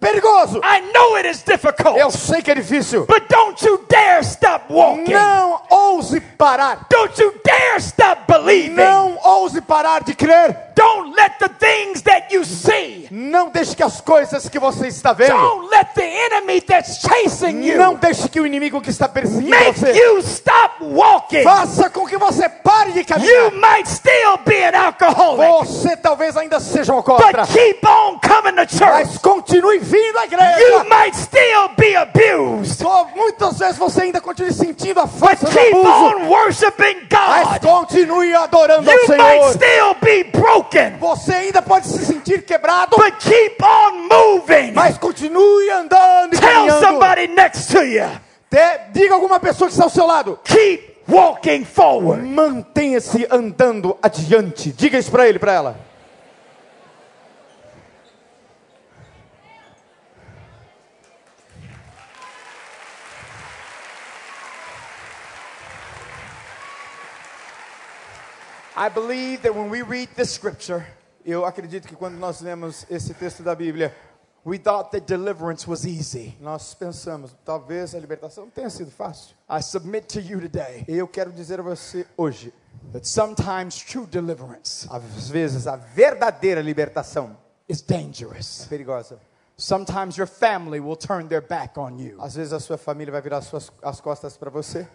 perigoso. 0.00 0.60
I 0.62 0.80
know 0.92 1.16
it 1.16 1.28
is 1.28 1.42
difficult. 1.42 1.98
Eu 1.98 2.10
sei 2.10 2.42
que 2.42 2.50
é 2.50 2.54
difícil. 2.54 3.06
But 3.06 3.28
don't 3.28 3.64
you 3.64 3.84
dare 3.88 4.20
stop 4.22 4.72
walking. 4.72 5.12
Não 5.12 5.60
ouse 5.70 6.20
parar. 6.36 6.86
Don't 6.90 7.20
you 7.20 7.32
dare 7.44 7.78
stop 7.80 8.22
believing. 8.26 8.74
Não 8.74 9.18
ouse 9.24 9.60
parar 9.60 10.02
de 10.02 10.14
crer. 10.14 10.68
Don't 10.74 11.12
let 11.16 11.38
the 11.40 11.48
things 11.48 12.02
that 12.02 12.32
you 12.32 12.44
see, 12.44 13.08
Não 13.10 13.50
deixe 13.50 13.74
que 13.74 13.82
as 13.82 14.00
coisas 14.00 14.48
que 14.48 14.60
você 14.60 14.86
está 14.86 15.12
vendo, 15.12 15.32
don't 15.36 15.68
let 15.70 15.88
the 15.94 16.04
enemy 16.26 16.60
that's 16.60 17.00
chasing 17.00 17.64
you 17.64 17.76
não 17.76 17.96
deixe 17.96 18.28
que 18.28 18.40
o 18.40 18.46
inimigo 18.46 18.80
que 18.80 18.90
está 18.90 19.08
perseguindo 19.08 19.50
make 19.50 19.76
você 19.76 19.92
you 19.92 20.18
stop 20.20 20.76
walking. 20.84 21.42
faça 21.42 21.90
com 21.90 22.06
que 22.06 22.16
você 22.16 22.48
pare 22.48 22.92
de 22.92 23.00
You 23.00 23.04
caminhar. 23.06 23.50
might 23.54 23.88
still 23.90 24.36
be 24.46 24.62
an 24.64 24.76
alcoholic, 24.86 25.66
Você 25.66 25.96
talvez 25.96 26.36
ainda 26.36 26.60
seja 26.60 26.92
um 26.92 26.96
alcoólatra, 26.98 27.44
but 27.44 27.52
keep 27.52 27.84
on 27.84 28.20
coming 28.20 28.54
to 28.64 28.68
church. 28.72 28.84
mas 29.08 29.18
continue 29.18 29.80
vindo 29.88 30.18
à 30.18 30.24
You 30.24 30.32
igreja. 30.32 30.84
might 30.84 31.16
still 31.16 31.68
be 31.76 31.96
abused, 31.96 32.78
Só 32.80 33.08
Muitas 33.16 33.58
vezes 33.58 33.76
você 33.78 34.02
ainda 34.02 34.20
continue 34.20 34.52
sentindo 34.52 35.00
a 35.00 35.06
força 35.06 35.46
do 35.46 35.52
keep 35.52 35.72
abuso, 35.74 35.88
on 35.88 36.28
worshiping 36.28 37.08
mas 37.10 37.58
God. 37.58 37.60
continue 37.60 38.34
adorando 38.34 38.90
ao 38.90 38.96
You 38.96 39.08
might 39.08 39.22
Senhor. 39.22 39.52
still 39.52 39.94
be 40.02 40.24
broken, 40.24 40.96
Você 40.98 41.32
ainda 41.34 41.62
pode 41.62 41.86
se 41.88 42.04
sentir 42.04 42.42
quebrado, 42.44 42.96
but 42.96 43.14
keep 43.18 43.56
on 43.62 44.08
moving. 44.08 44.72
mas 44.72 44.98
continue 44.98 45.70
andando 45.70 46.34
e 46.34 46.38
Tell 46.38 46.48
caminhando. 46.48 46.80
somebody 46.86 47.26
next 47.28 47.72
to 47.72 47.82
you, 47.82 48.06
Te- 48.50 48.80
diga 48.92 49.12
a 49.12 49.16
alguma 49.16 49.38
pessoa 49.40 49.68
que 49.68 49.72
está 49.74 49.84
ao 49.84 49.90
seu 49.90 50.06
lado. 50.06 50.38
keep 50.44 50.98
walking 51.08 51.64
forward. 51.64 52.22
Mantenha-se 52.26 53.26
andando 53.30 53.96
adiante. 54.02 54.70
Diga 54.72 54.98
isso 54.98 55.10
para 55.10 55.26
ele, 55.28 55.38
para 55.38 55.52
ela. 55.52 55.87
I 68.80 68.88
believe 68.88 69.42
that 69.42 69.52
when 69.52 69.70
we 69.70 69.82
read 69.82 70.08
this 70.14 70.30
scripture, 70.30 70.86
Eu 71.24 71.44
acredito 71.44 71.86
que 71.88 71.96
quando 71.96 72.16
nós 72.16 72.40
lemos 72.40 72.86
esse 72.88 73.12
texto 73.12 73.42
da 73.42 73.52
Bíblia, 73.54 73.92
we 74.46 74.56
thought 74.56 74.92
that 74.92 75.04
deliverance 75.04 75.68
was 75.68 75.84
easy. 75.84 76.36
nós 76.40 76.74
pensamos, 76.74 77.34
talvez 77.44 77.92
a 77.92 77.98
libertação 77.98 78.48
tenha 78.48 78.70
sido 78.70 78.90
fácil. 78.92 79.34
I 79.50 79.60
submit 79.60 80.06
to 80.06 80.20
you 80.20 80.40
today 80.40 80.84
E 80.86 80.96
eu 80.96 81.08
quero 81.08 81.32
dizer 81.32 81.58
a 81.58 81.62
você 81.62 82.06
hoje, 82.16 82.54
that 82.92 83.06
sometimes 83.06 83.76
true 83.76 84.06
deliverance 84.06 84.86
às 84.88 85.28
vezes 85.28 85.66
a 85.66 85.74
verdadeira 85.74 86.62
libertação 86.62 87.36
is 87.68 87.82
dangerous. 87.82 88.64
é 88.64 88.68
perigosa. 88.68 89.18
Sometimes 89.56 90.16
your 90.16 90.28
family 90.28 90.78
will 90.78 90.96
turn 90.96 91.26
their 91.26 91.42
back 91.42 91.76
on 91.76 91.98
you. 91.98 92.16
Às 92.22 92.36
vezes 92.36 92.52
a 92.52 92.60
sua 92.60 92.78
família 92.78 93.10
vai 93.10 93.20
virar 93.20 93.40
suas, 93.42 93.72
as 93.82 94.00
costas 94.00 94.36
para 94.36 94.50
você. 94.50 94.86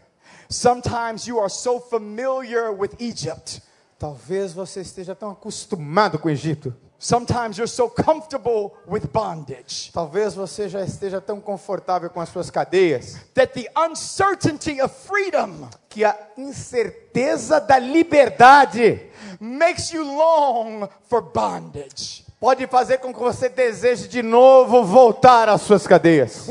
Sometimes 0.50 1.28
you 1.28 1.38
are 1.39 1.50
so 1.50 1.82
familiar 1.82 2.72
with 2.72 2.91
Egypt. 2.98 3.62
Talvez 4.03 4.51
você 4.51 4.81
esteja 4.81 5.15
tão 5.15 5.31
acostumado 5.31 6.19
com 6.19 6.27
o 6.27 6.31
Egito. 6.31 6.75
Sometimes 6.99 7.57
you're 7.57 7.69
so 7.69 7.87
comfortable 7.89 8.71
with 8.85 9.07
bondage 9.13 9.91
Talvez 9.93 10.33
você 10.35 10.67
já 10.67 10.83
esteja 10.83 11.21
tão 11.21 11.39
confortável 11.39 12.09
com 12.09 12.19
as 12.19 12.27
suas 12.27 12.49
cadeias 12.49 13.15
that 13.33 13.53
the 13.53 13.71
uncertainty 13.77 14.81
of 14.81 14.93
freedom 14.93 15.69
que 15.87 16.03
a 16.03 16.17
incerteza 16.37 17.61
da 17.61 17.79
liberdade 17.79 19.09
makes 19.39 19.91
you 19.93 20.03
long 20.03 20.89
for 21.07 21.21
bondage. 21.21 22.22
Pode 22.43 22.67
fazer 22.67 22.97
com 22.97 23.13
que 23.13 23.19
você 23.21 23.47
deseje 23.47 24.06
de 24.10 24.21
novo 24.21 24.84
voltar 24.84 25.47
às 25.47 25.62
suas 25.62 25.88
cadeias. 25.88 26.45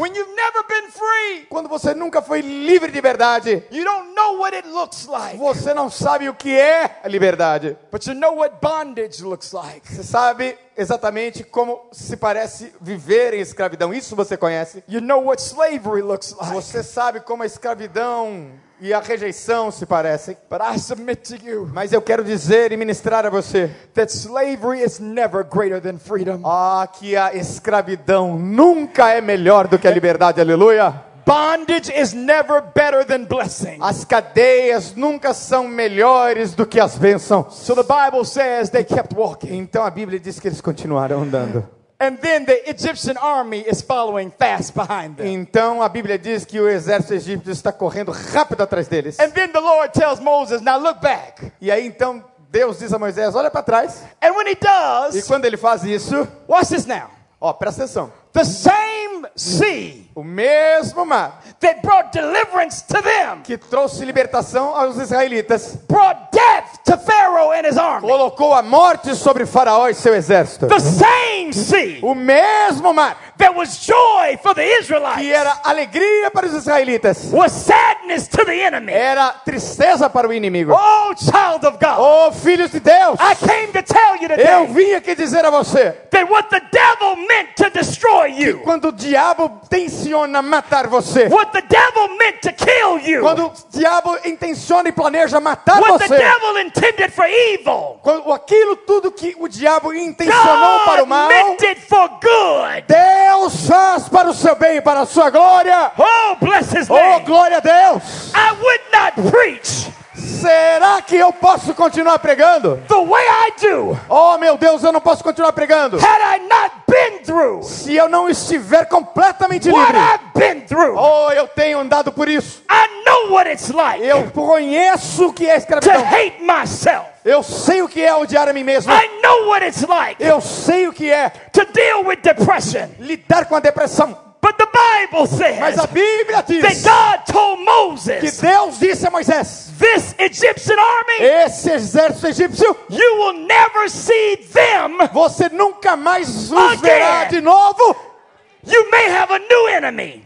Free, 0.92 1.46
Quando 1.50 1.68
você 1.68 1.92
nunca 1.92 2.22
foi 2.22 2.40
livre 2.40 2.90
de 2.90 2.98
verdade, 2.98 3.62
you 3.70 3.85
don't 3.85 4.14
know 4.14 4.38
what 4.38 4.57
it 4.57 4.66
looks 4.68 5.07
like, 5.07 5.37
você 5.37 5.74
não 5.74 5.90
sabe 5.90 6.31
o 6.31 6.35
que 6.35 6.59
é 6.59 6.98
a 7.05 7.09
liberdade. 7.09 7.76
but 7.90 8.07
you 8.07 8.14
know 8.14 8.37
what 8.37 8.57
bondage 8.62 9.22
looks 9.22 9.52
like. 9.52 9.87
Você 9.87 10.02
sabe 10.02 10.57
exatamente 10.76 11.44
como 11.44 11.88
se 11.92 12.16
parece 12.16 12.72
viver 12.80 13.35
em 13.35 13.40
escravidão. 13.40 13.92
Isso 13.92 14.16
você 14.16 14.37
conhece. 14.37 14.82
You 14.88 15.00
know 15.00 15.24
what 15.24 15.42
slavery 15.42 16.02
looks 16.02 16.35
like. 16.38 16.52
Você 16.52 16.82
sabe 16.82 17.20
como 17.20 17.42
a 17.42 17.46
escravidão 17.46 18.50
e 18.80 18.92
a 18.92 19.00
rejeição 19.00 19.70
se 19.70 19.87
parecem. 19.87 20.37
But 20.50 20.61
I 20.61 20.78
submit 20.78 21.37
to 21.37 21.46
you 21.46 21.70
Mas 21.72 21.92
eu 21.92 22.02
quero 22.02 22.24
dizer 22.24 22.72
e 22.72 22.76
ministrar 22.76 23.24
a 23.24 23.30
você 23.30 23.70
that 23.94 24.12
slavery 24.12 24.82
is 24.82 24.98
never 24.98 25.44
greater 25.44 25.80
than 25.80 25.98
freedom. 25.98 26.40
ah, 26.44 26.88
que 26.92 27.16
a 27.16 27.32
escravidão 27.35 28.37
nunca 28.38 29.11
é 29.11 29.20
melhor 29.20 29.68
do 29.68 29.78
que 29.78 29.87
a 29.87 29.90
liberdade. 29.90 30.40
Aleluia. 30.40 31.12
Bondage 31.24 31.88
is 31.90 32.12
never 32.14 32.61
better 32.61 33.04
than 33.04 33.24
blessing. 33.24 33.78
As 33.80 34.04
cadeias 34.04 34.94
nunca 34.94 35.32
são 35.32 35.68
melhores 35.68 36.54
do 36.54 36.66
que 36.66 36.80
as 36.80 36.96
bênçãos. 36.98 37.54
So 37.54 37.74
the 37.74 37.82
Bible 37.82 38.24
says 38.24 38.70
they 38.70 38.85
kept 38.85 39.14
walking. 39.14 39.56
Então 39.56 39.85
a 39.85 39.90
Bíblia 39.90 40.18
diz 40.18 40.40
que 40.40 40.48
eles 40.48 40.61
continuaram 40.61 41.22
andando. 41.22 41.66
And 42.01 42.16
then 42.16 42.44
the 42.44 42.68
Egyptian 42.68 43.16
army 43.16 43.61
is 43.61 43.80
following 43.80 44.32
fast 44.36 44.74
behind 44.74 45.14
them. 45.16 45.26
Então 45.32 45.80
a 45.80 45.88
Bíblia 45.88 46.18
diz 46.18 46.44
que 46.44 46.61
o 46.61 46.68
exército 46.68 47.14
egípcio 47.14 47.53
está 47.53 47.70
correndo 47.72 48.11
rápido 48.11 48.61
atrás 48.62 48.88
deles. 48.88 49.20
And 49.20 49.30
then 49.30 49.53
the 49.53 49.61
Lord 49.61 49.92
tells 49.92 50.18
Moses, 50.18 50.61
Now 50.61 50.78
look 50.78 51.01
back. 51.01 51.53
E 51.61 51.70
aí 51.70 51.86
então 51.86 52.24
Deus 52.51 52.80
diz 52.80 52.92
a 52.92 52.99
Moisés: 52.99 53.36
Olha 53.36 53.51
para 53.53 53.62
trás. 53.62 54.03
And 54.20 54.32
when 54.32 54.49
he 54.49 54.53
E 54.53 54.57
does, 54.57 55.26
quando 55.28 55.44
ele 55.44 55.57
faz 55.57 55.84
isso, 55.84 56.26
watch 56.49 56.70
this 56.70 56.86
now. 56.86 57.09
ó, 57.40 57.53
presta 57.53 57.84
atenção. 57.84 58.12
The 58.32 58.44
same 58.44 59.26
sea 59.36 60.05
O 60.14 60.22
mesmo 60.22 61.06
mar 61.06 61.40
that 61.60 61.80
brought 61.80 62.12
deliverance 62.12 62.84
to 62.86 63.00
them 63.00 63.40
que 63.42 63.56
trouxe 63.56 64.04
libertação 64.04 64.76
aos 64.76 64.98
israelitas 64.98 65.78
brought 65.88 66.30
death 66.30 66.80
to 66.84 66.98
Pharaoh 66.98 67.52
and 67.52 67.66
his 67.66 67.78
army. 67.78 68.06
colocou 68.06 68.52
a 68.52 68.62
morte 68.62 69.14
sobre 69.14 69.46
Faraó 69.46 69.88
e 69.88 69.94
seu 69.94 70.14
exército. 70.14 70.68
The 70.68 70.80
same 70.80 71.52
sea 71.54 72.00
O 72.02 72.14
mesmo 72.14 72.92
mar 72.92 73.16
that 73.38 73.54
was 73.56 73.78
joy 73.86 74.36
for 74.42 74.54
the 74.54 74.62
que 74.62 74.80
Israelites 74.80 75.30
era 75.30 75.60
alegria 75.64 76.30
para 76.30 76.46
os 76.46 76.52
israelitas 76.52 77.30
was 77.32 77.52
sadness 77.52 78.28
to 78.28 78.44
the 78.44 78.60
enemy. 78.60 78.92
era 78.92 79.30
tristeza 79.44 80.10
para 80.10 80.28
o 80.28 80.32
inimigo. 80.32 80.72
Oh, 80.74 81.14
child 81.16 81.66
of 81.66 81.78
God. 81.78 81.96
Oh, 81.98 82.32
filhos 82.32 82.70
de 82.70 82.80
Deus, 82.80 83.18
I 83.18 83.34
came 83.34 83.72
to 83.72 83.82
tell 83.82 84.16
you 84.16 84.28
eu 84.28 84.66
today 84.66 84.66
vim 84.66 84.94
aqui 84.94 85.14
dizer 85.14 85.44
a 85.46 85.50
você 85.50 85.92
that 86.10 86.30
what 86.30 86.50
the 86.50 86.60
devil 86.70 87.16
meant 87.26 87.56
to 87.56 87.70
destroy 87.70 88.26
you, 88.26 88.60
quando 88.60 88.88
o 88.88 88.92
diabo 88.92 89.60
tenciona 90.03 90.42
matar 90.42 90.86
você, 90.88 91.28
what 91.28 91.53
the 91.53 91.62
devil 91.62 92.16
meant 92.18 92.40
to 92.40 92.53
kill 92.53 92.98
you, 92.98 93.20
quando 93.22 93.46
o 93.46 93.53
diabo 93.70 94.18
intenciona 94.24 94.88
e 94.88 94.92
planeja 94.92 95.40
matar 95.40 95.80
what 95.80 95.98
the 95.98 96.09
você, 96.09 96.18
devil 96.18 96.59
intended 96.59 97.11
for 97.12 97.26
evil, 97.26 97.98
quando 98.03 98.32
aquilo 98.32 98.76
tudo 98.76 99.11
que 99.12 99.34
o 99.38 99.48
diabo 99.48 99.92
intencionou 99.94 100.80
para 100.84 101.03
o 101.03 101.07
God 101.07 101.09
mal, 101.09 101.28
meant 101.28 101.62
it 101.62 101.80
for 101.80 102.09
good. 102.20 102.84
Deus 102.88 103.66
faz 103.68 104.09
para 104.09 104.30
o 104.30 104.34
seu 104.34 104.55
bem 104.57 104.76
e 104.78 104.80
para 104.80 105.00
a 105.00 105.07
sua 105.07 105.30
glória. 105.30 105.92
Oh, 105.98 106.36
bless 106.40 106.72
his 106.76 106.88
Oh, 106.90 106.94
name. 106.94 107.24
glória 107.24 107.59
a 107.59 107.61
Deus! 107.61 108.32
I 108.34 108.53
would 108.61 108.82
not 108.92 109.30
preach 109.30 109.88
Será 110.23 111.03
que 111.03 111.16
eu 111.16 111.33
posso 111.33 111.75
continuar 111.75 112.18
pregando? 112.18 112.81
the 112.89 112.95
way 113.07 113.25
I 113.25 113.53
do 113.61 113.99
Oh, 114.09 114.39
meu 114.39 114.57
Deus, 114.57 114.83
eu 114.85 114.93
não 114.93 115.01
posso 115.01 115.23
continuar 115.23 115.53
pregando. 115.53 115.97
had 115.99 116.20
I 116.20 116.39
not 116.41 116.73
been 116.89 117.18
through 117.25 117.62
Se 117.64 117.95
eu 117.95 118.09
não 118.09 118.29
estiver 118.29 118.87
completamente 118.87 119.68
what 119.70 119.93
livre. 119.93 119.99
I've 120.01 120.25
been 120.35 120.61
through. 120.66 120.97
Oh, 120.99 121.31
eu 121.33 121.49
tenho 121.49 121.79
andado 121.79 122.12
por 122.12 122.29
isso. 122.29 122.62
I 122.70 123.05
know 123.05 123.33
what 123.33 123.49
it's 123.51 123.70
like 123.70 124.03
Eu 124.05 124.31
conheço 124.31 125.29
o 125.29 125.33
que 125.33 125.49
é 125.49 125.55
to 125.55 125.59
escravidão. 125.61 126.05
hate 126.07 126.41
myself. 126.43 127.07
Eu 127.25 127.43
sei 127.43 127.83
o 127.83 127.89
que 127.89 128.03
é 128.03 128.14
odiar 128.14 128.49
a 128.49 128.53
mim 128.53 128.64
mesmo. 128.64 128.93
I 128.93 129.20
know 129.23 129.49
what 129.49 129.64
it's 129.64 129.83
like 129.87 130.23
Eu 130.23 130.41
sei 130.41 130.89
o 130.89 130.93
que 130.93 131.11
é 131.11 131.31
to 131.31 131.64
deal 131.73 132.05
with 132.05 132.16
depression. 132.23 132.89
lidar 132.99 133.47
com 133.47 133.55
a 133.57 133.61
depressão. 133.61 134.16
But 134.43 134.59
the 134.59 134.66
Bible 134.66 135.20
Mas 135.61 135.78
a 135.78 135.82
says 135.82 135.86
Bíblia 135.86 136.45
that 136.45 136.47
diz 136.49 136.82
God 136.84 137.24
told 137.26 137.59
que 137.59 137.64
Moses, 137.64 138.40
Deus 138.40 138.78
disse 138.80 139.07
a 139.07 139.11
Moisés: 139.11 139.70
This 139.78 140.14
Egyptian 140.18 140.78
army, 140.80 141.20
Esse 141.47 141.70
exército 141.70 142.26
egípcio, 142.26 142.76
you 142.90 143.16
will 143.18 143.47
never 143.47 143.88
see 143.88 144.36
them. 144.53 144.99
você 145.12 145.49
nunca 145.49 145.97
mais 145.97 146.51
os 146.51 146.72
Again. 146.72 146.80
verá 146.82 147.24
de 147.26 147.40
novo. 147.40 147.95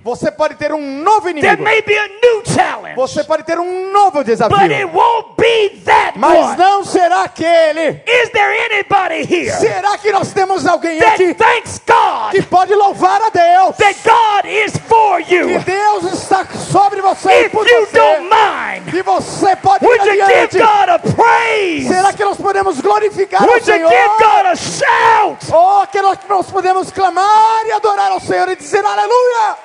Você 0.04 0.30
pode 0.30 0.54
ter 0.56 0.72
um 0.72 1.02
novo 1.02 1.22
There 1.22 1.38
inimigo. 1.38 1.62
may 1.62 1.80
be 1.82 1.96
a 1.98 2.06
new 2.08 2.42
challenge. 2.44 2.94
Você 2.96 3.24
pode 3.24 3.42
ter 3.44 3.58
um 3.58 3.90
novo 3.92 4.12
But 4.12 4.28
it 4.28 4.36
desafio. 4.36 4.88
won't 4.92 5.34
be 5.36 5.70
that 5.84 6.18
Mas 6.18 6.56
não 6.56 6.84
será 6.84 7.22
aquele. 7.24 8.02
Is 8.06 8.30
there 8.30 8.52
anybody 8.70 9.22
here 9.24 9.50
Será 9.52 9.96
que 9.98 10.12
nós 10.12 10.32
temos 10.32 10.66
alguém 10.66 10.98
that 10.98 11.14
aqui 11.14 11.34
thanks 11.34 11.80
God 11.86 12.32
que 12.32 12.42
pode 12.42 12.74
louvar 12.74 13.20
a 13.22 13.30
Deus? 13.30 13.76
that 13.76 13.96
God 14.04 14.44
is 14.46 14.76
for 14.86 15.22
Que? 15.22 15.58
Deus 15.58 16.04
está 16.12 16.44
sobre 16.70 17.00
você 17.00 17.30
e 17.30 17.46
If 17.46 17.52
por 17.52 17.66
you 17.66 17.86
don't 17.92 18.28
você. 18.28 18.34
mind, 18.34 18.90
Que 18.90 19.02
você 19.02 19.56
pode 19.56 19.84
ir 19.84 20.00
adiante. 20.00 20.52
give 20.52 20.64
God 20.64 20.88
a 20.90 20.98
praise? 20.98 21.88
Será 21.88 22.12
que 22.12 22.24
nós 22.24 22.36
podemos 22.36 22.80
glorificar 22.80 23.42
Would 23.42 23.58
you 23.60 23.64
Senhor? 23.64 23.90
give 23.90 24.18
God 24.18 24.46
a 24.46 24.56
shout? 24.56 25.46
Oh, 25.52 25.86
que 25.90 26.00
nós, 26.02 26.18
nós 26.28 26.50
podemos 26.50 26.90
clamar 26.90 27.64
e 27.66 27.72
adorar 27.72 28.12
ao 28.12 28.20
Senhor 28.20 28.25
e 28.34 28.56
dizer 28.56 28.84
aleluia. 28.84 29.58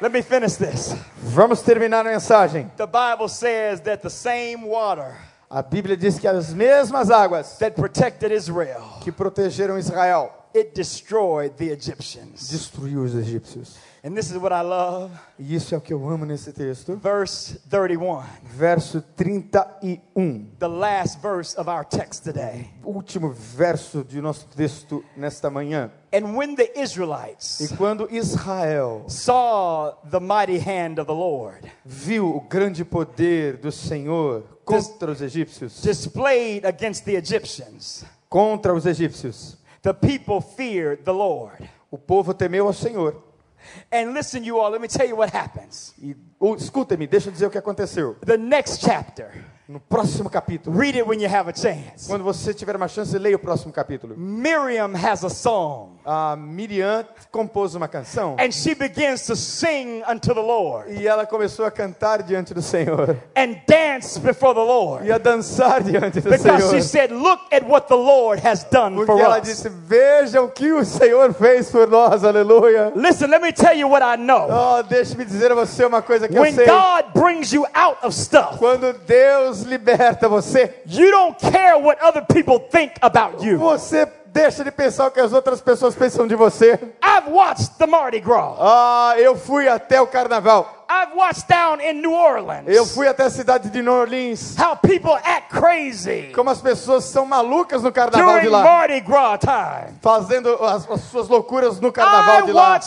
Let 0.00 0.12
me 0.12 0.22
finish 0.22 0.56
this. 0.56 0.94
Vamos 1.16 1.62
terminar 1.62 2.06
a 2.06 2.10
mensagem. 2.10 2.70
The 2.76 2.86
Bible 2.86 3.28
says 3.28 3.80
that 3.82 4.02
the 4.02 4.10
same 4.10 4.66
water 4.66 5.16
A 5.50 5.62
Bíblia 5.62 5.96
diz 5.96 6.18
que 6.18 6.26
as 6.26 6.52
mesmas 6.52 7.10
águas 7.10 7.58
that 7.58 7.76
protected 7.76 8.32
Israel, 8.32 8.98
que 9.00 9.12
protegeram 9.12 9.78
Israel 9.78 10.32
it 10.52 10.74
destroyed 10.74 11.56
the 11.56 11.70
Egyptians. 11.70 12.48
destruiu 12.50 13.04
os 13.04 13.14
egípcios. 13.14 13.76
And 14.06 14.14
this 14.14 14.30
is 14.30 14.36
what 14.36 14.52
I 14.52 14.60
love. 14.60 15.10
E 15.38 15.54
isso 15.54 15.74
é 15.74 15.78
o 15.78 15.80
que 15.80 15.90
eu 15.90 16.06
amo 16.06 16.26
nesse 16.26 16.52
texto. 16.52 16.94
Verse 16.94 17.58
31, 17.70 18.22
Verso 18.54 19.00
31. 19.16 20.46
the 20.58 20.68
last 20.68 21.22
verse 21.22 21.56
of 21.58 21.70
our 21.70 21.86
text 21.86 22.22
today. 22.22 22.68
Último 22.84 23.30
verso 23.32 24.04
de 24.04 24.20
nosso 24.20 24.46
texto 24.54 25.02
nesta 25.16 25.48
manhã. 25.48 25.90
And 26.12 26.36
when 26.36 26.54
the 26.54 26.70
E 26.76 26.82
Israelites 26.82 27.72
quando 27.78 28.06
Israel 28.10 29.04
saw 29.08 29.92
the 30.10 30.20
mighty 30.20 30.58
hand 30.58 30.98
of 30.98 31.06
the 31.06 31.14
Lord 31.14 31.66
viu 31.82 32.36
o 32.36 32.42
grande 32.42 32.84
poder 32.84 33.56
do 33.56 33.72
Senhor 33.72 34.42
contra 34.66 35.12
os 35.12 35.22
egípcios, 35.22 35.80
displayed 35.80 36.66
against 36.66 37.06
the 37.06 37.16
Egyptians, 37.16 38.04
contra 38.28 38.74
os 38.74 38.84
egípcios, 38.84 39.56
the 39.80 39.94
people 39.94 40.42
feared 40.42 41.04
the 41.04 41.12
Lord. 41.12 41.70
o 41.90 41.96
povo 41.96 42.34
temeu 42.34 42.66
ao 42.66 42.72
Senhor. 42.74 43.23
And 43.92 44.12
listen, 44.14 44.44
you 44.44 44.58
all, 44.58 44.70
let 44.70 44.80
me 44.80 44.88
tell 44.88 45.06
you 45.06 45.16
what 45.16 45.34
happens. 45.34 45.94
E 46.02 46.16
ou, 46.38 46.54
escuta-me, 46.56 47.06
deixa 47.06 47.28
eu 47.28 47.32
dizer 47.32 47.46
o 47.46 47.50
que 47.50 47.58
aconteceu. 47.58 48.16
The 48.24 48.36
next 48.36 48.84
chapter, 48.84 49.30
No 49.66 49.80
próximo 49.80 50.28
capítulo, 50.28 50.76
read 50.78 50.98
it 50.98 51.08
when 51.08 51.20
you 51.22 51.28
have 51.28 51.48
a 51.48 51.54
chance. 51.54 52.06
quando 52.06 52.22
você 52.22 52.52
tiver 52.52 52.76
uma 52.76 52.86
chance, 52.88 53.16
leia 53.18 53.36
o 53.36 53.38
próximo 53.38 53.72
capítulo. 53.72 54.14
Miriam 54.16 54.92
has 54.94 55.24
a 55.24 55.30
song, 55.30 55.93
A 56.06 56.36
Miriam 56.36 57.04
compôs 57.32 57.74
uma 57.74 57.88
canção 57.88 58.36
and 58.38 58.52
she 58.52 58.74
begins 58.74 59.26
to 59.26 59.34
sing 59.34 60.02
unto 60.06 60.34
the 60.34 60.40
Lord 60.40 60.92
e 60.92 61.06
ela 61.08 61.24
começou 61.26 61.64
a 61.64 61.70
cantar 61.70 62.22
diante 62.22 62.52
do 62.52 62.60
Senhor 62.60 63.16
and 63.34 63.54
dance 63.66 64.20
before 64.20 64.52
the 64.54 64.60
Lord 64.60 65.06
e 65.06 65.10
a 65.12 65.16
dançar 65.18 65.82
diante 65.82 66.20
do 66.20 66.28
because 66.30 66.62
she 66.70 66.82
Senhor. 66.82 67.08
said, 67.08 67.10
Look 67.10 67.40
at 67.50 67.64
what 67.66 67.88
the 67.88 67.96
Lord 67.96 68.46
has 68.46 68.64
done 68.70 68.96
Porque 68.96 69.12
for 69.12 69.18
ela 69.20 69.38
us. 69.40 69.48
disse: 69.48 69.68
Vejam 69.70 70.44
o 70.44 70.48
que 70.50 70.70
o 70.72 70.84
Senhor 70.84 71.32
fez 71.32 71.70
por 71.70 71.88
nós, 71.88 72.22
aleluia. 72.22 72.92
Listen, 72.94 73.28
let 73.30 73.40
me 73.40 73.52
tell 73.52 73.74
you 73.74 73.88
what 73.88 74.02
I 74.04 74.16
know. 74.20 74.46
Oh, 74.50 74.82
deixe-me 74.82 75.24
dizer 75.24 75.52
a 75.52 75.54
você 75.54 75.84
uma 75.86 76.02
coisa 76.02 76.28
que 76.28 76.36
eu 76.36 76.42
When 76.42 76.52
sei. 76.54 76.66
God 76.66 77.06
brings 77.14 77.52
you 77.52 77.64
out 77.74 77.96
of 78.04 78.14
stuff, 78.14 78.58
Quando 78.58 78.92
Deus 79.06 79.62
liberta 79.62 80.28
você, 80.28 80.82
you 80.86 81.10
don't 81.10 81.38
care 81.40 81.78
what 81.78 81.98
other 82.04 82.22
people 82.26 82.58
think 82.70 82.92
about 83.00 83.42
you. 83.44 83.58
você 83.58 84.06
deixa 84.34 84.64
de 84.64 84.72
pensar 84.72 85.06
o 85.06 85.10
que 85.12 85.20
as 85.20 85.32
outras 85.32 85.60
pessoas 85.60 85.94
pensam 85.94 86.26
de 86.26 86.34
você. 86.34 86.72
I've 87.02 87.30
watched 87.30 87.78
the 87.78 87.86
Mardi 87.86 88.18
Gras. 88.18 88.56
Ah, 88.58 89.14
eu 89.16 89.36
fui 89.36 89.68
até 89.68 90.00
o 90.00 90.08
carnaval. 90.08 90.83
I've 91.04 91.14
watched 91.16 91.46
down 91.48 91.80
in 91.80 92.00
New 92.00 92.12
Orleans 92.14 92.64
Eu 92.66 92.86
fui 92.86 93.06
até 93.06 93.24
a 93.24 93.30
cidade 93.30 93.68
de 93.70 93.82
New 93.82 93.92
Orleans. 93.92 94.54
how 94.58 94.74
people 94.76 95.12
act 95.24 95.48
crazy 95.50 96.32
Como 96.34 96.48
as 96.50 96.60
pessoas 96.60 97.04
são 97.04 97.26
malucas 97.26 97.82
no 97.82 97.92
carnaval 97.92 98.40
de 98.40 98.48
lá. 98.48 98.62
Mardi 98.62 99.00
Gras 99.00 99.38
time. 99.40 99.94
Fazendo 100.00 100.54
as, 100.64 100.88
as 100.90 101.00
suas 101.02 101.28
loucuras 101.28 101.78
no 101.80 101.92
carnaval 101.92 102.40
I 102.40 102.46
de 102.46 102.52
lá. 102.52 102.80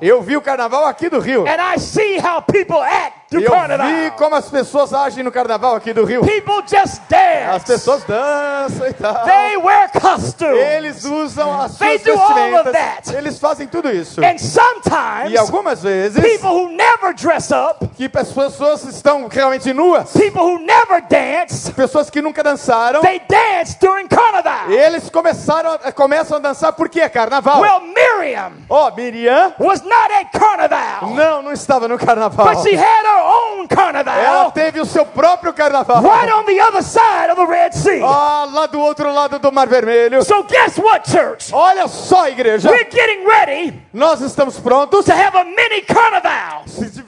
Eu 0.00 0.20
vi 0.22 0.36
o 0.36 0.42
carnaval 0.42 0.84
aqui 0.86 1.08
do 1.08 1.18
Rio. 1.20 1.46
and 1.46 1.60
I 1.60 1.78
see 1.78 2.18
how 2.18 2.40
people 2.42 2.80
act 2.80 3.16
eu 3.32 3.40
vi 3.40 3.46
Carnival. 3.48 4.16
como 4.16 4.36
as 4.36 4.48
pessoas 4.48 4.92
agem 4.94 5.24
no 5.24 5.32
carnaval 5.32 5.74
aqui 5.74 5.92
do 5.92 6.04
Rio. 6.04 6.20
People 6.22 6.62
just 6.62 7.00
As 7.02 7.08
dance. 7.08 7.66
pessoas 7.66 8.04
dançam 8.04 8.86
e 8.86 8.92
tal. 8.92 9.24
They 9.24 9.56
wear 9.56 9.90
costumes. 9.90 10.56
Eles 10.58 11.04
usam 11.04 11.60
as 11.60 11.76
They 11.76 11.98
suas 11.98 12.16
do 12.16 12.22
all 12.22 12.30
of 12.30 12.34
vestimentas. 12.64 12.72
that. 12.72 13.14
Eles 13.16 13.38
fazem 13.40 13.66
tudo 13.66 13.90
isso. 13.90 14.20
And 14.24 14.38
sometimes 14.38 15.32
E 15.32 15.36
algumas 15.36 15.82
vezes 15.82 16.22
people 16.22 16.50
who 16.50 16.68
never 16.70 17.05
dress 17.14 17.50
up, 17.50 17.86
que 17.96 18.10
as 18.14 18.32
pessoas 18.32 18.84
estão 18.84 19.28
realmente 19.28 19.72
nuas, 19.72 20.12
people 20.12 20.42
who 20.42 20.58
never 20.58 21.02
dance, 21.08 21.70
pessoas 21.72 22.10
que 22.10 22.20
nunca 22.22 22.42
dançaram, 22.42 23.00
they 23.02 23.20
dance 23.28 23.76
during 23.80 24.06
Carnival. 24.08 24.70
eles 24.70 25.08
começaram 25.10 25.72
a, 25.82 25.92
começam 25.92 26.36
a 26.36 26.40
dançar 26.40 26.72
porque 26.72 27.00
é 27.00 27.08
carnaval. 27.08 27.60
Well, 27.60 27.80
Miriam 27.80 28.52
Ó, 28.68 28.90
Miriam, 28.96 29.52
was 29.58 29.82
not 29.82 30.12
at 30.12 30.30
Carnival, 30.32 31.10
não, 31.14 31.42
não 31.42 31.52
estava 31.52 31.88
no 31.88 31.98
carnaval. 31.98 32.46
but 32.46 32.62
she 32.62 32.74
had 32.76 33.04
her 33.04 33.22
own 33.22 33.66
Ela 33.68 33.92
Carnival 33.92 34.50
teve 34.52 34.80
o 34.80 34.86
seu 34.86 35.04
próprio 35.06 35.52
carnaval. 35.52 36.02
right 36.02 36.32
on 36.32 36.44
the 36.44 36.60
other 36.60 36.82
side 36.82 37.30
of 37.30 37.36
the 37.36 37.46
Red 37.46 37.72
Sea. 37.72 38.00
Ah, 38.02 38.46
lá 38.52 38.66
do 38.66 38.80
outro 38.80 39.12
lado 39.12 39.38
do 39.38 39.52
Mar 39.52 39.66
Vermelho. 39.68 40.22
So 40.24 40.42
guess 40.44 40.78
what, 40.78 41.10
church? 41.10 41.52
Olha 41.52 41.88
só, 41.88 42.28
igreja, 42.28 42.70
We're 42.70 42.88
getting 42.90 43.26
ready 43.26 43.82
nós 43.92 44.20
estamos 44.20 44.58
prontos. 44.58 45.04
to 45.06 45.12
have 45.12 45.36
a 45.36 45.44
mini 45.44 45.82
Carnival. 45.82 46.64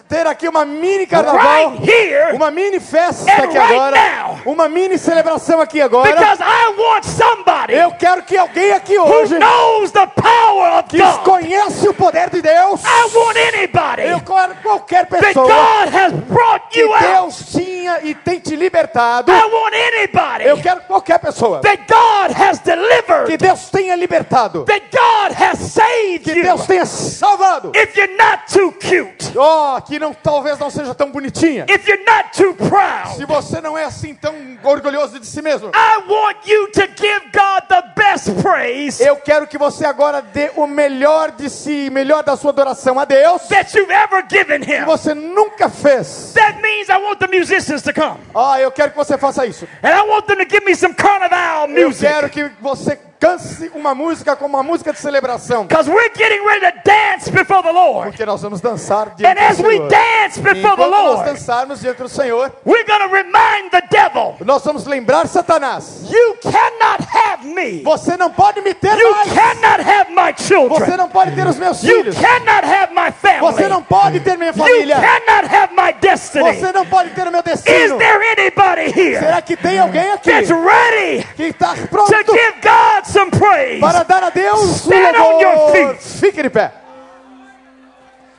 Ter 0.08 0.26
aqui 0.26 0.48
uma 0.48 0.64
mini 0.64 1.06
carnaval, 1.06 1.70
right 1.72 1.90
here 1.90 2.34
uma 2.34 2.50
mini 2.50 2.80
festa 2.80 3.30
aqui 3.30 3.58
right 3.58 3.72
agora, 3.74 3.96
now. 3.96 4.38
uma 4.46 4.68
mini 4.68 4.98
celebração 4.98 5.60
aqui 5.60 5.80
agora. 5.80 6.10
because 6.10 6.40
I 6.42 6.74
want 6.78 7.04
somebody 7.04 7.74
Eu 7.74 7.92
quero 7.92 8.22
que 8.22 8.36
alguém 8.36 8.72
aqui 8.72 8.96
who 8.98 9.04
hoje 9.06 9.38
knows 9.38 9.90
the 9.92 10.06
power 10.06 10.78
of 10.78 10.88
que 10.88 10.98
God. 10.98 11.22
conhece 11.24 11.88
o 11.88 11.94
poder 11.94 12.30
de 12.30 12.40
Deus, 12.42 12.82
I 12.84 13.10
want 13.14 13.36
anybody 13.36 14.02
eu 14.08 14.20
quero 14.20 14.54
qualquer 14.62 15.06
that 15.06 15.22
pessoa 15.26 15.46
God 15.46 15.94
has 15.94 16.12
brought 16.12 16.68
que 16.70 16.80
you 16.80 16.92
out. 16.94 17.02
Deus 17.04 17.38
tinha 17.52 18.00
e 18.02 18.14
tem 18.14 18.40
te 18.40 18.56
libertado. 18.56 19.30
I 19.30 19.44
want 19.44 19.74
anybody 19.74 20.44
Eu 20.44 20.56
quero 20.58 20.80
qualquer 20.82 21.18
pessoa 21.18 21.60
that 21.60 21.82
God 21.86 22.32
has 22.40 22.58
que 22.60 22.70
delivered, 22.74 23.36
Deus 23.36 23.68
tenha 23.70 23.94
libertado, 23.94 24.64
that 24.64 24.82
God 24.90 25.32
has 25.40 25.58
saved 25.58 26.24
que 26.24 26.32
you. 26.34 26.42
Deus 26.42 26.66
tenha 26.66 26.86
salvado. 26.86 27.72
If 27.74 27.94
you're 27.96 28.16
not 28.16 28.46
too 28.52 28.72
cute, 28.72 29.32
Oh, 29.36 29.67
que 29.84 29.98
não 29.98 30.12
talvez 30.14 30.58
não 30.58 30.70
seja 30.70 30.94
tão 30.94 31.10
bonitinha. 31.10 31.66
if 31.68 31.86
you're 31.86 32.04
not 32.04 32.30
too 32.36 32.54
proud, 32.54 33.16
Se 33.16 33.24
você 33.24 33.60
não 33.60 33.76
é 33.76 33.84
assim 33.84 34.14
tão 34.14 34.34
orgulhoso 34.62 35.18
de 35.18 35.26
si 35.26 35.40
mesmo, 35.42 35.68
I 35.74 36.02
want 36.10 36.46
you 36.46 36.68
to 36.72 36.80
give 36.96 37.20
God 37.32 37.64
the 37.68 37.82
best 37.96 38.30
praise 38.42 39.02
eu 39.02 39.16
quero 39.16 39.46
que 39.46 39.58
você 39.58 39.84
agora 39.84 40.20
dê 40.22 40.50
o 40.56 40.66
melhor 40.66 41.30
de 41.32 41.48
si, 41.50 41.90
melhor 41.90 42.22
da 42.22 42.36
sua 42.36 42.50
adoração 42.50 42.98
a 42.98 43.04
Deus, 43.04 43.42
that 43.48 43.76
you've 43.76 43.92
ever 43.92 44.24
given 44.28 44.60
que 44.60 44.80
você 44.84 45.14
nunca 45.14 45.68
fez. 45.68 46.32
That 46.34 46.60
means 46.60 46.88
I 46.88 46.96
want 46.96 47.18
the 47.18 47.26
musicians 47.28 47.82
to 47.82 47.92
come. 47.92 48.18
Ah, 48.34 48.60
eu 48.60 48.70
quero 48.72 48.90
que 48.92 48.96
você 48.96 49.16
faça 49.18 49.46
isso. 49.46 49.66
And 49.82 49.90
I 49.90 50.00
want 50.08 50.26
them 50.26 50.36
to 50.36 50.46
give 50.48 50.64
me 50.64 50.74
some 50.74 50.94
carnival 50.94 51.68
Eu 51.68 51.88
music. 51.88 52.06
quero 52.06 52.28
que 52.30 52.50
você 52.60 52.98
cance 53.20 53.70
uma 53.74 53.94
música 53.94 54.36
como 54.36 54.56
uma 54.56 54.62
música 54.62 54.92
de 54.92 54.98
celebração, 54.98 55.64
Because 55.66 55.90
we're 55.90 56.10
getting 56.16 56.44
ready 56.46 56.72
to 56.72 56.80
dance 56.84 57.30
before 57.30 57.62
the 57.62 57.72
Lord. 57.72 58.10
porque 58.10 58.24
nós 58.24 58.40
vamos 58.42 58.60
dançar 58.60 59.08
And 59.08 59.14
diante 59.16 59.42
as 59.42 59.56
do 59.58 59.64
we 59.64 59.74
Senhor. 59.76 59.88
dance 59.88 60.40
before 60.40 60.76
the 60.76 60.82
Enquanto 60.82 60.90
nós 60.90 61.04
Lord, 61.16 61.30
dançarmos 61.30 61.80
diante 61.80 62.02
do 62.02 62.08
Senhor, 62.08 62.52
we're 62.64 62.84
going 62.84 63.00
to 63.08 63.12
remind 63.14 63.70
the 63.70 63.82
devil, 63.90 64.36
nós 64.44 64.64
vamos 64.64 64.86
lembrar 64.86 65.26
Satanás. 65.26 66.02
you 66.10 66.36
cannot 66.42 67.02
have 67.12 67.44
me. 67.46 67.82
Você 67.82 68.16
não 68.16 68.30
pode 68.30 68.60
me 68.60 68.72
ter 68.74 68.96
You 68.98 69.10
mais. 69.10 69.32
cannot 69.32 69.80
have 69.82 70.10
my 70.12 70.32
Você 70.36 70.44
children. 70.46 70.96
não 70.96 71.08
pode 71.08 71.32
ter 71.32 71.46
os 71.46 71.56
meus 71.58 71.82
You 71.82 71.96
filhos. 71.96 72.16
cannot 72.16 72.64
have 72.66 72.92
my 72.94 73.12
Você 73.40 73.68
não 73.68 73.82
pode 73.82 74.20
ter 74.20 74.36
minha 74.38 74.50
You 74.50 74.56
família. 74.56 74.96
cannot 74.96 75.54
have 75.54 75.74
my 75.74 75.92
destiny. 76.00 76.52
Você 76.54 76.72
não 76.72 76.86
pode 76.86 77.10
ter 77.10 77.26
o 77.26 77.30
meu 77.30 77.40
Is 77.40 77.44
destino. 77.62 77.98
there 77.98 78.20
anybody 78.38 78.92
here 78.98 79.18
Será 79.20 79.42
que 79.42 79.56
tem 79.56 79.78
alguém 79.78 80.12
aqui 80.12 80.30
that's 80.30 80.50
ready 80.50 81.24
que 81.36 81.44
está 81.44 81.74
to 81.74 81.88
pronto 81.88 82.10
give 82.32 82.54
God 82.62 83.04
some 83.08 83.30
praise? 83.30 83.80
para 83.80 84.02
dar 84.04 84.22
a 84.24 84.30
Deus 84.30 84.60
o 84.60 84.74
Stand 84.90 85.18
on 85.20 85.40
your 85.40 85.54
louvor? 85.56 85.72
feet. 85.96 86.02
Fique 86.02 86.42
de 86.42 86.50
pé. 86.50 86.72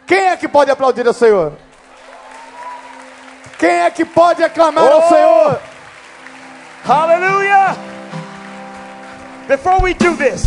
Quem 0.08 0.30
é 0.30 0.38
que 0.38 0.48
pode 0.48 0.72
aplaudir 0.72 1.06
ao 1.08 1.14
Senhor? 1.14 1.54
Quem 3.58 3.70
é 3.70 3.92
que 3.92 4.06
pode 4.06 4.44
aclamar 4.44 4.88
ao 4.90 5.00
Oh. 5.00 5.10
Senhor? 5.10 5.60
Hallelujah. 6.86 7.76
Before 9.48 9.82
we 9.82 9.94
do 9.94 10.16
this, 10.16 10.46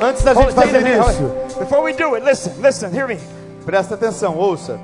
Antes 0.00 0.22
da 0.22 0.34
gente 0.34 0.52
fazer 0.54 0.80
hand, 0.82 1.10
isso. 1.10 1.58
Before 1.58 1.82
we 1.82 1.92
do 1.94 2.14
it, 2.14 2.24
listen, 2.24 2.52
listen, 2.60 2.90
hear 2.94 3.06
me. 3.08 3.18
presta 3.64 3.94
atenção, 3.94 4.36
ouça. 4.38 4.78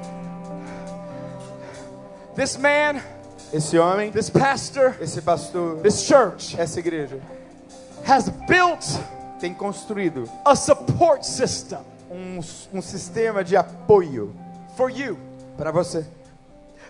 This 2.35 2.57
man, 2.57 3.01
Esse 3.53 3.79
homem, 3.79 4.11
this 4.11 4.31
pastor, 4.31 4.95
esse 5.01 5.21
pastor, 5.21 5.77
this 5.83 6.03
church 6.03 6.57
essa 6.59 6.79
igreja 6.81 7.19
has 8.07 8.29
built 8.49 8.85
tem 9.41 9.53
construído 9.55 10.29
a 10.45 10.55
support 10.55 11.25
system 11.25 11.81
um, 12.11 12.39
um 12.73 12.83
sistema 12.83 13.43
de 13.43 13.57
apoio 13.57 14.35
for 14.77 14.91
you. 14.91 15.19
para 15.57 15.71
você. 15.71 16.07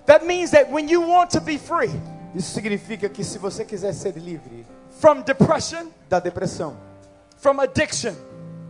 That 0.06 0.24
means 0.24 0.50
that 0.50 0.70
when 0.70 0.90
you 0.90 1.02
want 1.08 1.30
to 1.30 1.40
be 1.40 1.58
free 1.58 1.90
Isso 2.34 2.52
significa 2.54 3.08
que 3.08 3.22
se 3.22 3.38
você 3.38 3.64
quiser 3.64 3.92
ser 3.92 4.16
livre 4.16 4.64
from 5.00 5.20
depression, 5.22 5.88
da 6.08 6.18
depressão, 6.18 6.76
from 7.36 7.60
addiction, 7.60 8.14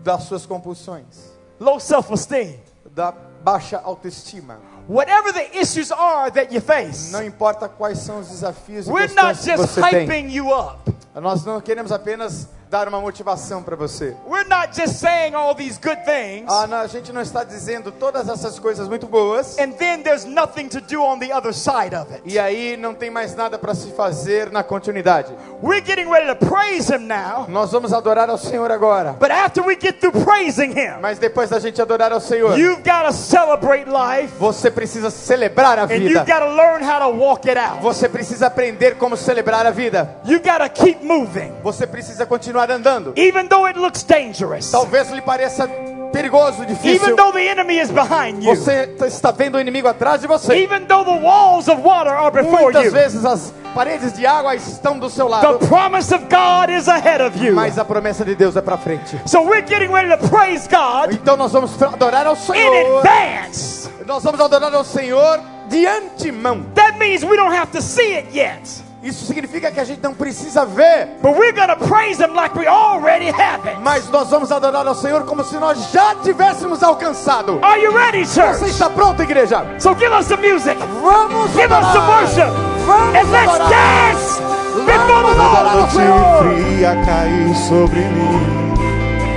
das 0.03 0.25
suas 0.25 0.45
compulsões, 0.45 1.33
low 1.61 1.79
self 1.79 2.13
esteem, 2.13 2.61
da 2.93 3.13
baixa 3.13 3.79
autoestima, 3.79 4.59
whatever 4.89 5.33
the 5.33 5.59
issues 5.59 5.91
are 5.93 6.31
that 6.31 6.53
you 6.53 6.61
face, 6.61 7.13
não 7.13 7.23
importa 7.23 7.69
quais 7.69 7.99
são 7.99 8.21
os 8.21 8.29
desafios 8.29 8.87
e 8.87 8.91
we're 8.91 9.09
not 9.15 9.35
questões 9.37 9.41
que 9.41 9.57
just 9.57 9.75
você 9.75 9.81
tem, 9.91 10.07
hyping 10.07 10.31
you 10.35 10.49
up. 10.49 10.79
nós 11.15 11.45
não 11.45 11.61
queremos 11.61 11.93
apenas 11.93 12.49
dar 12.73 12.89
uma 12.89 12.99
motivação 13.03 13.63
para 13.63 13.77
você. 13.77 14.17
We're 14.27 14.49
not 14.49 14.75
just 14.75 14.95
saying 14.99 15.35
all 15.35 15.55
these 15.55 15.79
good 15.79 15.99
things 16.07 16.47
Ah, 16.51 16.67
não, 16.67 16.79
a 16.79 16.87
gente 16.87 17.13
não 17.13 17.21
está 17.21 17.45
dizendo 17.45 17.93
todas 17.93 18.31
essas 18.31 18.59
coisas 18.59 18.89
muito 18.89 19.07
boas 19.07 19.59
and 19.59 19.73
then 19.73 20.03
there's 20.03 20.25
nothing 20.25 20.69
to 20.69 20.81
do 20.81 21.03
on 21.03 21.19
the 21.19 21.31
other 21.37 21.53
side 21.53 21.95
of 21.95 22.11
it. 22.11 22.23
e 22.25 22.39
aí 22.39 22.79
não 22.79 22.95
tem 22.95 23.11
mais 23.11 23.35
nada 23.37 23.59
para 23.59 23.75
se 23.75 23.91
fazer 23.91 24.51
na 24.51 24.63
continuidade. 24.63 25.35
We're 25.63 25.85
getting 25.85 26.11
ready 26.11 26.27
to 26.29 26.47
praise 26.47 26.91
Him 26.91 27.07
now, 27.07 27.45
Nós 27.47 27.71
vamos 27.73 27.93
adorar 27.93 28.31
ao 28.31 28.39
Senhor 28.39 28.73
agora. 28.73 29.13
but 29.21 29.31
after 29.31 29.63
we 29.63 29.77
get 29.79 30.01
through 30.01 30.25
praising 30.25 30.71
Him, 30.73 30.99
Mas 31.03 31.19
depois 31.19 31.51
da 31.51 31.59
gente 31.61 31.81
adorar 31.83 32.11
ao 32.11 32.21
Senhor, 32.21 32.57
you've 32.59 32.83
got 32.83 33.05
to 33.07 33.13
celebrate 33.13 33.85
life 33.85 34.33
você 34.39 34.71
precisa 34.71 35.11
celebrar 35.11 35.79
a 35.79 35.83
and 35.83 35.89
vida. 35.89 36.05
you've 36.09 36.25
got 36.27 36.39
to 36.41 36.49
learn 36.49 36.83
how 36.83 36.99
to 37.01 37.15
walk 37.19 37.47
it 37.47 37.59
out. 37.59 37.83
Você 37.83 38.09
precisa 38.09 38.47
aprender 38.47 38.97
como 38.97 39.15
celebrar 39.15 39.67
a 39.67 39.71
vida. 39.71 40.17
You've 40.25 40.43
got 40.43 40.59
to 40.65 40.71
keep 40.71 41.05
moving, 41.05 41.53
Você 41.63 41.87
precisa 41.87 42.25
continuar 42.25 42.62
andando. 42.71 43.13
even 43.17 43.49
though 43.49 43.67
it 43.69 43.79
looks 43.79 44.03
dangerous, 44.05 44.71
Talvez 44.71 45.11
lhe 45.11 45.21
pareça 45.23 45.69
perigoso, 46.13 46.63
even 46.63 46.75
difícil. 46.75 47.17
though 47.17 47.33
the 47.33 47.49
enemy 47.49 47.79
is 47.79 47.91
behind 47.91 48.43
you, 48.45 48.55
Você 48.55 48.89
está 49.07 49.31
vendo 49.31 49.57
o 49.57 49.61
inimigo 49.61 49.89
atrás 49.89 50.21
de 50.21 50.27
você. 50.27 50.55
even 50.63 50.85
though 50.87 51.05
the 51.05 51.25
walls 51.25 51.69
of 51.69 51.81
water 51.83 52.13
are 52.13 52.31
before 52.31 52.65
Muitas 52.65 52.85
you. 52.85 52.91
vezes 52.93 53.25
as 53.25 53.53
paredes 53.75 54.13
de 54.13 54.27
água 54.27 54.55
estão 54.55 54.99
do 54.99 55.09
seu 55.09 55.27
lado, 55.27 55.59
The 55.59 55.67
promise 55.67 56.15
of 56.15 56.25
God 56.29 56.69
is 56.71 56.87
ahead 56.89 57.23
of 57.23 57.43
you. 57.43 57.55
mas 57.55 57.79
a 57.79 57.85
promessa 57.85 58.25
de 58.27 58.35
Deus 58.35 58.55
é 58.57 58.61
para 58.61 58.77
frente. 58.77 59.19
So 59.27 59.41
we're 59.43 59.67
getting 59.67 59.91
ready 59.91 60.11
to 60.11 60.29
praise 60.29 60.69
God 60.69 61.13
Então 61.15 61.37
nós 61.37 61.51
vamos 61.53 61.83
adorar 61.83 62.27
ao 62.27 62.35
in 62.35 62.37
Senhor. 62.37 62.99
advance. 63.07 63.89
Nós 64.07 64.23
vamos 64.23 64.41
adorar 64.41 64.75
ao 64.75 64.85
Senhor 64.85 65.41
de 65.69 65.87
antemão. 65.87 66.63
That 66.75 66.99
means 66.99 67.23
we 67.25 67.37
don't 67.37 67.57
have 67.57 67.71
to 67.73 67.81
see 67.81 68.17
it 68.19 68.29
yet. 68.37 68.61
Isso 69.03 69.25
significa 69.27 69.71
que 69.73 69.81
a 69.81 69.85
gente 69.85 70.01
não 70.01 70.15
precisa 70.15 70.65
ver, 70.65 71.09
But 71.21 71.37
we're 71.37 71.53
going 71.53 71.67
to 71.69 71.77
praise 71.89 72.23
Him 72.23 72.35
like 72.35 72.57
we 72.57 72.69
already 72.69 73.31
have 73.31 73.67
it. 73.69 73.79
mas 73.83 74.09
nós 74.11 74.31
vamos 74.31 74.53
adorar 74.53 74.87
ao 74.87 74.95
Senhor 74.95 75.25
como 75.25 75.43
se 75.43 75.57
nós 75.57 75.91
já 75.91 76.15
tivéssemos 76.23 76.83
alcançado. 76.85 77.59
Are 77.63 77.81
you 77.83 77.91
ready, 77.93 78.25
church? 78.25 78.59
Você 78.61 78.67
está 78.67 78.89
pronto, 78.89 79.21
igreja? 79.23 79.65
So 79.81 79.95
give 79.99 80.13
us 80.15 80.27
some 80.27 80.41
music. 80.49 80.77
Vamos 81.03 81.51
Give 81.53 81.65
us 81.73 81.85
some 81.93 81.99
adorar. 81.99 82.21
worship. 82.23 82.53
Vamos 82.87 83.15
And 83.17 83.31
let's 83.33 83.49
adorar. 83.53 83.71
dance 83.71 84.41
before 84.87 85.23
the 85.23 85.35
Lord. 85.35 85.41
adorar 85.41 85.67
ao 85.67 85.77
noite 85.77 86.65
fria 86.71 86.97
cair 87.05 87.55
sobre 87.69 87.99
mim. 88.01 88.41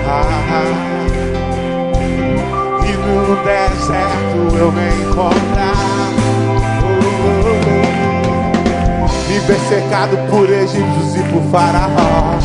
Ah, 0.07 0.63
e 2.86 2.91
no 2.97 3.36
deserto 3.43 4.57
eu 4.59 4.72
me 4.72 4.88
encontrar. 5.03 5.94
Ver 9.39 9.59
cercado 9.67 10.17
por 10.29 10.49
egípcios 10.49 11.15
e 11.15 11.23
por 11.31 11.43
faraó. 11.51 12.38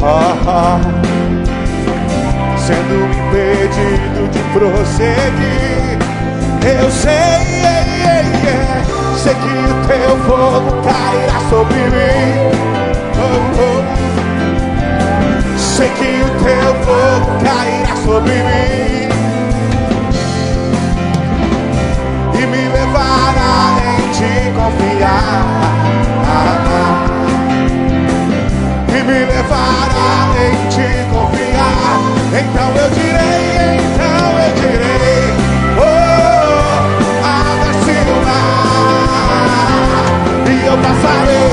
Oh, 0.00 0.34
oh. 0.46 0.78
Sendo 2.58 2.94
impedido 3.06 4.28
de 4.30 4.40
prosseguir. 4.52 5.98
Eu 6.62 6.90
sei, 6.90 7.40
sei 9.16 9.34
que 9.34 9.54
o 9.64 9.74
teu 9.86 10.12
fogo 10.26 10.70
cairá 10.82 11.38
sobre 11.48 11.80
mim. 11.94 12.28
Oh, 13.16 13.40
oh. 13.62 13.82
Sei 15.58 15.88
que 15.90 16.10
o 16.22 16.28
teu 16.44 16.70
fogo 16.84 17.28
cairá 17.44 17.94
sobre 18.04 18.34
mim 18.34 18.88
e 22.40 22.46
me 22.46 22.68
levará 22.68 23.78
em 23.98 24.02
te 24.12 24.32
confiar. 24.54 25.17
Me 29.08 29.24
levará 29.24 30.28
em 30.36 30.54
te 30.68 30.88
confiar. 31.10 31.96
Então 32.40 32.68
eu 32.76 32.88
direi, 32.90 33.80
então 33.80 34.28
eu 34.44 34.50
direi, 34.60 35.24
oh, 35.78 36.78
o 38.12 38.20
mar 38.26 40.04
e 40.46 40.48
eu 40.66 40.76
passarei 40.76 41.47